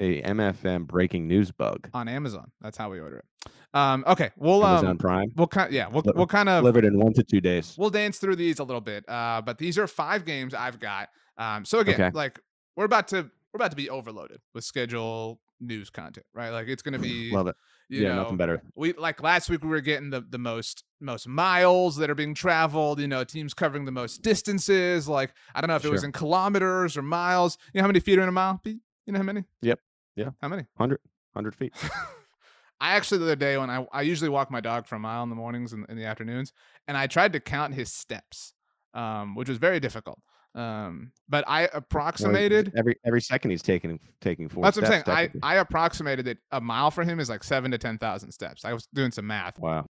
a 0.00 0.22
MFM 0.22 0.86
breaking 0.86 1.26
news 1.28 1.50
bug? 1.50 1.88
on 1.94 2.08
Amazon. 2.08 2.50
That's 2.60 2.76
how 2.76 2.90
we 2.90 3.00
order 3.00 3.18
it. 3.18 3.50
Um, 3.74 4.04
okay, 4.06 4.30
we'll 4.36 4.64
Amazon 4.64 4.90
um, 4.90 4.98
Prime 4.98 5.32
we'll 5.36 5.46
kind 5.46 5.72
yeah, 5.72 5.88
we'll 5.88 6.02
we'll 6.14 6.26
kind 6.26 6.48
of 6.48 6.62
delivered 6.62 6.84
in 6.84 6.98
one 6.98 7.12
to 7.14 7.22
two 7.22 7.40
days. 7.40 7.74
we'll 7.78 7.90
dance 7.90 8.18
through 8.18 8.36
these 8.36 8.58
a 8.60 8.64
little 8.64 8.80
bit. 8.80 9.04
Uh, 9.08 9.42
but 9.44 9.58
these 9.58 9.76
are 9.78 9.86
five 9.86 10.24
games 10.24 10.54
I've 10.54 10.80
got. 10.80 11.08
Um, 11.36 11.64
so 11.64 11.80
again, 11.80 11.94
Okay. 12.00 12.10
like 12.14 12.40
we're 12.76 12.84
about 12.86 13.08
to 13.08 13.30
we're 13.52 13.56
about 13.58 13.70
to 13.70 13.76
be 13.76 13.90
overloaded 13.90 14.40
with 14.54 14.64
schedule 14.64 15.40
news 15.60 15.90
content, 15.90 16.26
right? 16.34 16.50
Like 16.50 16.68
it's 16.68 16.82
gonna 16.82 16.98
be 16.98 17.30
Love 17.32 17.48
it. 17.48 17.56
you 17.90 18.02
yeah, 18.02 18.10
know, 18.14 18.22
nothing 18.22 18.36
better. 18.38 18.62
we 18.74 18.92
like 18.94 19.22
last 19.22 19.50
week 19.50 19.62
we 19.62 19.68
were 19.68 19.80
getting 19.82 20.08
the 20.10 20.22
the 20.22 20.38
most 20.38 20.84
most 21.00 21.28
miles 21.28 21.96
that 21.96 22.08
are 22.10 22.14
being 22.14 22.34
traveled 22.34 23.00
you 23.00 23.06
know 23.08 23.22
teams 23.24 23.54
covering 23.54 23.84
the 23.84 23.92
most 23.92 24.20
distances 24.22 25.08
like 25.08 25.32
i 25.54 25.60
don't 25.60 25.68
know 25.68 25.76
if 25.76 25.84
it 25.84 25.90
was 25.90 26.02
in 26.02 26.10
kilometers 26.10 26.96
or 26.96 27.02
miles 27.02 27.56
you 27.72 27.78
know 27.78 27.82
how 27.82 27.86
many 27.86 28.00
feet 28.00 28.18
are 28.18 28.22
in 28.22 28.28
a 28.28 28.32
mile 28.32 28.60
you 28.64 28.80
know 29.06 29.16
how 29.16 29.22
many 29.22 29.44
Yep. 29.62 29.78
Yeah. 30.18 30.30
how 30.42 30.48
many 30.48 30.62
100, 30.76 31.00
100 31.32 31.54
feet. 31.54 31.72
i 32.80 32.94
actually 32.94 33.18
the 33.18 33.24
other 33.24 33.36
day 33.36 33.56
when 33.56 33.70
i 33.70 33.86
i 33.92 34.02
usually 34.02 34.28
walk 34.28 34.50
my 34.50 34.60
dog 34.60 34.86
for 34.86 34.96
a 34.96 34.98
mile 34.98 35.22
in 35.22 35.28
the 35.28 35.36
mornings 35.36 35.72
and 35.72 35.86
in 35.88 35.96
the 35.96 36.04
afternoons 36.04 36.52
and 36.86 36.96
i 36.96 37.06
tried 37.06 37.32
to 37.32 37.40
count 37.40 37.74
his 37.74 37.92
steps 37.92 38.52
um 38.94 39.34
which 39.34 39.48
was 39.48 39.58
very 39.58 39.80
difficult 39.80 40.18
um 40.54 41.12
but 41.28 41.44
i 41.46 41.68
approximated 41.72 42.72
every 42.76 42.96
every 43.04 43.20
second 43.20 43.50
he's 43.50 43.62
taking 43.62 43.98
taking 44.20 44.48
four. 44.48 44.62
that's 44.64 44.76
what 44.76 44.86
i'm 44.86 45.04
saying 45.04 45.04
I. 45.06 45.30
I 45.42 45.56
approximated 45.56 46.24
that 46.26 46.38
a 46.52 46.60
mile 46.60 46.90
for 46.90 47.04
him 47.04 47.20
is 47.20 47.28
like 47.28 47.44
seven 47.44 47.70
to 47.70 47.78
ten 47.78 47.98
thousand 47.98 48.32
steps 48.32 48.64
i 48.64 48.72
was 48.72 48.88
doing 48.94 49.10
some 49.10 49.26
math 49.26 49.58
wow. 49.58 49.86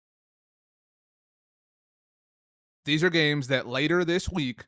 these 2.86 3.03
are 3.03 3.09
games 3.09 3.47
that 3.47 3.67
later 3.67 4.05
this 4.05 4.29
week 4.29 4.65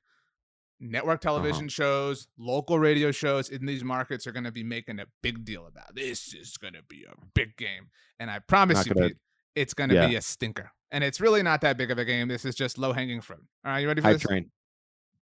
network 0.79 1.25
Uh-huh. 1.25 1.35
television 1.37 1.67
shows 1.69 2.27
local 2.37 2.77
radio 2.79 3.11
shows 3.11 3.49
in 3.49 3.65
these 3.65 3.83
markets 3.83 4.27
are 4.27 4.31
going 4.31 4.43
to 4.43 4.51
be 4.51 4.63
making 4.63 4.99
a 4.99 5.05
big 5.23 5.45
deal 5.45 5.67
about 5.67 5.95
this 5.95 6.33
is 6.33 6.57
going 6.57 6.73
to 6.73 6.83
be 6.89 7.05
a 7.09 7.13
big 7.33 7.55
game 7.57 7.87
and 8.19 8.29
i 8.29 8.39
promise 8.39 8.77
Not 8.77 8.85
you 8.87 8.93
gonna- 8.93 9.07
Pete, 9.09 9.17
it's 9.55 9.73
going 9.73 9.89
to 9.89 9.95
Yeah. 9.95 10.07
be 10.07 10.15
a 10.15 10.21
stinker 10.21 10.71
and 10.91 11.03
it's 11.03 11.19
really 11.21 11.41
not 11.43 11.61
that 11.61 11.77
big 11.77 11.91
of 11.91 11.97
a 11.97 12.05
game 12.05 12.27
this 12.27 12.43
is 12.45 12.55
just 12.55 12.77
low 12.77 12.91
hanging 12.93 13.21
fruit 13.21 13.43
all 13.65 13.71
right 13.71 13.79
you 13.79 13.87
ready 13.87 14.01
for 14.01 14.07
Hype 14.09 14.15
this 14.17 14.23
train. 14.23 14.51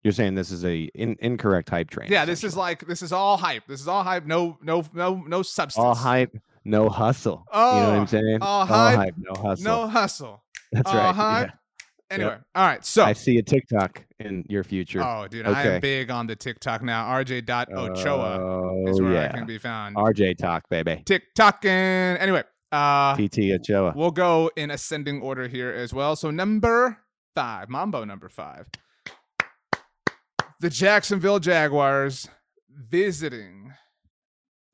You're 0.04 0.12
saying 0.12 0.34
this 0.34 0.50
is 0.50 0.64
a 0.64 0.82
in, 0.94 1.16
incorrect 1.20 1.70
hype 1.70 1.90
train. 1.90 2.10
yeah 2.10 2.24
this 2.24 2.42
is 2.44 2.56
like 2.56 2.86
this 2.86 3.02
is 3.02 3.12
all 3.12 3.36
hype 3.36 3.66
this 3.68 3.80
is 3.80 3.86
all 3.88 4.02
hype 4.04 4.24
no 4.26 4.58
no 4.62 4.84
no 4.92 5.22
no 5.26 5.42
substance 5.42 5.82
all 5.84 5.94
hype, 5.94 6.36
no 6.64 6.88
hustle. 6.88 7.44
Oh, 7.52 7.74
you 7.76 7.80
know 7.82 7.88
what 7.88 7.96
Oh, 7.96 8.00
I'm 8.00 8.06
saying? 8.06 8.38
all 8.42 8.66
hype, 8.66 9.14
no 9.16 9.34
hustle. 9.40 9.64
no 9.64 9.86
hustle 9.88 10.42
That's 10.72 10.88
all 10.88 10.96
right. 10.96 11.14
hype. 11.14 11.48
yeah. 11.48 11.54
Anyway 12.12 12.36
all 12.54 12.66
right 12.66 12.84
so 12.84 13.04
I 13.04 13.12
see 13.14 13.38
a 13.38 13.42
TikTok 13.42 14.04
in 14.20 14.44
your 14.48 14.62
future. 14.64 15.02
oh 15.02 15.26
dude 15.28 15.46
I 15.46 15.62
am 15.64 15.80
big 15.80 16.10
on 16.10 16.26
the 16.26 16.36
tiktok 16.36 16.82
now 16.82 17.06
rj.ochoa 17.22 18.38
Oh, 18.40 18.86
is 18.88 19.00
where 19.00 19.12
yeah. 19.14 19.30
i 19.32 19.36
can 19.36 19.46
be 19.46 19.58
found 19.58 19.96
RJ 19.96 20.38
talk, 20.38 20.68
baby. 20.68 21.02
TikToking. 21.04 22.20
Anyway, 22.20 22.44
uh, 22.70 23.16
PT 23.16 23.38
Ochoa. 23.52 23.92
we'll 23.96 24.10
go 24.10 24.50
in 24.56 24.70
ascending 24.70 25.20
order 25.20 25.48
here 25.48 25.70
as 25.70 25.92
well. 25.92 26.16
So 26.16 26.30
number 26.30 26.98
five, 27.34 27.68
Mambo 27.68 28.04
number 28.04 28.28
five, 28.28 28.66
the 30.60 30.70
Jacksonville 30.70 31.38
Jaguars 31.40 32.28
visiting 32.70 33.72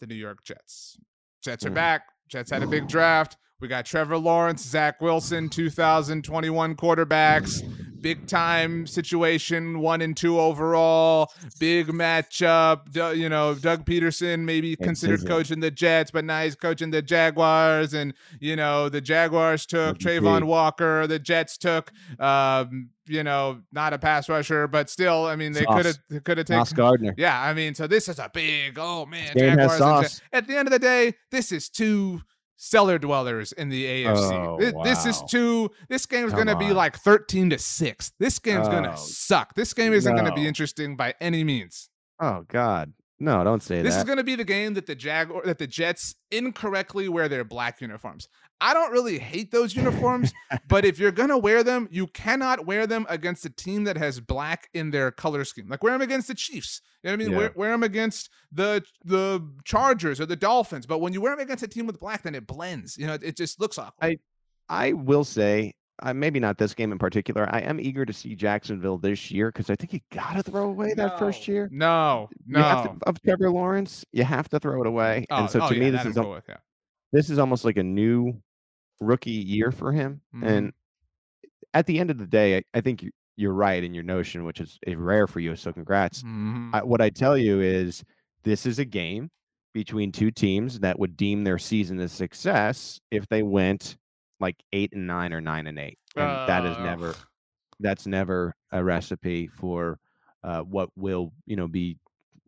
the 0.00 0.06
New 0.06 0.14
York 0.14 0.44
Jets. 0.44 0.96
Jets 1.42 1.64
are 1.64 1.70
Mm. 1.70 1.74
back. 1.74 2.02
Jets 2.28 2.50
had 2.50 2.62
a 2.62 2.66
big 2.66 2.86
draft. 2.88 3.36
We 3.60 3.66
got 3.66 3.86
Trevor 3.86 4.18
Lawrence, 4.18 4.62
Zach 4.64 5.00
Wilson, 5.00 5.48
2021 5.48 6.76
quarterbacks. 6.76 7.68
Big 8.00 8.28
time 8.28 8.86
situation, 8.86 9.80
one 9.80 10.00
and 10.00 10.16
two 10.16 10.38
overall. 10.38 11.32
Big 11.58 11.88
matchup. 11.88 12.94
You 13.16 13.28
know, 13.28 13.56
Doug 13.56 13.84
Pederson 13.84 14.44
maybe 14.44 14.76
considered 14.76 15.26
coaching 15.26 15.58
the 15.58 15.72
Jets, 15.72 16.12
but 16.12 16.24
now 16.24 16.44
he's 16.44 16.54
coaching 16.54 16.92
the 16.92 17.02
Jaguars. 17.02 17.94
And 17.94 18.14
you 18.38 18.54
know, 18.54 18.88
the 18.88 19.00
Jaguars 19.00 19.66
took. 19.66 19.98
Travon 19.98 20.44
Walker. 20.44 21.08
The 21.08 21.18
Jets 21.18 21.58
took, 21.58 21.90
um, 22.20 22.90
you 23.08 23.24
know, 23.24 23.62
not 23.72 23.92
a 23.92 23.98
pass 23.98 24.28
rusher, 24.28 24.68
but 24.68 24.88
still, 24.88 25.26
I 25.26 25.34
mean, 25.34 25.50
they 25.50 25.64
could 25.64 25.86
have 25.86 25.98
could 26.22 26.38
have 26.38 26.46
taken. 26.46 26.58
Moss 26.58 26.72
Gardner. 26.72 27.16
Yeah, 27.18 27.42
I 27.42 27.52
mean, 27.54 27.74
so 27.74 27.88
this 27.88 28.08
is 28.08 28.20
a 28.20 28.30
big. 28.32 28.78
Oh 28.78 29.06
man, 29.06 29.36
Jaguars. 29.36 29.80
and 29.80 30.44
At 30.44 30.46
the 30.46 30.56
end 30.56 30.68
of 30.68 30.72
the 30.72 30.78
day, 30.78 31.14
this 31.32 31.50
is 31.50 31.68
two 31.68 32.20
cellar 32.58 32.98
dwellers 32.98 33.52
in 33.52 33.70
the 33.70 33.84
AFC. 33.86 34.32
Oh, 34.32 34.58
Thi- 34.58 34.72
This 34.84 35.06
is 35.06 35.20
wow. 35.20 35.26
two. 35.30 35.70
This 35.88 36.04
game 36.04 36.26
is 36.26 36.34
gonna 36.34 36.58
be 36.58 36.72
like 36.72 36.98
thirteen 36.98 37.48
to 37.50 37.58
six. 37.58 38.12
This 38.18 38.38
game's 38.38 38.68
gonna 38.68 38.92
Oh, 38.92 38.96
suck. 38.96 39.54
This 39.54 39.72
game 39.72 39.92
isn't 39.94 40.14
gonna 40.14 40.34
be 40.34 40.46
interesting 40.46 40.96
by 40.96 41.14
any 41.20 41.44
means. 41.44 41.88
Oh 42.20 42.44
God. 42.48 42.92
No, 43.20 43.42
don't 43.42 43.62
say 43.62 43.78
that. 43.78 43.82
This 43.82 43.96
is 43.96 44.04
going 44.04 44.18
to 44.18 44.24
be 44.24 44.36
the 44.36 44.44
game 44.44 44.74
that 44.74 44.86
the 44.86 44.94
Jag 44.94 45.30
or 45.30 45.42
that 45.44 45.58
the 45.58 45.66
Jets 45.66 46.14
incorrectly 46.30 47.08
wear 47.08 47.28
their 47.28 47.44
black 47.44 47.80
uniforms. 47.80 48.28
I 48.60 48.74
don't 48.74 48.90
really 48.92 49.18
hate 49.18 49.50
those 49.52 49.74
uniforms, 49.76 50.32
but 50.68 50.84
if 50.84 50.98
you're 50.98 51.12
going 51.12 51.28
to 51.28 51.38
wear 51.38 51.62
them, 51.62 51.88
you 51.90 52.06
cannot 52.08 52.66
wear 52.66 52.86
them 52.86 53.06
against 53.08 53.44
a 53.44 53.50
team 53.50 53.84
that 53.84 53.96
has 53.96 54.20
black 54.20 54.68
in 54.74 54.90
their 54.90 55.10
color 55.10 55.44
scheme. 55.44 55.68
Like 55.68 55.82
wear 55.82 55.92
them 55.92 56.00
against 56.02 56.28
the 56.28 56.34
Chiefs. 56.34 56.80
You 57.02 57.08
know 57.08 57.12
what 57.12 57.14
I 57.14 57.24
mean? 57.24 57.32
Yeah. 57.32 57.38
Wear, 57.38 57.52
wear 57.56 57.70
them 57.72 57.82
against 57.82 58.30
the 58.52 58.82
the 59.04 59.48
Chargers 59.64 60.20
or 60.20 60.26
the 60.26 60.36
Dolphins. 60.36 60.86
But 60.86 61.00
when 61.00 61.12
you 61.12 61.20
wear 61.20 61.32
them 61.32 61.40
against 61.40 61.62
a 61.64 61.68
team 61.68 61.86
with 61.86 61.98
black, 62.00 62.22
then 62.22 62.34
it 62.34 62.46
blends. 62.46 62.96
You 62.96 63.06
know, 63.08 63.14
it, 63.14 63.22
it 63.22 63.36
just 63.36 63.60
looks 63.60 63.78
awkward. 63.78 63.94
I- 64.12 64.18
I 64.70 64.92
will 64.92 65.24
say, 65.24 65.72
uh, 66.02 66.14
maybe 66.14 66.38
not 66.40 66.58
this 66.58 66.74
game 66.74 66.92
in 66.92 66.98
particular. 66.98 67.48
I 67.52 67.60
am 67.60 67.80
eager 67.80 68.04
to 68.04 68.12
see 68.12 68.34
Jacksonville 68.34 68.98
this 68.98 69.30
year 69.30 69.50
because 69.50 69.70
I 69.70 69.76
think 69.76 69.92
you 69.92 70.00
got 70.12 70.34
to 70.36 70.42
throw 70.42 70.68
away 70.68 70.94
that 70.94 71.18
first 71.18 71.48
year. 71.48 71.68
No, 71.72 72.28
have 72.54 72.84
to- 72.84 72.88
no. 72.92 72.98
of 73.06 73.20
Trevor 73.22 73.50
Lawrence, 73.50 74.04
you 74.12 74.24
have 74.24 74.48
to 74.50 74.60
throw 74.60 74.80
it 74.80 74.86
away. 74.86 75.26
Oh, 75.30 75.36
and 75.42 75.50
so 75.50 75.60
oh, 75.62 75.68
to 75.68 75.74
yeah, 75.74 75.80
me, 75.80 75.90
this 75.90 76.06
is 76.06 76.16
al- 76.16 76.30
with, 76.30 76.44
yeah. 76.48 76.56
this 77.12 77.30
is 77.30 77.38
almost 77.38 77.64
like 77.64 77.76
a 77.78 77.82
new 77.82 78.40
rookie 79.00 79.30
year 79.30 79.70
for 79.72 79.92
him. 79.92 80.20
Mhm. 80.34 80.46
And 80.46 80.72
at 81.74 81.86
the 81.86 81.98
end 81.98 82.10
of 82.10 82.18
the 82.18 82.26
day, 82.26 82.58
I, 82.58 82.62
I 82.74 82.80
think 82.80 83.02
you, 83.02 83.10
you're 83.36 83.52
right 83.52 83.82
in 83.82 83.94
your 83.94 84.04
notion, 84.04 84.44
which 84.44 84.60
is 84.60 84.78
rare 84.86 85.26
for 85.26 85.40
you. 85.40 85.54
So 85.56 85.72
congrats. 85.72 86.22
Mhm. 86.22 86.70
I, 86.74 86.82
what 86.82 87.00
I 87.00 87.10
tell 87.10 87.36
you 87.36 87.60
is 87.60 88.02
this 88.44 88.66
is 88.66 88.78
a 88.78 88.84
game 88.84 89.30
between 89.74 90.10
two 90.10 90.30
teams 90.30 90.80
that 90.80 90.98
would 90.98 91.16
deem 91.16 91.44
their 91.44 91.58
season 91.58 92.00
a 92.00 92.08
success 92.08 93.00
if 93.10 93.28
they 93.28 93.42
went 93.42 93.96
like 94.40 94.56
eight 94.72 94.92
and 94.92 95.06
nine 95.06 95.32
or 95.32 95.40
nine 95.40 95.66
and 95.66 95.78
eight. 95.78 95.98
And 96.16 96.48
that 96.48 96.64
is 96.64 96.78
never 96.78 97.14
that's 97.80 98.06
never 98.06 98.54
a 98.72 98.82
recipe 98.82 99.46
for 99.46 99.98
uh, 100.44 100.60
what 100.60 100.90
will 100.96 101.32
you 101.46 101.56
know 101.56 101.68
be 101.68 101.96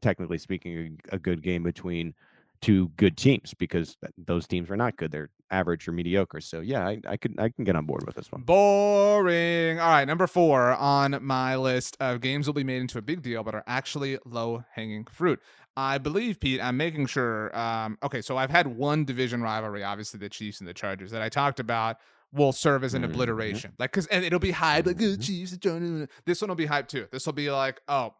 technically 0.00 0.38
speaking 0.38 0.98
a, 1.12 1.16
a 1.16 1.18
good 1.18 1.42
game 1.42 1.62
between 1.62 2.14
two 2.60 2.88
good 2.96 3.16
teams 3.16 3.54
because 3.54 3.96
th- 4.02 4.12
those 4.26 4.46
teams 4.46 4.70
are 4.70 4.76
not 4.76 4.96
good 4.96 5.10
they're 5.10 5.30
average 5.50 5.88
or 5.88 5.92
mediocre 5.92 6.40
so 6.40 6.60
yeah 6.60 6.86
I, 6.86 7.00
I 7.08 7.16
could 7.16 7.34
i 7.38 7.48
can 7.48 7.64
get 7.64 7.74
on 7.74 7.86
board 7.86 8.04
with 8.06 8.14
this 8.14 8.30
one 8.30 8.42
Boring. 8.42 9.78
All 9.78 9.90
right, 9.90 10.06
number 10.06 10.26
four 10.26 10.72
on 10.72 11.18
my 11.20 11.56
list 11.56 11.96
of 12.00 12.20
games 12.20 12.46
will 12.46 12.54
be 12.54 12.64
made 12.64 12.80
into 12.80 12.96
a 12.96 13.02
big 13.02 13.22
deal, 13.22 13.42
but 13.42 13.54
are 13.54 13.64
actually 13.66 14.18
low 14.24 14.64
hanging 14.72 15.04
fruit. 15.04 15.40
I 15.80 15.98
believe, 15.98 16.38
Pete, 16.40 16.60
I'm 16.60 16.76
making 16.76 17.06
sure. 17.06 17.56
Um, 17.58 17.98
okay, 18.02 18.20
so 18.22 18.36
I've 18.36 18.50
had 18.50 18.66
one 18.66 19.04
division 19.04 19.40
rivalry, 19.42 19.82
obviously 19.82 20.18
the 20.20 20.28
Chiefs 20.28 20.60
and 20.60 20.68
the 20.68 20.74
Chargers, 20.74 21.10
that 21.12 21.22
I 21.22 21.28
talked 21.28 21.58
about 21.60 21.96
will 22.32 22.52
serve 22.52 22.84
as 22.84 22.94
an 22.94 23.02
Mhm. 23.02 23.06
obliteration. 23.06 23.72
Like, 23.78 23.92
cause 23.92 24.06
and 24.08 24.24
it'll 24.24 24.38
be 24.38 24.52
hyped, 24.52 24.86
like, 24.86 25.00
oh. 25.00 25.16
Chiefs, 25.16 25.50
the 25.52 25.58
Chargers. 25.58 26.08
This 26.26 26.40
one 26.40 26.48
will 26.48 26.54
be 26.56 26.66
hyped 26.66 26.88
too. 26.88 27.08
This 27.10 27.26
will 27.26 27.32
be 27.32 27.50
like, 27.50 27.80
oh, 27.88 28.14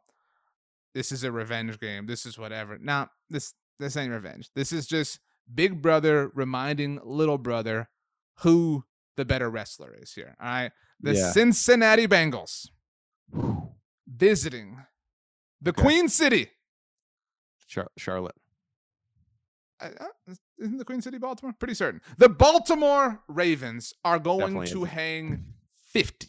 this 0.94 1.12
is 1.12 1.22
a 1.22 1.30
revenge 1.30 1.78
game. 1.78 2.06
This 2.06 2.26
is 2.26 2.36
whatever. 2.38 2.76
Nah, 2.78 3.06
this 3.28 3.54
this 3.78 3.96
ain't 3.96 4.12
revenge. 4.12 4.50
This 4.54 4.72
is 4.72 4.86
just 4.86 5.20
big 5.54 5.80
brother 5.80 6.30
reminding 6.34 7.00
little 7.04 7.38
brother 7.38 7.88
who 8.40 8.84
the 9.16 9.24
better 9.24 9.48
wrestler 9.50 9.94
is 10.00 10.12
here. 10.12 10.36
All 10.40 10.46
right. 10.48 10.72
The 11.00 11.14
Yeah. 11.14 11.30
Cincinnati 11.32 12.06
Bengals 12.06 12.68
visiting 14.06 14.84
the 15.60 15.70
Okay. 15.70 15.82
Queen 15.82 16.08
City. 16.08 16.50
Char- 17.70 17.90
Charlotte. 17.96 18.34
Uh, 19.80 19.88
isn't 20.58 20.76
the 20.76 20.84
Queen 20.84 21.00
City 21.00 21.16
Baltimore? 21.16 21.54
Pretty 21.58 21.72
certain. 21.74 22.02
The 22.18 22.28
Baltimore 22.28 23.22
Ravens 23.28 23.94
are 24.04 24.18
going 24.18 24.40
Definitely 24.40 24.66
to 24.68 24.84
isn't. 24.84 24.88
hang 24.88 25.44
50 25.92 26.26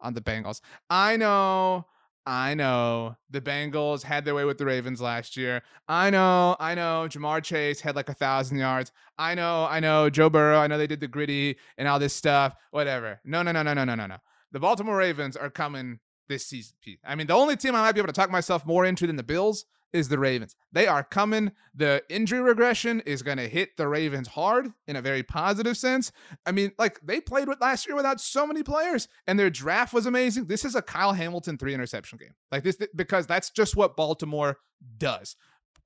on 0.00 0.14
the 0.14 0.20
Bengals. 0.20 0.60
I 0.88 1.16
know, 1.16 1.86
I 2.24 2.54
know 2.54 3.16
the 3.30 3.40
Bengals 3.40 4.02
had 4.04 4.24
their 4.24 4.34
way 4.36 4.44
with 4.44 4.58
the 4.58 4.64
Ravens 4.66 5.00
last 5.00 5.36
year. 5.36 5.62
I 5.88 6.10
know, 6.10 6.54
I 6.60 6.76
know 6.76 7.08
Ja'Marr 7.08 7.42
Chase 7.42 7.80
had 7.80 7.96
like 7.96 8.08
a 8.08 8.14
thousand 8.14 8.58
yards. 8.58 8.92
I 9.18 9.34
know, 9.34 9.66
I 9.68 9.80
know 9.80 10.08
Joe 10.08 10.30
Burrow. 10.30 10.58
I 10.58 10.68
know 10.68 10.78
they 10.78 10.86
did 10.86 11.00
the 11.00 11.08
gritty 11.08 11.56
and 11.76 11.88
all 11.88 11.98
this 11.98 12.14
stuff. 12.14 12.54
Whatever. 12.70 13.20
No, 13.24 13.42
no, 13.42 13.50
no, 13.50 13.62
no, 13.62 13.74
no, 13.74 13.84
no, 13.84 13.94
no, 13.96 14.06
no. 14.06 14.18
The 14.52 14.60
Baltimore 14.60 14.96
Ravens 14.98 15.36
are 15.36 15.50
coming 15.50 15.98
this 16.28 16.46
season, 16.46 16.76
Pete. 16.80 17.00
I 17.04 17.16
mean, 17.16 17.26
the 17.26 17.34
only 17.34 17.56
team 17.56 17.74
I 17.74 17.80
might 17.80 17.92
be 17.92 17.98
able 18.00 18.06
to 18.08 18.12
talk 18.12 18.30
myself 18.30 18.64
more 18.64 18.84
into 18.84 19.06
than 19.08 19.16
the 19.16 19.24
Bills 19.24 19.64
is 19.94 20.08
the 20.08 20.18
Ravens. 20.18 20.56
They 20.72 20.86
are 20.86 21.04
coming. 21.04 21.52
The 21.74 22.02
injury 22.10 22.40
regression 22.40 23.00
is 23.06 23.22
going 23.22 23.38
to 23.38 23.48
hit 23.48 23.76
the 23.78 23.88
Ravens 23.88 24.28
hard 24.28 24.68
in 24.86 24.96
a 24.96 25.00
very 25.00 25.22
positive 25.22 25.78
sense. 25.78 26.12
I 26.44 26.52
mean, 26.52 26.72
like 26.78 27.00
they 27.00 27.20
played 27.20 27.48
with 27.48 27.60
last 27.60 27.86
year 27.86 27.96
without 27.96 28.20
so 28.20 28.46
many 28.46 28.62
players, 28.62 29.08
and 29.26 29.38
their 29.38 29.48
draft 29.48 29.94
was 29.94 30.04
amazing. 30.04 30.46
This 30.46 30.64
is 30.64 30.74
a 30.74 30.82
Kyle 30.82 31.12
Hamilton 31.12 31.56
three 31.56 31.72
interception 31.72 32.18
game, 32.18 32.34
like 32.52 32.64
this 32.64 32.76
because 32.94 33.26
that's 33.26 33.50
just 33.50 33.76
what 33.76 33.96
Baltimore 33.96 34.58
does. 34.98 35.36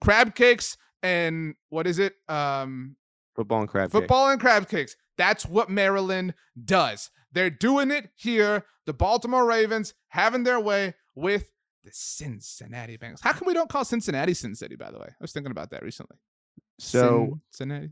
Crab 0.00 0.34
cakes 0.34 0.76
and 1.02 1.54
what 1.68 1.86
is 1.86 1.98
it? 1.98 2.14
Um, 2.28 2.96
Football 3.36 3.60
and 3.60 3.68
crab. 3.68 3.90
Football 3.92 4.30
and 4.30 4.40
crab 4.40 4.68
cakes. 4.68 4.96
That's 5.16 5.44
what 5.44 5.68
Maryland 5.68 6.34
does. 6.64 7.10
They're 7.32 7.50
doing 7.50 7.90
it 7.90 8.08
here. 8.16 8.64
The 8.86 8.94
Baltimore 8.94 9.44
Ravens 9.44 9.92
having 10.08 10.44
their 10.44 10.58
way 10.58 10.94
with 11.14 11.50
the 11.88 11.94
Cincinnati 11.94 12.98
Bengals. 12.98 13.20
How 13.22 13.32
come 13.32 13.46
we 13.46 13.54
don't 13.54 13.68
call 13.68 13.84
Cincinnati 13.84 14.34
Cincinnati, 14.34 14.76
by 14.76 14.90
the 14.90 14.98
way? 14.98 15.06
I 15.08 15.14
was 15.20 15.32
thinking 15.32 15.50
about 15.50 15.70
that 15.70 15.82
recently. 15.82 16.16
So 16.78 17.38
Cincinnati. 17.50 17.90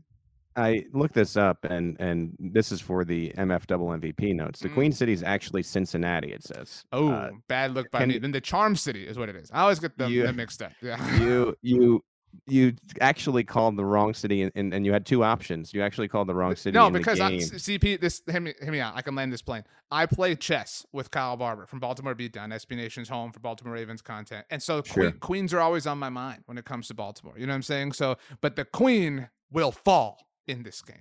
I 0.55 0.85
looked 0.91 1.13
this 1.13 1.37
up, 1.37 1.65
and 1.65 1.95
and 1.99 2.35
this 2.39 2.71
is 2.71 2.81
for 2.81 3.05
the 3.05 3.31
MF 3.37 3.67
double 3.67 3.87
MVP 3.87 4.33
notes. 4.33 4.59
The 4.59 4.69
Mm. 4.69 4.73
Queen 4.73 4.91
City 4.91 5.13
is 5.13 5.21
actually 5.21 5.61
Cincinnati. 5.63 6.31
It 6.31 6.43
says. 6.43 6.83
Oh, 6.91 7.09
Uh, 7.11 7.29
bad 7.47 7.73
look 7.73 7.91
by 7.91 7.99
can 7.99 8.09
me. 8.09 8.17
Then 8.17 8.31
the 8.31 8.41
Charm 8.41 8.75
City 8.75 9.05
is 9.07 9.17
what 9.19 9.29
it 9.29 9.35
is. 9.35 9.51
I 9.51 9.61
always 9.61 9.79
get 9.79 9.97
them, 9.97 10.11
You- 10.11 10.23
them 10.23 10.35
mixed 10.37 10.61
up. 10.63 10.71
Yeah. 10.81 10.97
you 11.21 11.55
you 11.61 12.03
you 12.45 12.73
actually 13.01 13.43
called 13.43 13.77
the 13.77 13.85
wrong 13.85 14.13
city, 14.13 14.41
and, 14.43 14.51
and, 14.55 14.73
and 14.73 14.85
you 14.85 14.93
had 14.93 15.05
two 15.05 15.23
options. 15.23 15.73
You 15.73 15.81
actually 15.81 16.07
called 16.07 16.27
the 16.27 16.35
wrong 16.35 16.55
city. 16.55 16.75
no, 16.77 16.89
because 16.89 17.19
I, 17.19 17.31
CP, 17.33 17.99
this 17.99 18.21
hear 18.29 18.39
me, 18.41 18.53
hear 18.61 18.71
me 18.71 18.79
out. 18.79 18.95
I 18.95 19.01
can 19.01 19.15
land 19.15 19.33
this 19.33 19.41
plane. 19.41 19.63
I 19.91 20.05
play 20.05 20.35
chess 20.35 20.85
with 20.91 21.09
Kyle 21.11 21.37
Barber 21.37 21.65
from 21.65 21.79
Baltimore 21.79 22.13
Beatdown, 22.15 22.53
SB 22.53 22.75
Nation's 22.75 23.09
home 23.09 23.31
for 23.31 23.39
Baltimore 23.39 23.73
Ravens 23.73 24.01
content, 24.01 24.45
and 24.49 24.61
so 24.61 24.81
Sure. 24.83 24.93
queen, 25.11 25.19
queens 25.19 25.53
are 25.53 25.59
always 25.59 25.87
on 25.87 25.97
my 25.97 26.09
mind 26.09 26.43
when 26.45 26.57
it 26.57 26.65
comes 26.65 26.87
to 26.89 26.93
Baltimore. 26.93 27.33
You 27.37 27.47
know 27.47 27.51
what 27.53 27.57
I'm 27.57 27.63
saying? 27.63 27.93
So, 27.93 28.17
but 28.41 28.55
the 28.55 28.65
queen 28.65 29.29
will 29.51 29.71
fall 29.71 30.19
in 30.47 30.63
this 30.63 30.81
game 30.81 30.97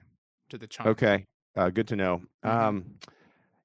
to 0.51 0.59
the 0.59 0.67
charm. 0.67 0.89
Okay, 0.91 1.27
uh, 1.57 1.71
good 1.71 1.89
to 1.89 1.97
know. 1.97 2.23
Mhm. 2.45 2.51
Um, 2.51 2.85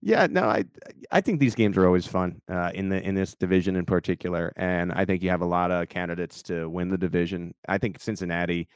yeah, 0.01 0.27
no, 0.29 0.43
I 0.43 0.65
I 1.11 1.21
think 1.21 1.39
these 1.39 1.55
games 1.55 1.77
are 1.77 1.85
always 1.85 2.07
fun 2.07 2.41
uh, 2.49 2.71
in 2.73 2.89
the 2.89 3.01
in 3.01 3.15
this 3.15 3.35
division 3.35 3.75
in 3.75 3.85
particular, 3.85 4.51
and 4.57 4.91
I 4.91 5.05
think 5.05 5.21
you 5.21 5.29
have 5.29 5.41
a 5.41 5.45
lot 5.45 5.71
of 5.71 5.89
candidates 5.89 6.41
to 6.43 6.67
win 6.67 6.89
the 6.89 6.97
division. 6.97 7.53
I 7.67 7.77
think 7.77 7.99
Cincinnati 7.99 8.67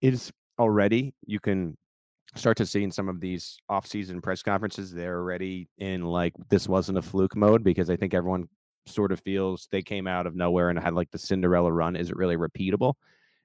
is 0.00 0.32
already 0.58 1.14
you 1.26 1.40
can 1.40 1.76
start 2.34 2.56
to 2.58 2.66
see 2.66 2.82
in 2.82 2.90
some 2.90 3.08
of 3.08 3.20
these 3.20 3.58
off-season 3.68 4.20
press 4.20 4.42
conferences 4.42 4.92
they're 4.92 5.18
already 5.18 5.68
in 5.78 6.04
like 6.04 6.32
this 6.48 6.68
wasn't 6.68 6.96
a 6.96 7.02
fluke 7.02 7.34
mode 7.34 7.64
because 7.64 7.90
I 7.90 7.96
think 7.96 8.14
everyone 8.14 8.48
sort 8.86 9.10
of 9.12 9.20
feels 9.20 9.68
they 9.70 9.82
came 9.82 10.06
out 10.06 10.26
of 10.26 10.36
nowhere 10.36 10.70
and 10.70 10.78
had 10.78 10.94
like 10.94 11.10
the 11.10 11.18
Cinderella 11.18 11.72
run. 11.72 11.96
Is 11.96 12.10
it 12.10 12.16
really 12.16 12.36
repeatable? 12.36 12.94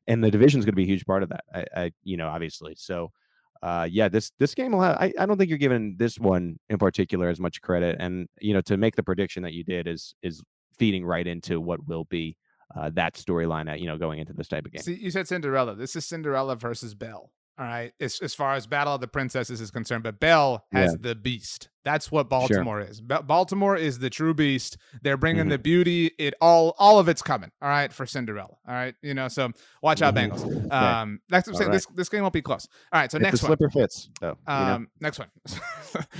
And 0.08 0.24
the 0.24 0.32
division 0.32 0.60
is 0.60 0.66
going 0.66 0.74
to 0.74 0.78
be 0.78 0.84
a 0.84 0.88
huge 0.88 1.06
part 1.06 1.24
of 1.24 1.30
that. 1.30 1.44
I, 1.54 1.66
I 1.76 1.92
you 2.04 2.16
know, 2.18 2.28
obviously. 2.28 2.76
So 2.78 3.12
uh, 3.62 3.88
yeah, 3.90 4.10
this 4.10 4.32
this 4.40 4.54
game 4.54 4.72
will 4.72 4.82
have. 4.82 4.98
I, 4.98 5.14
I 5.20 5.26
don't 5.26 5.38
think 5.38 5.50
you're 5.50 5.58
giving 5.58 5.96
this 5.98 6.20
one 6.20 6.60
in 6.70 6.78
particular 6.78 7.30
as 7.30 7.40
much 7.40 7.62
credit, 7.62 7.98
and 8.00 8.28
you 8.40 8.54
know 8.54 8.62
to 8.62 8.78
make 8.78 8.96
the 8.96 9.04
prediction 9.04 9.44
that 9.44 9.54
you 9.54 9.64
did 9.64 9.88
is 9.88 10.14
is 10.22 10.44
feeding 10.78 11.06
right 11.06 11.26
into 11.26 11.62
what 11.62 11.88
will 11.88 12.06
be 12.06 12.38
uh, 12.76 12.90
that 12.94 13.16
storyline 13.16 13.80
you 13.80 13.88
know 13.88 13.98
going 13.98 14.20
into 14.20 14.34
this 14.34 14.48
type 14.48 14.66
of 14.66 14.72
game. 14.72 14.82
See, 14.82 14.96
you 14.96 15.12
said 15.12 15.28
Cinderella. 15.28 15.76
This 15.76 15.96
is 15.96 16.06
Cinderella 16.06 16.56
versus 16.56 16.94
Belle. 16.94 17.32
All 17.58 17.66
right, 17.66 17.94
as, 18.02 18.20
as 18.22 18.36
far 18.36 18.54
as 18.56 18.68
Battle 18.68 18.96
of 18.96 19.02
the 19.02 19.08
Princesses 19.08 19.62
is 19.62 19.72
concerned, 19.72 20.04
but 20.04 20.20
Bell 20.20 20.66
has 20.74 20.92
Yeah. 20.92 20.98
the 21.00 21.16
beast. 21.16 21.70
That's 21.86 22.12
what 22.12 22.30
Baltimore 22.30 22.82
is. 22.82 23.00
Ba- 23.00 23.24
Baltimore 23.24 23.78
is 23.78 24.00
the 24.00 24.10
true 24.10 24.34
beast. 24.34 24.78
They're 25.04 25.16
bringing 25.16 25.46
Mhm. 25.46 25.50
the 25.52 25.60
beauty. 25.60 26.12
It 26.20 26.34
all, 26.42 26.76
all 26.80 27.00
of 27.00 27.08
it's 27.08 27.22
coming. 27.22 27.52
All 27.62 27.70
right, 27.70 27.94
for 27.94 28.06
Cinderella. 28.06 28.56
All 28.68 28.74
right, 28.74 28.94
you 29.02 29.14
know. 29.14 29.30
So 29.30 29.52
watch 29.82 30.02
out, 30.02 30.16
Mhm. 30.16 30.32
Bengals. 30.32 30.66
Okay. 30.66 30.70
Um, 30.76 31.22
next, 31.30 31.48
All 31.48 31.54
saying 31.56 31.72
this 31.72 31.86
this 31.96 32.10
game 32.10 32.24
won't 32.24 32.34
be 32.34 32.42
close. 32.42 32.68
All 32.92 33.00
right, 33.00 33.10
so 33.10 33.18
if 33.18 33.22
next 33.24 33.40
the 33.40 33.46
one. 33.46 33.50
slipper 33.58 33.70
fits, 33.70 34.10
though. 34.20 34.30
you 34.30 34.54
know? 34.54 34.54
Um, 34.54 34.88
next 35.00 35.20
one. 35.20 35.30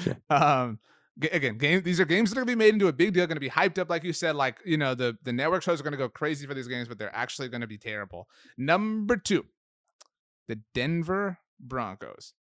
Sure. 0.04 0.16
um, 0.30 0.80
again, 1.22 1.58
game. 1.58 1.82
These 1.82 2.00
are 2.00 2.06
games 2.06 2.30
that 2.30 2.38
are 2.38 2.46
going 2.46 2.54
to 2.54 2.56
be 2.58 2.66
made 2.66 2.74
into 2.76 2.88
a 2.88 2.94
big 2.94 3.14
deal. 3.14 3.26
Going 3.28 3.36
to 3.36 3.40
be 3.42 3.50
hyped 3.50 3.78
up, 3.80 3.90
like 3.90 4.04
you 4.04 4.14
said. 4.14 4.36
Like 4.36 4.60
you 4.66 4.78
know, 4.78 4.96
the 4.96 5.18
the 5.24 5.34
network 5.34 5.64
shows 5.64 5.80
are 5.80 5.84
going 5.84 5.92
to 5.94 5.98
go 5.98 6.08
crazy 6.10 6.46
for 6.48 6.54
these 6.54 6.68
games, 6.68 6.88
but 6.88 6.98
they're 6.98 7.16
actually 7.16 7.50
going 7.50 7.62
to 7.62 7.68
be 7.68 7.78
terrible. 7.78 8.30
Number 8.58 9.18
two, 9.18 9.46
the 10.48 10.60
Denver 10.74 11.40
Broncos, 11.60 12.34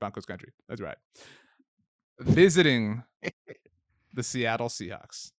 Broncos 0.00 0.24
country. 0.26 0.52
That's 0.68 0.80
right. 0.80 0.96
Visiting 2.20 3.02
the 4.14 4.22
Seattle 4.22 4.68
Seahawks. 4.68 5.32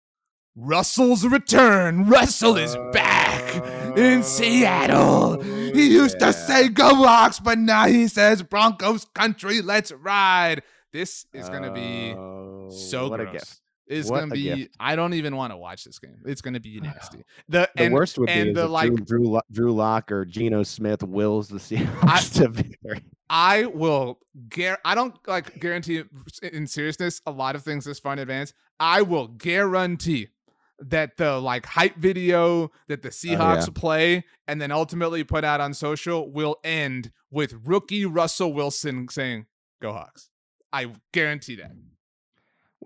Russell's 0.58 1.24
return. 1.26 2.06
Russell 2.08 2.56
is 2.56 2.76
back 2.92 3.96
in 3.98 4.22
Seattle. 4.22 5.38
Oh, 5.38 5.40
he 5.42 5.88
used 5.92 6.18
to 6.20 6.32
say 6.32 6.68
go 6.68 6.94
Hawks, 6.94 7.38
but 7.40 7.58
now 7.58 7.86
he 7.86 8.08
says 8.08 8.42
Broncos 8.42 9.04
country, 9.14 9.60
let's 9.60 9.92
ride. 9.92 10.62
This 10.92 11.26
is 11.34 11.48
going 11.50 11.62
to 11.62 11.72
be 11.72 12.14
Oh, 12.16 12.70
so 12.70 13.08
what 13.10 13.20
gross. 13.20 13.28
a 13.28 13.32
gift. 13.32 13.60
It's 13.86 14.10
What 14.10 14.18
going 14.18 14.30
to 14.30 14.34
be 14.34 14.42
gift. 14.42 14.76
I 14.80 14.96
don't 14.96 15.14
even 15.14 15.36
want 15.36 15.52
to 15.52 15.56
watch 15.56 15.84
this 15.84 15.98
game. 15.98 16.16
It's 16.24 16.40
going 16.40 16.54
to 16.54 16.60
be 16.60 16.80
nasty. 16.80 17.24
The 17.48 17.70
The 17.76 17.84
and, 17.84 17.94
worst 17.94 18.18
would 18.18 18.26
be 18.26 18.32
is 18.32 18.54
the 18.54 18.66
like 18.66 18.92
Drew, 18.92 19.04
Drew, 19.04 19.40
Drew 19.52 19.72
Lock 19.72 20.10
or 20.10 20.24
Geno 20.24 20.62
Smith 20.64 21.02
wills 21.02 21.48
the 21.48 21.58
Seahawks 21.58 22.34
to 22.34 22.48
victory. 22.48 23.02
I 23.30 23.66
will 23.66 24.18
gar- 24.48 24.78
I 24.84 24.94
don't 24.94 25.16
like 25.26 25.58
guarantee 25.60 26.02
in 26.42 26.66
seriousness 26.66 27.20
a 27.26 27.30
lot 27.30 27.54
of 27.56 27.62
things 27.62 27.84
this 27.84 27.98
far 27.98 28.12
in 28.12 28.18
advance. 28.18 28.52
I 28.78 29.02
will 29.02 29.28
guarantee 29.28 30.28
that 30.78 31.16
the 31.16 31.40
like 31.40 31.64
hype 31.64 31.96
video 31.96 32.70
that 32.88 33.02
the 33.02 33.08
oh, 33.08 33.10
Seahawks 33.10 33.74
play 33.74 34.24
and 34.46 34.60
then 34.60 34.70
ultimately 34.70 35.24
put 35.24 35.44
out 35.44 35.60
on 35.60 35.72
social 35.74 36.30
will 36.30 36.56
end 36.64 37.10
with 37.30 37.54
rookie 37.64 38.04
Russell 38.04 38.52
Wilson 38.52 39.08
saying 39.08 39.46
"Go 39.80 39.92
Hawks." 39.92 40.28
I 40.72 40.92
guarantee 41.12 41.56
that. 41.56 41.72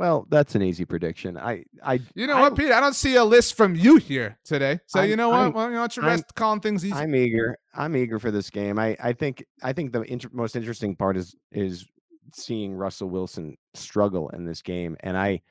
Well, 0.01 0.27
that's 0.31 0.55
an 0.55 0.63
easy 0.63 0.87
prediction. 0.87 1.37
I, 1.37 1.63
I, 1.85 2.01
You 2.15 2.27
know 2.27 2.33
I- 2.37 2.41
what, 2.41 2.57
Pete? 2.57 2.73
I 2.73 2.81
don't 2.81 2.95
see 2.95 3.17
a 3.17 3.25
list 3.25 3.55
from 3.55 3.75
you 3.75 3.97
here 3.97 4.39
today. 4.47 4.81
So 4.87 5.01
I'm- 5.01 5.11
you 5.11 5.15
know 5.17 5.29
what? 5.29 5.39
I'm- 5.41 5.53
well, 5.53 5.69
you 5.69 5.75
know 5.75 5.83
what? 5.83 5.95
Your 5.95 6.07
I'm- 6.07 6.13
rest 6.15 6.35
calling 6.35 6.61
things 6.61 6.87
easy. 6.87 6.95
I'm 6.95 7.15
eager. 7.15 7.59
I'm 7.75 7.95
eager 7.95 8.19
for 8.19 8.31
this 8.31 8.49
game. 8.49 8.79
I, 8.79 8.97
I 8.99 9.13
think 9.13 9.45
I 9.63 9.75
think 9.75 9.93
the 9.93 10.01
inter- 10.11 10.31
most 10.33 10.57
interesting 10.57 10.97
part 10.97 11.19
is 11.19 11.37
is 11.53 11.87
seeing 12.33 12.73
Russell 12.75 13.11
Wilson 13.11 13.59
struggle 13.75 14.31
in 14.31 14.47
this 14.47 14.63
game, 14.63 14.97
and 15.01 15.19
I 15.19 15.43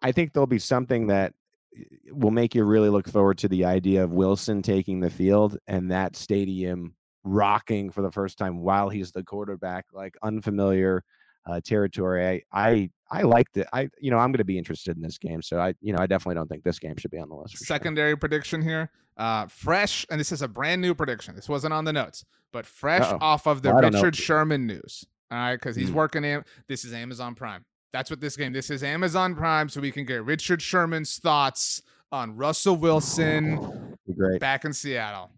I 0.00 0.12
think 0.12 0.32
there'll 0.32 0.46
be 0.46 0.60
something 0.60 1.08
that 1.08 1.34
eh, 1.76 1.82
will 2.12 2.30
make 2.30 2.54
you 2.54 2.62
really 2.62 2.90
look 2.90 3.08
forward 3.08 3.38
to 3.38 3.48
the 3.48 3.64
idea 3.64 4.04
of 4.04 4.12
Wilson 4.12 4.62
taking 4.62 5.00
the 5.00 5.10
field 5.10 5.58
and 5.66 5.90
that 5.90 6.14
stadium 6.14 6.94
rocking 7.24 7.90
for 7.90 8.02
the 8.02 8.12
first 8.12 8.38
time 8.38 8.60
while 8.60 8.90
he's 8.90 9.10
the 9.10 9.24
quarterback, 9.24 9.86
like 9.92 10.14
unfamiliar 10.22 11.02
uh, 11.46 11.60
territory. 11.64 12.24
I 12.24 12.42
I 12.68 12.90
I 13.10 13.22
liked 13.22 13.56
it. 13.56 13.66
I 13.72 13.88
you 13.98 14.10
know 14.10 14.18
I'm 14.18 14.30
going 14.30 14.38
to 14.38 14.44
be 14.44 14.58
interested 14.58 14.96
in 14.96 15.02
this 15.02 15.18
game, 15.18 15.40
so 15.42 15.58
I 15.58 15.74
you 15.80 15.92
know 15.92 15.98
I 16.00 16.06
definitely 16.06 16.34
don't 16.36 16.48
think 16.48 16.64
this 16.64 16.78
game 16.78 16.96
should 16.96 17.10
be 17.10 17.18
on 17.18 17.28
the 17.28 17.34
list. 17.34 17.56
For 17.58 17.64
sure. 17.64 17.74
Secondary 17.74 18.16
prediction 18.16 18.62
here. 18.62 18.90
Uh, 19.16 19.46
fresh, 19.48 20.06
and 20.10 20.20
this 20.20 20.30
is 20.30 20.42
a 20.42 20.48
brand 20.48 20.80
new 20.80 20.94
prediction. 20.94 21.34
This 21.34 21.48
wasn't 21.48 21.72
on 21.74 21.84
the 21.84 21.92
notes, 21.92 22.24
but 22.52 22.64
fresh 22.66 23.02
Uh-oh. 23.02 23.18
off 23.20 23.46
of 23.48 23.62
the 23.62 23.70
Well, 23.70 23.78
I 23.78 23.80
don't 23.80 23.92
know. 23.92 23.98
Richard 24.02 24.16
Sherman 24.16 24.66
news. 24.66 25.04
All 25.30 25.38
right, 25.38 25.56
because 25.56 25.74
he's 25.74 25.90
Mm. 25.90 25.94
working. 25.94 26.24
Am- 26.24 26.44
this 26.68 26.84
is 26.84 26.92
Amazon 26.92 27.34
Prime. 27.34 27.64
That's 27.92 28.10
what 28.10 28.20
this 28.20 28.36
game. 28.36 28.52
This 28.52 28.70
is 28.70 28.82
Amazon 28.84 29.34
Prime, 29.34 29.68
so 29.68 29.80
we 29.80 29.90
can 29.90 30.04
get 30.04 30.24
Richard 30.24 30.62
Sherman's 30.62 31.18
thoughts 31.18 31.82
on 32.12 32.36
Russell 32.36 32.76
Wilson 32.76 33.96
great. 34.16 34.40
back 34.40 34.64
in 34.64 34.72
Seattle. 34.72 35.30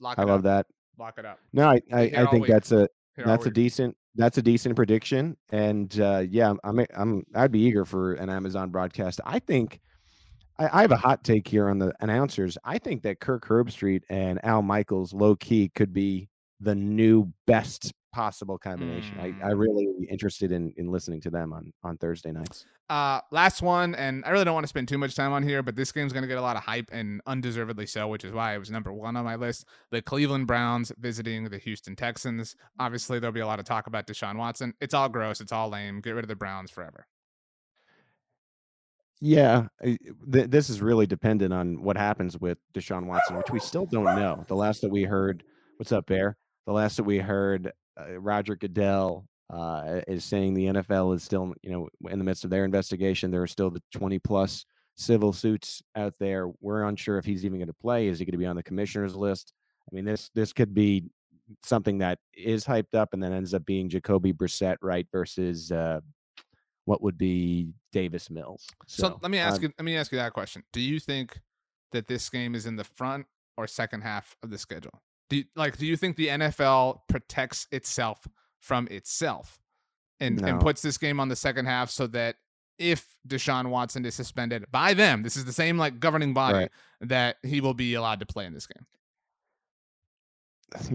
Lock 0.00 0.18
it 0.18 0.22
I 0.22 0.24
love 0.24 0.40
up. 0.40 0.44
that. 0.44 0.66
Lock 0.98 1.18
it 1.18 1.24
up. 1.24 1.38
No, 1.52 1.68
I 1.68 1.80
I, 1.92 2.00
I 2.00 2.26
think 2.26 2.42
week. 2.44 2.50
that's 2.50 2.72
a 2.72 2.88
Here, 3.16 3.24
that's 3.26 3.46
a 3.46 3.50
decent 3.50 3.96
that's 4.16 4.38
a 4.38 4.42
decent 4.42 4.76
prediction, 4.76 5.36
and 5.52 5.98
uh, 6.00 6.24
yeah, 6.28 6.52
I'm 6.64 6.86
I'm 6.96 7.24
I'd 7.34 7.52
be 7.52 7.60
eager 7.60 7.84
for 7.84 8.14
an 8.14 8.28
Amazon 8.28 8.70
broadcast. 8.70 9.20
I 9.24 9.38
think 9.38 9.80
I, 10.58 10.68
I 10.72 10.80
have 10.82 10.92
a 10.92 10.96
hot 10.96 11.24
take 11.24 11.46
here 11.46 11.68
on 11.68 11.78
the 11.78 11.92
announcers. 12.00 12.58
I 12.64 12.78
think 12.78 13.02
that 13.02 13.20
Kirk 13.20 13.46
Herbstreit 13.46 14.02
and 14.10 14.44
Al 14.44 14.62
Michaels 14.62 15.12
low 15.12 15.36
key 15.36 15.70
could 15.74 15.92
be 15.92 16.28
the 16.60 16.74
new 16.74 17.32
best 17.46 17.92
possible 18.12 18.58
combination. 18.58 19.16
I, 19.18 19.26
I 19.26 19.52
Mm. 19.52 19.58
really 19.58 19.88
interested 20.10 20.52
in 20.52 20.72
in 20.76 20.90
listening 20.90 21.20
to 21.22 21.30
them 21.30 21.52
on 21.52 21.72
on 21.82 21.96
Thursday 21.98 22.32
nights. 22.32 22.66
Uh, 22.88 23.20
last 23.30 23.62
one, 23.62 23.94
and 23.94 24.24
I 24.24 24.30
really 24.30 24.44
don't 24.44 24.54
want 24.54 24.64
to 24.64 24.68
spend 24.68 24.88
too 24.88 24.98
much 24.98 25.14
time 25.14 25.32
on 25.32 25.44
here, 25.44 25.62
but 25.62 25.76
this 25.76 25.92
game's 25.92 26.12
going 26.12 26.22
to 26.22 26.28
get 26.28 26.38
a 26.38 26.42
lot 26.42 26.56
of 26.56 26.64
hype 26.64 26.88
and 26.90 27.20
undeservedly 27.26 27.86
so, 27.86 28.08
which 28.08 28.24
is 28.24 28.32
why 28.32 28.54
it 28.54 28.58
was 28.58 28.68
number 28.70 28.92
one 28.92 29.16
on 29.16 29.24
my 29.24 29.36
list. 29.36 29.64
The 29.92 30.02
Cleveland 30.02 30.48
Browns 30.48 30.90
visiting 30.98 31.44
the 31.44 31.58
Houston 31.58 31.94
Texans. 31.94 32.56
Obviously, 32.80 33.20
there'll 33.20 33.32
be 33.32 33.40
a 33.40 33.46
lot 33.46 33.60
of 33.60 33.64
talk 33.64 33.86
about 33.86 34.08
Deshaun 34.08 34.36
Watson. 34.36 34.74
It's 34.80 34.92
all 34.94 35.08
gross. 35.08 35.40
It's 35.40 35.52
all 35.52 35.68
lame. 35.68 36.00
Get 36.00 36.12
rid 36.12 36.24
of 36.24 36.28
the 36.28 36.34
Browns 36.34 36.70
forever. 36.72 37.06
Yeah, 39.22 39.66
th- 39.82 39.98
this 40.48 40.70
is 40.70 40.80
really 40.80 41.06
dependent 41.06 41.52
on 41.52 41.82
what 41.82 41.96
happens 41.98 42.38
with 42.40 42.58
Deshaun 42.74 43.04
Watson, 43.06 43.36
which 43.36 43.50
we 43.50 43.60
still 43.60 43.84
don't 43.84 44.04
know. 44.04 44.44
The 44.48 44.56
last 44.56 44.80
that 44.80 44.90
we 44.90 45.02
heard, 45.04 45.42
what's 45.76 45.92
up, 45.92 46.06
Bear? 46.06 46.38
The 46.66 46.72
last 46.72 46.96
that 46.96 47.04
we 47.04 47.18
heard, 47.18 47.70
Roger 48.18 48.56
Goodell 48.56 49.26
uh, 49.52 50.00
is 50.06 50.24
saying 50.24 50.54
the 50.54 50.66
NFL 50.66 51.14
is 51.14 51.22
still, 51.22 51.54
you 51.62 51.70
know, 51.70 51.88
in 52.10 52.18
the 52.18 52.24
midst 52.24 52.44
of 52.44 52.50
their 52.50 52.64
investigation. 52.64 53.30
There 53.30 53.42
are 53.42 53.48
still 53.48 53.70
the 53.70 53.82
20 53.92 54.18
plus 54.20 54.64
civil 54.94 55.32
suits 55.32 55.82
out 55.96 56.14
there. 56.20 56.48
We're 56.60 56.84
unsure 56.84 57.18
if 57.18 57.24
he's 57.24 57.44
even 57.44 57.58
going 57.58 57.68
to 57.68 57.74
play. 57.74 58.06
Is 58.06 58.18
he 58.18 58.24
going 58.24 58.32
to 58.32 58.38
be 58.38 58.46
on 58.46 58.56
the 58.56 58.62
commissioner's 58.62 59.16
list? 59.16 59.52
I 59.90 59.94
mean, 59.94 60.04
this 60.04 60.30
this 60.34 60.52
could 60.52 60.72
be 60.72 61.04
something 61.64 61.98
that 61.98 62.18
is 62.32 62.64
hyped 62.64 62.94
up 62.94 63.12
and 63.12 63.22
then 63.22 63.32
ends 63.32 63.54
up 63.54 63.64
being 63.66 63.88
Jacoby 63.88 64.32
Brissett, 64.32 64.76
right, 64.82 65.06
versus 65.10 65.72
uh, 65.72 66.00
what 66.84 67.02
would 67.02 67.18
be 67.18 67.68
Davis 67.92 68.30
Mills. 68.30 68.66
So, 68.86 69.18
let 69.22 69.30
me 69.30 69.38
ask 69.38 69.56
um, 69.56 69.62
you. 69.64 69.72
Let 69.78 69.84
me 69.84 69.96
ask 69.96 70.12
you 70.12 70.18
that 70.18 70.32
question. 70.32 70.62
Do 70.72 70.80
you 70.80 71.00
think 71.00 71.40
that 71.92 72.06
this 72.06 72.28
game 72.28 72.54
is 72.54 72.66
in 72.66 72.76
the 72.76 72.84
front 72.84 73.26
or 73.56 73.66
second 73.66 74.02
half 74.02 74.36
of 74.42 74.50
the 74.50 74.58
schedule? 74.58 75.02
Do 75.30 75.36
you, 75.36 75.44
like? 75.56 75.78
Do 75.78 75.86
you 75.86 75.96
think 75.96 76.16
the 76.16 76.28
NFL 76.28 77.00
protects 77.08 77.66
itself 77.72 78.26
from 78.58 78.86
itself 78.90 79.58
and 80.20 80.38
and 80.44 80.60
puts 80.60 80.82
this 80.82 80.98
game 80.98 81.18
on 81.18 81.28
the 81.28 81.36
second 81.36 81.64
half 81.66 81.88
so 81.88 82.06
that 82.08 82.36
if 82.78 83.06
Deshaun 83.26 83.68
Watson 83.70 84.04
is 84.04 84.14
suspended 84.14 84.64
by 84.70 84.92
them, 84.94 85.22
this 85.22 85.36
is 85.36 85.44
the 85.46 85.52
same 85.52 85.78
like 85.78 85.98
governing 86.00 86.34
body 86.34 86.58
Right. 86.58 86.70
that 87.02 87.36
he 87.42 87.60
will 87.62 87.74
be 87.74 87.94
allowed 87.94 88.20
to 88.20 88.26
play 88.26 88.44
in 88.44 88.52
this 88.52 88.66
game. 88.66 88.84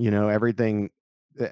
you 0.02 0.10
know 0.12 0.30
everything 0.30 0.90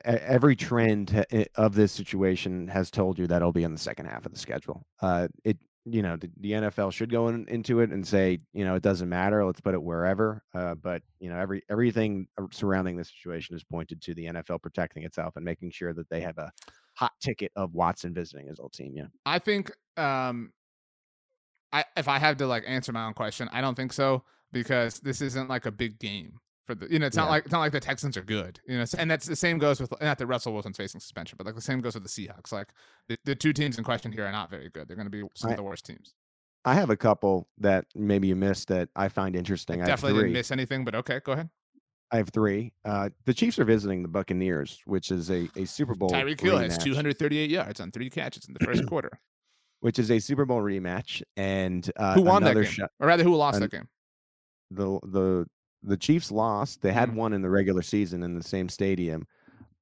every 0.05 0.55
trend 0.55 1.25
of 1.55 1.75
this 1.75 1.91
situation 1.91 2.67
has 2.69 2.89
told 2.89 3.19
you 3.19 3.27
that 3.27 3.37
it'll 3.37 3.51
be 3.51 3.63
in 3.63 3.73
the 3.73 3.77
second 3.79 4.05
half 4.05 4.25
of 4.25 4.31
the 4.31 4.39
schedule 4.39 4.85
uh 5.01 5.27
it 5.43 5.57
you 5.85 6.01
know 6.01 6.15
the, 6.15 6.29
the 6.39 6.51
nfl 6.53 6.91
should 6.91 7.11
go 7.11 7.27
in, 7.27 7.45
into 7.49 7.81
it 7.81 7.89
and 7.89 8.07
say 8.07 8.39
you 8.53 8.63
know 8.63 8.75
it 8.75 8.83
doesn't 8.83 9.09
matter 9.09 9.45
let's 9.45 9.59
put 9.59 9.73
it 9.73 9.83
wherever 9.83 10.41
uh 10.55 10.75
but 10.75 11.01
you 11.19 11.29
know 11.29 11.37
every 11.37 11.61
everything 11.69 12.25
surrounding 12.51 12.95
the 12.95 13.03
situation 13.03 13.55
is 13.55 13.63
pointed 13.65 14.01
to 14.01 14.13
the 14.13 14.25
nfl 14.27 14.61
protecting 14.61 15.03
itself 15.03 15.35
and 15.35 15.43
making 15.43 15.69
sure 15.69 15.93
that 15.93 16.09
they 16.09 16.21
have 16.21 16.37
a 16.37 16.51
hot 16.93 17.11
ticket 17.21 17.51
of 17.55 17.73
watson 17.73 18.13
visiting 18.13 18.47
his 18.47 18.59
old 18.59 18.71
team 18.71 18.93
yeah. 18.95 19.05
I 19.25 19.39
think 19.39 19.71
um 19.97 20.51
I 21.73 21.83
if 21.97 22.07
I 22.07 22.19
had 22.19 22.37
to 22.37 22.47
like 22.47 22.63
answer 22.67 22.93
my 22.93 23.05
own 23.05 23.13
question, 23.13 23.49
I 23.51 23.59
don't 23.59 23.75
think 23.75 23.91
so 23.91 24.23
because 24.53 24.99
this 24.99 25.21
isn't 25.21 25.49
like 25.49 25.65
a 25.65 25.71
big 25.71 25.99
game 25.99 26.39
for 26.65 26.75
the 26.75 26.91
you 26.91 26.99
know 26.99 27.05
it's 27.05 27.15
not 27.15 27.25
Yeah. 27.25 27.29
like 27.31 27.43
it's 27.45 27.51
not 27.51 27.59
like 27.59 27.71
the 27.71 27.79
Texans 27.79 28.15
are 28.17 28.23
good 28.23 28.59
you 28.67 28.77
know 28.77 28.85
and 28.97 29.09
that's 29.11 29.25
the 29.25 29.35
same 29.35 29.57
goes 29.57 29.79
with 29.81 29.91
not 30.01 30.17
that 30.17 30.25
Russell 30.27 30.53
Wilson's 30.53 30.77
facing 30.77 31.01
suspension 31.01 31.35
but 31.37 31.45
like 31.45 31.55
the 31.55 31.61
same 31.61 31.81
goes 31.81 31.93
with 31.95 32.03
the 32.03 32.09
Seahawks 32.09 32.51
like 32.51 32.69
the, 33.07 33.17
the 33.25 33.35
two 33.35 33.53
teams 33.53 33.77
in 33.77 33.83
question 33.83 34.11
here 34.11 34.25
are 34.25 34.31
not 34.31 34.49
very 34.49 34.69
good 34.69 34.87
they're 34.87 34.95
going 34.95 35.05
to 35.05 35.11
be 35.11 35.23
some 35.35 35.49
I- 35.49 35.53
of 35.53 35.57
the 35.57 35.63
worst 35.63 35.85
teams 35.85 36.13
i 36.65 36.73
have 36.73 36.89
a 36.89 36.95
couple 36.95 37.49
that 37.57 37.85
maybe 37.95 38.27
you 38.29 38.35
missed 38.35 38.69
that 38.69 38.87
i 38.95 39.09
find 39.09 39.35
interesting 39.35 39.81
I 39.81 39.85
definitely 39.85 40.19
three. 40.19 40.29
didn't 40.29 40.33
miss 40.39 40.51
anything 40.51 40.85
but 40.85 40.95
okay 40.95 41.19
go 41.23 41.33
ahead 41.33 41.49
I 42.11 42.17
have 42.17 42.29
three. 42.29 42.73
Uh, 42.85 43.09
the 43.25 43.33
Chiefs 43.33 43.57
are 43.57 43.65
visiting 43.65 44.03
the 44.03 44.07
Buccaneers, 44.07 44.79
which 44.85 45.09
is 45.09 45.31
a, 45.31 45.49
a 45.55 45.65
Super 45.65 45.95
Bowl. 45.95 46.11
Tyreek 46.11 46.39
Hill 46.39 46.59
has 46.59 46.77
238 46.77 47.49
yards 47.49 47.79
on 47.79 47.89
three 47.91 48.07
catches 48.07 48.45
in 48.47 48.53
the 48.53 48.63
first 48.63 48.85
quarter 48.87 49.19
which 49.79 49.97
is 49.97 50.11
a 50.11 50.19
Super 50.19 50.45
Bowl 50.45 50.61
rematch, 50.61 51.23
and 51.37 51.91
uh, 51.97 52.13
who 52.13 52.21
won 52.21 52.43
that 52.43 52.53
game 52.53 52.63
shot. 52.65 52.91
or 52.99 53.07
rather 53.07 53.23
who 53.23 53.35
lost 53.35 53.55
an- 53.55 53.61
that 53.63 53.71
game 53.71 53.87
The 54.69 54.99
the 55.07 55.47
the 55.83 55.97
Chiefs 55.97 56.31
lost. 56.31 56.81
They 56.81 56.93
had 56.93 57.09
Mhm. 57.09 57.15
one 57.15 57.33
in 57.33 57.41
the 57.41 57.49
regular 57.49 57.81
season 57.81 58.23
in 58.23 58.35
the 58.35 58.43
same 58.43 58.69
stadium. 58.69 59.27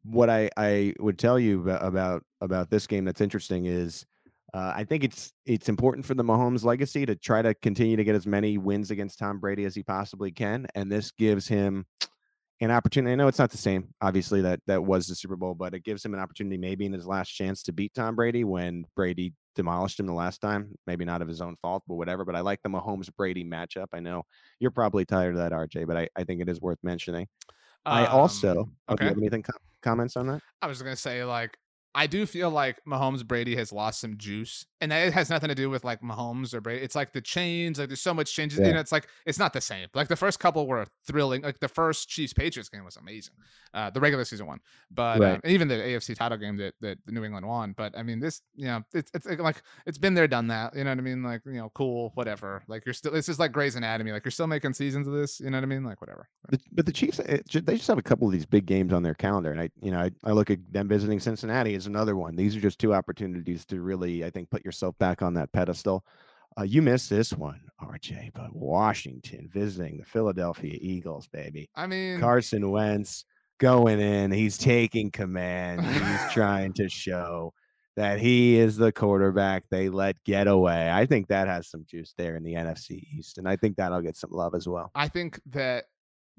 What 0.03 0.29
I 0.29 0.49
I 0.57 0.93
would 0.99 1.19
tell 1.19 1.39
you 1.39 1.61
about 1.61 1.85
about, 1.85 2.23
about 2.41 2.69
this 2.69 2.87
game 2.87 3.05
that's 3.05 3.21
interesting 3.21 3.65
is. 3.65 4.05
Uh, 4.53 4.73
I 4.75 4.83
think 4.83 5.05
it's 5.05 5.31
it's 5.45 5.69
important 5.69 6.05
for 6.05 6.13
the 6.13 6.25
Mahomes 6.25 6.65
legacy 6.65 7.05
to 7.05 7.15
try 7.15 7.41
to 7.41 7.53
continue 7.53 7.95
to 7.95 8.03
get 8.03 8.15
as 8.15 8.27
many 8.27 8.57
wins 8.57 8.91
against 8.91 9.17
Tom 9.17 9.39
Brady 9.39 9.63
as 9.63 9.73
he 9.75 9.81
possibly 9.81 10.29
can, 10.29 10.67
and 10.75 10.91
this 10.91 11.09
gives 11.11 11.47
him 11.47 11.85
an 12.59 12.69
opportunity. 12.69 13.13
I 13.13 13.15
know 13.15 13.29
it's 13.29 13.39
not 13.39 13.51
the 13.51 13.57
same, 13.57 13.93
obviously 14.01 14.41
that 14.41 14.59
that 14.67 14.83
was 14.83 15.07
the 15.07 15.15
Super 15.15 15.37
Bowl, 15.37 15.55
but 15.55 15.73
it 15.73 15.85
gives 15.85 16.03
him 16.03 16.13
an 16.13 16.19
opportunity 16.19 16.57
maybe 16.57 16.85
in 16.85 16.91
his 16.91 17.07
last 17.07 17.29
chance 17.29 17.63
to 17.63 17.71
beat 17.71 17.93
Tom 17.93 18.13
Brady 18.17 18.43
when 18.43 18.85
Brady 18.93 19.33
demolished 19.55 19.99
him 19.99 20.05
the 20.05 20.13
last 20.13 20.41
time. 20.41 20.73
Maybe 20.87 21.05
not 21.05 21.21
of 21.21 21.27
his 21.27 21.41
own 21.41 21.55
fault, 21.57 21.83
but 21.87 21.95
whatever. 21.95 22.25
But 22.25 22.35
I 22.35 22.41
like 22.41 22.61
the 22.61 22.69
Mahomes 22.69 23.09
Brady 23.15 23.43
matchup. 23.43 23.87
I 23.93 23.99
know 23.99 24.23
you're 24.59 24.71
probably 24.71 25.05
tired 25.05 25.35
of 25.35 25.41
that, 25.41 25.51
RJ, 25.51 25.87
but 25.87 25.97
I, 25.97 26.09
I 26.15 26.23
think 26.23 26.41
it 26.41 26.49
is 26.49 26.61
worth 26.61 26.79
mentioning. 26.83 27.27
I 27.85 28.05
also 28.05 28.51
Um, 28.51 28.57
oh, 28.59 28.63
do 28.63 28.93
okay 28.93 29.03
you 29.05 29.09
have 29.09 29.17
anything 29.17 29.43
com- 29.43 29.55
comments 29.81 30.15
on 30.15 30.27
that? 30.27 30.41
I 30.61 30.67
was 30.67 30.81
gonna 30.81 30.95
say, 30.95 31.23
like, 31.23 31.57
I 31.93 32.07
do 32.07 32.25
feel 32.25 32.49
like 32.49 32.79
Mahomes 32.87 33.25
Brady 33.27 33.55
has 33.57 33.73
lost 33.73 33.99
some 33.99 34.17
juice, 34.17 34.65
and 34.79 34.91
that 34.93 35.11
has 35.13 35.29
nothing 35.29 35.49
to 35.49 35.55
do 35.55 35.69
with 35.69 35.83
like 35.83 36.01
Mahomes 36.01 36.53
or 36.53 36.61
Brady. 36.61 36.81
It's 36.83 36.95
like 36.95 37.11
the 37.11 37.19
change, 37.21 37.77
like 37.77 37.89
there's 37.89 37.99
so 38.01 38.13
much 38.13 38.33
changes. 38.33 38.59
You 38.59 38.71
know, 38.73 38.79
it's 38.79 38.93
like 38.93 39.07
it's 39.25 39.37
not 39.37 39.51
the 39.51 39.59
same. 39.59 39.87
Like 39.93 40.07
the 40.07 40.15
first 40.15 40.39
couple 40.39 40.67
were 40.67 40.85
thrilling. 41.05 41.41
Like 41.41 41.59
the 41.59 41.67
first 41.67 42.07
Chiefs 42.07 42.31
Patriots 42.31 42.69
game 42.69 42.85
was 42.85 42.95
amazing, 42.95 43.33
uh, 43.73 43.89
the 43.89 43.99
regular 43.99 44.23
season 44.23 44.47
one, 44.47 44.59
but 44.89 45.19
Right. 45.19 45.33
um, 45.35 45.41
even 45.43 45.67
the 45.67 45.75
AFC 45.75 46.15
title 46.15 46.37
game 46.37 46.55
that 46.57 46.75
that 46.79 46.97
the 47.05 47.11
New 47.11 47.25
England 47.25 47.45
won. 47.45 47.73
But 47.75 47.97
I 47.97 48.03
mean, 48.03 48.19
this, 48.21 48.41
you 48.55 48.67
know, 48.67 48.83
it's 48.93 49.11
it's 49.13 49.25
like 49.27 49.61
it's 49.85 49.97
been 49.97 50.13
there, 50.13 50.27
done 50.29 50.47
that. 50.47 50.73
You 50.75 50.85
know 50.85 50.91
what 50.91 50.97
I 50.99 51.01
mean? 51.01 51.23
Like 51.23 51.41
you 51.45 51.53
know, 51.53 51.71
cool, 51.75 52.11
whatever. 52.15 52.63
Like 52.69 52.85
you're 52.85 52.93
still. 52.93 53.11
This 53.11 53.27
is 53.27 53.37
like 53.37 53.51
Grey's 53.51 53.75
Anatomy. 53.75 54.13
Like 54.13 54.23
you're 54.23 54.31
still 54.31 54.47
making 54.47 54.73
seasons 54.75 55.07
of 55.07 55.13
this. 55.13 55.41
You 55.41 55.49
know 55.49 55.57
what 55.57 55.63
I 55.63 55.67
mean? 55.67 55.83
Like 55.83 55.99
whatever. 55.99 56.29
But 56.71 56.85
the 56.85 56.93
Chiefs, 56.93 57.19
it, 57.19 57.49
they 57.65 57.75
just 57.75 57.87
have 57.87 57.97
a 57.97 58.01
couple 58.01 58.27
of 58.27 58.33
these 58.33 58.45
big 58.45 58.65
games 58.65 58.93
on 58.93 59.03
their 59.03 59.13
calendar, 59.13 59.51
and 59.51 59.59
I, 59.59 59.69
you 59.81 59.91
know, 59.91 59.99
I, 59.99 60.11
I 60.23 60.31
look 60.31 60.49
at 60.49 60.59
them 60.71 60.87
visiting 60.87 61.19
Cincinnati 61.19 61.75
as 61.81 61.87
another 61.87 62.15
one. 62.15 62.35
These 62.35 62.55
are 62.55 62.61
just 62.61 62.79
two 62.79 62.93
opportunities 62.93 63.65
to 63.65 63.81
really, 63.81 64.23
I 64.23 64.29
think, 64.29 64.51
put 64.51 64.63
yourself 64.63 64.95
back 64.99 65.23
on 65.23 65.33
that 65.33 65.51
pedestal. 65.51 66.05
Uh, 66.57 66.63
you 66.63 66.81
missed 66.81 67.09
this 67.09 67.33
one, 67.33 67.61
RJ, 67.81 68.31
but 68.33 68.55
Washington 68.55 69.49
visiting 69.51 69.97
the 69.97 70.05
Philadelphia 70.05 70.77
Eagles, 70.79 71.27
baby. 71.27 71.69
I 71.75 71.87
mean, 71.87 72.19
Carson 72.19 72.69
Wentz 72.69 73.25
going 73.59 73.99
in, 73.99 74.31
he's 74.31 74.57
taking 74.57 75.09
command. 75.09 75.81
He's 75.81 76.31
trying 76.33 76.73
to 76.73 76.87
show 76.87 77.53
that 77.95 78.19
he 78.19 78.57
is 78.57 78.77
the 78.77 78.91
quarterback 78.91 79.63
they 79.69 79.89
let 79.89 80.21
get 80.23 80.47
away. 80.47 80.91
I 80.91 81.05
think 81.05 81.27
that 81.29 81.47
has 81.47 81.67
some 81.67 81.85
juice 81.89 82.13
there 82.17 82.35
in 82.35 82.43
the 82.43 82.53
NFC 82.53 83.01
East, 83.17 83.37
and 83.37 83.47
I 83.47 83.55
think 83.55 83.77
that'll 83.77 84.01
get 84.01 84.17
some 84.17 84.31
love 84.31 84.53
as 84.53 84.67
well. 84.67 84.91
I 84.93 85.07
think 85.07 85.39
that 85.47 85.85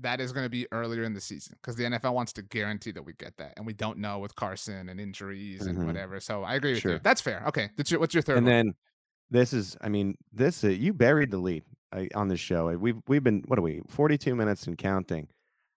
that 0.03 0.21
is 0.21 0.33
going 0.33 0.45
to 0.45 0.51
be 0.51 0.67
earlier 0.73 1.03
in 1.05 1.15
the 1.15 1.21
season 1.21 1.57
because 1.61 1.77
the 1.77 1.85
NFL 1.85 2.15
wants 2.15 2.33
to 2.35 2.43
guarantee 2.43 2.93
that 2.93 3.03
we 3.03 3.13
get 3.15 3.37
that, 3.39 3.55
and 3.57 3.67
we 3.67 3.73
don't 3.73 3.99
know 3.99 4.19
with 4.19 4.35
Carson 4.37 4.89
and 4.89 5.01
injuries 5.01 5.67
and 5.67 5.79
Mhm. 5.79 5.87
whatever. 5.87 6.21
So 6.21 6.43
I 6.45 6.55
agree 6.55 6.75
with 6.75 6.85
you. 6.85 7.01
That's 7.03 7.21
fair. 7.21 7.43
Okay, 7.49 7.71
that's 7.77 7.91
your, 7.91 8.01
what's 8.01 8.15
your 8.15 8.23
third 8.23 8.39
and 8.39 8.47
one? 8.47 8.53
then 8.55 8.75
this 9.31 9.55
is 9.55 9.79
i 9.81 9.89
mean 9.89 10.15
this 10.31 10.63
uh, 10.63 10.69
you 10.69 10.93
buried 10.93 11.31
the 11.31 11.39
lead 11.39 11.63
uh, 11.97 12.05
on 12.15 12.29
this 12.29 12.39
show 12.39 12.69
we've 12.77 12.99
we've 13.09 13.25
been 13.25 13.43
what 13.47 13.59
are 13.59 13.63
we 13.63 13.81
42 13.89 14.35
minutes 14.35 14.67
and 14.67 14.77
counting 14.77 15.27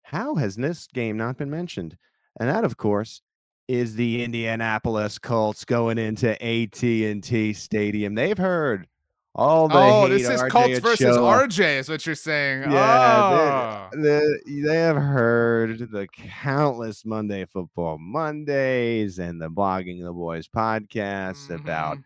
how 0.02 0.34
has 0.34 0.56
this 0.56 0.88
game 0.88 1.16
not 1.16 1.36
been 1.38 1.50
mentioned 1.50 1.96
and 2.40 2.48
that 2.48 2.64
of 2.64 2.76
course 2.76 3.22
is 3.68 3.94
the 3.94 4.24
indianapolis 4.24 5.20
colts 5.20 5.64
going 5.64 5.98
into 5.98 6.30
at&t 6.44 7.52
stadium 7.52 8.16
they've 8.16 8.38
heard 8.38 8.88
all 9.34 9.68
the 9.68 9.74
oh, 9.76 10.08
this 10.08 10.28
is 10.28 10.40
RJ 10.40 10.50
Colts 10.50 10.78
versus. 10.78 11.16
RJ, 11.16 11.78
is 11.80 11.88
what 11.88 12.06
you're 12.06 12.14
saying. 12.14 12.70
Yeah, 12.70 13.88
oh. 13.92 13.96
the, 13.96 14.40
they 14.46 14.76
have 14.76 14.96
heard 14.96 15.90
the 15.90 16.06
countless 16.12 17.04
Monday 17.04 17.44
Football 17.44 17.98
Mondays 17.98 19.18
and 19.18 19.40
the 19.40 19.48
Blogging 19.50 20.04
the 20.04 20.12
Boys 20.12 20.46
podcast 20.48 21.50
about 21.50 21.98
Mhm. 21.98 22.04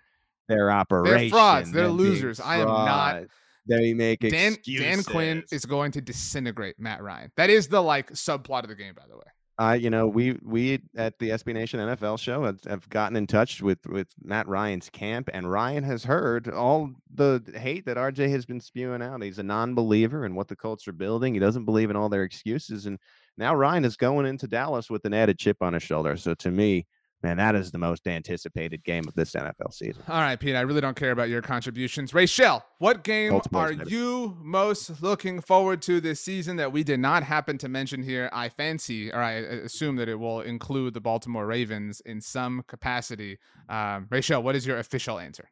their 0.49 0.71
operation. 0.71 1.19
They're 1.19 1.29
frauds. 1.31 1.73
They're 1.73 1.89
losers. 1.89 2.41
I 2.41 2.59
am 2.59 2.69
not- 2.69 3.25
They 3.67 3.93
make 3.93 4.21
Dan 4.21 4.55
excuses. 4.55 4.87
Dan 4.87 5.03
Quinn 5.05 5.45
is 5.53 5.67
going 5.67 5.93
to 5.93 6.01
disintegrate 6.01 6.77
Matt 6.81 7.03
Ryan. 7.03 7.31
That 7.37 7.51
is 7.51 7.69
the 7.69 7.83
like 7.83 8.11
subplot 8.13 8.63
of 8.63 8.71
the 8.71 8.75
game, 8.75 8.95
by 8.95 9.03
the 9.07 9.17
way. 9.17 9.25
I, 9.61 9.75
you 9.75 9.91
know, 9.91 10.07
we 10.07 10.39
we 10.45 10.81
at 10.97 11.19
the 11.19 11.31
SB 11.31 11.53
Nation 11.53 11.81
NFL 11.81 12.21
show 12.21 12.45
have, 12.45 12.63
have 12.65 12.89
gotten 12.91 13.17
in 13.17 13.27
touch 13.27 13.61
with 13.61 13.85
with 13.87 14.07
Matt 14.23 14.47
Ryan's 14.47 14.89
camp, 14.89 15.29
and 15.33 15.51
Ryan 15.51 15.83
has 15.83 16.05
heard 16.05 16.49
all 16.49 16.93
the 17.13 17.43
hate 17.57 17.85
that 17.87 17.97
RJ 17.97 18.31
has 18.31 18.47
been 18.47 18.61
spewing 18.61 19.03
out. 19.03 19.21
He's 19.21 19.41
a 19.41 19.43
non-believer 19.43 20.25
in 20.25 20.37
what 20.37 20.47
the 20.47 20.55
Colts 20.55 20.87
are 20.87 20.93
building. 20.93 21.35
He 21.35 21.41
doesn't 21.41 21.65
believe 21.65 21.91
in 21.91 21.97
all 21.97 22.09
their 22.09 22.23
excuses, 22.23 22.87
and 22.87 23.01
now 23.37 23.53
Ryan 23.53 23.85
is 23.85 23.97
going 23.97 24.27
into 24.27 24.47
Dallas 24.47 24.89
with 24.89 25.05
an 25.05 25.15
added 25.15 25.39
chip 25.41 25.61
on 25.61 25.73
his 25.73 25.83
shoulder. 25.83 26.17
So 26.17 26.35
to 26.35 26.53
me, 26.53 26.87
man, 27.23 27.37
that 27.37 27.55
is 27.55 27.71
the 27.71 27.79
most 27.79 28.07
anticipated 28.07 28.85
game 28.85 29.05
of 29.09 29.15
this 29.15 29.33
NFL 29.33 29.73
season. 29.73 30.03
All 30.09 30.21
right, 30.21 30.39
Pete. 30.39 30.55
I 30.55 30.61
really 30.61 30.81
don't 30.81 30.97
care 30.97 31.11
about 31.11 31.29
your 31.29 31.43
contributions. 31.43 32.15
Rachel, 32.15 32.65
what 32.79 33.03
game 33.05 33.33
Baltimore's 33.33 33.73
are 33.73 33.77
better. 33.79 33.91
you 33.91 34.37
most 34.41 35.03
looking 35.03 35.41
forward 35.41 35.83
to 35.83 36.01
this 36.01 36.21
season 36.21 36.57
that 36.57 36.71
we 36.73 36.85
did 36.85 37.01
not 37.01 37.23
happen 37.23 37.59
to 37.59 37.69
mention 37.69 38.03
here? 38.03 38.31
I 38.33 38.49
fancy, 38.49 39.13
or 39.13 39.21
I 39.21 39.43
uh, 39.43 39.47
assume 39.65 39.97
that 39.97 40.09
it 40.09 40.15
will 40.15 40.43
include 40.43 40.95
the 40.95 41.01
Baltimore 41.01 41.47
Ravens 41.47 42.01
in 42.07 42.21
some 42.21 42.63
capacity. 42.69 43.39
Um, 43.69 44.07
Rachel, 44.11 44.43
what 44.43 44.55
is 44.57 44.67
your 44.67 44.79
official 44.79 45.19
answer? 45.19 45.51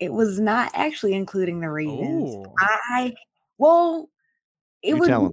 It 0.00 0.12
was 0.12 0.40
not 0.40 0.70
actually 0.74 1.14
including 1.14 1.60
the 1.60 1.70
Ravens. 1.70 2.34
Ooh. 2.34 2.44
I 2.58 3.14
well, 3.58 4.08
it 4.82 4.88
You 4.90 4.96
was 4.98 5.08
tell 5.08 5.26
'em. 5.26 5.32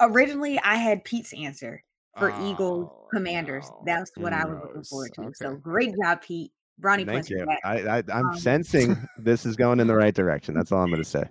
originally 0.00 0.58
I 0.60 0.76
had 0.76 1.04
Pete's 1.04 1.34
answer 1.34 1.82
for 2.18 2.32
Eagles 2.42 2.88
Oh, 2.90 3.06
Commanders. 3.12 3.70
That's 3.86 4.10
what 4.16 4.32
I 4.32 4.44
was 4.44 4.58
looking 4.62 4.84
forward 4.84 5.12
to. 5.14 5.30
So 5.34 5.54
great 5.56 5.94
job, 6.02 6.20
Pete. 6.22 6.52
Brownie 6.78 7.04
Thank 7.04 7.28
you. 7.30 7.44
I, 7.64 7.78
I, 7.80 8.02
I'm 8.12 8.26
Um, 8.26 8.38
sensing 8.38 8.96
this 9.18 9.44
is 9.44 9.56
going 9.56 9.80
in 9.80 9.86
the 9.86 9.96
right 9.96 10.14
direction. 10.14 10.54
That's 10.54 10.70
all 10.70 10.80
I'm 10.82 10.90
going 10.90 11.02
to 11.02 11.08
say. 11.08 11.24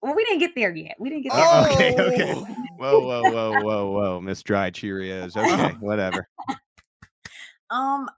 Well, 0.00 0.14
we 0.14 0.24
didn't 0.24 0.38
get 0.38 0.54
there 0.54 0.74
yet. 0.74 0.94
We 0.98 1.10
didn't 1.10 1.24
get 1.24 1.32
there. 1.34 1.44
Oh, 1.46 1.72
okay, 1.72 1.94
okay. 2.00 2.34
Oh! 2.34 2.44
Whoa, 2.78 3.00
whoa, 3.00 3.22
whoa, 3.32 3.62
whoa, 3.62 3.90
whoa, 3.90 4.20
Miss 4.20 4.42
Dry 4.44 4.70
Cheerios. 4.70 5.36
Okay, 5.36 5.74
whatever. 5.80 6.28
Um, 7.70 8.08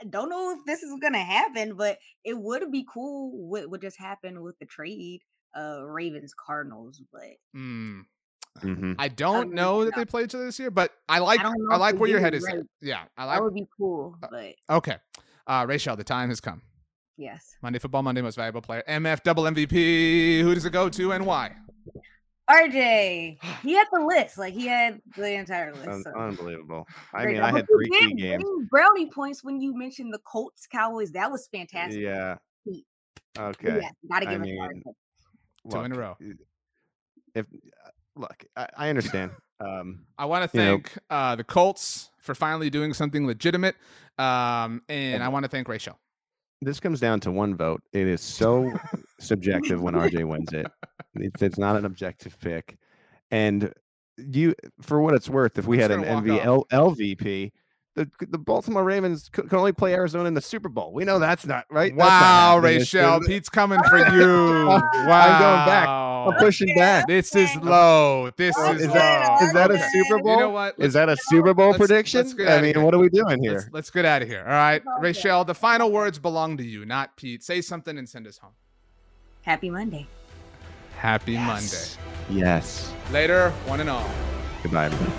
I 0.00 0.04
don't 0.10 0.28
know 0.28 0.52
if 0.52 0.58
this 0.66 0.82
is 0.82 0.92
gonna 1.00 1.24
happen, 1.24 1.74
but 1.74 1.98
it 2.22 2.36
would 2.38 2.70
be 2.70 2.86
cool 2.92 3.48
what 3.48 3.70
what 3.70 3.80
just 3.80 3.98
happened 3.98 4.42
with 4.42 4.58
the 4.58 4.66
trade, 4.66 5.22
uh, 5.58 5.82
Ravens 5.86 6.34
Cardinals. 6.34 7.00
But 7.10 7.22
Mm, 7.56 8.02
hmm 8.60 8.92
I 8.98 9.08
don't 9.08 9.44
really 9.50 9.54
know 9.54 9.84
that 9.84 9.94
they 9.96 10.04
play 10.04 10.24
each 10.24 10.34
other 10.34 10.44
this 10.44 10.58
year, 10.58 10.70
but 10.70 10.92
I 11.08 11.18
like 11.18 11.40
don't 11.42 11.54
I 11.72 11.76
like 11.76 11.96
where 11.98 12.08
your 12.10 12.20
head 12.20 12.34
is. 12.34 12.42
right. 12.44 12.62
Yeah, 12.80 13.04
I 13.16 13.24
like. 13.24 13.38
that 13.38 13.42
would 13.44 13.54
be 13.54 13.66
cool. 13.76 14.16
uh, 14.22 14.76
Okay, 14.76 14.96
uh, 15.46 15.64
Rachel, 15.68 15.96
the 15.96 16.04
time 16.04 16.28
has 16.30 16.40
come. 16.40 16.62
yes, 17.16 17.56
Monday 17.62 17.78
Football 17.78 18.02
Monday 18.02 18.22
Most 18.22 18.36
Valuable 18.36 18.62
Player, 18.62 18.82
MF 18.88 19.22
Double 19.22 19.44
MVP. 19.44 20.40
Who 20.40 20.54
does 20.54 20.64
it 20.64 20.70
go 20.72 20.88
to 20.88 21.12
and 21.12 21.26
why? 21.26 21.52
RJ, 22.50 23.38
he 23.62 23.72
had 23.74 23.86
the 23.92 24.00
list. 24.00 24.38
Like 24.38 24.54
he 24.54 24.66
had 24.66 25.00
the 25.16 25.32
entire 25.34 25.72
list. 25.74 25.88
Un- 25.88 26.02
so 26.02 26.12
unbelievable. 26.18 26.86
I 27.14 27.22
great 27.22 27.32
mean, 27.32 27.36
job. 27.42 27.54
I 27.54 27.56
had 27.58 27.66
three 27.66 27.88
did 27.88 28.00
key 28.10 28.14
games. 28.14 28.44
brownie 28.70 29.10
points 29.10 29.42
when 29.42 29.60
you 29.60 29.76
mentioned 29.76 30.12
the 30.14 30.20
Colts 30.20 30.66
Cowboys. 30.66 31.12
That 31.12 31.30
was 31.30 31.48
fantastic. 31.52 32.00
Yeah. 32.00 32.36
Okay. 33.38 33.80
Yeah, 33.82 33.90
gotta 34.10 34.28
I 34.28 34.32
give 34.32 34.40
it 34.42 34.44
mean, 34.46 34.56
to 34.56 34.90
RJ. 35.68 35.72
Two 35.72 35.80
in 35.80 35.92
a 35.92 35.98
row. 35.98 36.16
If 37.34 37.44
uh, 37.84 37.85
look, 38.16 38.44
I, 38.56 38.66
I 38.76 38.88
understand. 38.88 39.30
Um, 39.60 40.00
I 40.18 40.24
want 40.26 40.50
to 40.50 40.58
You 40.58 40.64
know- 40.64 40.70
thank 40.74 40.92
uh, 41.10 41.36
the 41.36 41.44
Colts 41.44 42.10
for 42.20 42.34
finally 42.34 42.70
doing 42.70 42.92
something 42.92 43.26
legitimate, 43.26 43.76
um, 44.18 44.82
and 44.88 45.22
I 45.22 45.28
want 45.28 45.44
to 45.44 45.48
thank 45.48 45.68
Rachel. 45.68 45.98
this 46.62 46.80
comes 46.80 47.00
down 47.00 47.20
to 47.20 47.30
one 47.30 47.54
vote. 47.54 47.82
It 47.92 48.06
is 48.06 48.20
so 48.20 48.72
subjective 49.20 49.80
when 49.80 49.94
RJ 49.94 50.24
wins 50.26 50.52
it. 50.52 50.66
It's, 51.14 51.40
it's 51.42 51.58
not 51.58 51.76
an 51.76 51.84
objective 51.84 52.38
pick. 52.40 52.76
And 53.30 53.72
you, 54.18 54.54
for 54.82 55.00
what 55.00 55.14
it's 55.14 55.28
worth, 55.28 55.58
if 55.58 55.66
we 55.66 55.78
had 55.78 55.90
an 55.90 56.02
gonna 56.02 56.62
LVP, 56.72 57.52
the 57.94 58.10
the 58.28 58.38
Baltimore 58.38 58.84
Ravens 58.84 59.28
could, 59.32 59.48
could 59.48 59.58
only 59.58 59.72
play 59.72 59.94
Arizona 59.94 60.26
in 60.28 60.34
the 60.34 60.40
Super 60.42 60.68
Bowl. 60.68 60.92
We 60.92 61.04
know 61.04 61.18
that's 61.18 61.46
not 61.46 61.64
right. 61.70 61.94
Not 61.94 62.04
Wow, 62.06 62.58
Rachel. 62.58 63.20
Pete's 63.26 63.48
coming 63.48 63.80
for 63.88 63.98
you. 64.14 64.66
wow, 64.66 64.80
I'm 64.92 65.40
going 65.40 65.66
back. 65.66 65.88
I'm 66.26 66.34
pushing 66.38 66.74
back. 66.74 67.06
This 67.06 67.34
is 67.34 67.48
low. 67.56 68.30
This 68.36 68.54
Oh, 68.58 68.72
is 68.72 68.82
Is 68.82 68.88
low. 68.88 68.94
that 68.94 69.42
is 69.42 69.52
that 69.52 69.70
a 69.70 69.74
Okay. 69.74 69.88
Super 69.92 70.16
You 70.18 70.22
Bowl? 70.24 70.40
know 70.40 70.50
what? 70.50 70.74
Is 70.78 70.92
that 70.94 71.08
a 71.08 71.16
Super 71.16 71.54
Bowl 71.54 71.68
let's- 71.70 71.78
let's 71.80 71.88
prediction? 71.88 72.48
I 72.48 72.60
mean, 72.60 72.74
here. 72.74 72.84
what 72.84 72.94
are 72.94 72.98
we 72.98 73.08
doing 73.08 73.42
here? 73.42 73.52
Let's, 73.54 73.68
let's 73.72 73.90
get 73.90 74.04
out 74.04 74.22
of 74.22 74.28
here. 74.28 74.42
All 74.46 74.52
right, 74.52 74.82
Okay. 74.82 75.02
Rachel. 75.02 75.44
The 75.44 75.54
final 75.54 75.90
words 75.92 76.18
belong 76.18 76.56
to 76.58 76.64
you, 76.64 76.84
not 76.84 77.16
Pete. 77.16 77.42
Say 77.42 77.60
something 77.60 77.96
and 77.98 78.08
send 78.08 78.26
us 78.26 78.38
home. 78.38 78.52
Happy 79.42 79.70
Monday. 79.70 80.06
Happy 80.98 81.32
Yes. 81.32 81.98
Monday. 82.28 82.40
Yes. 82.44 82.92
Later, 83.12 83.50
one 83.66 83.80
and 83.80 83.90
all. 83.90 84.08
Goodbye, 84.62 84.86
everybody. 84.86 85.12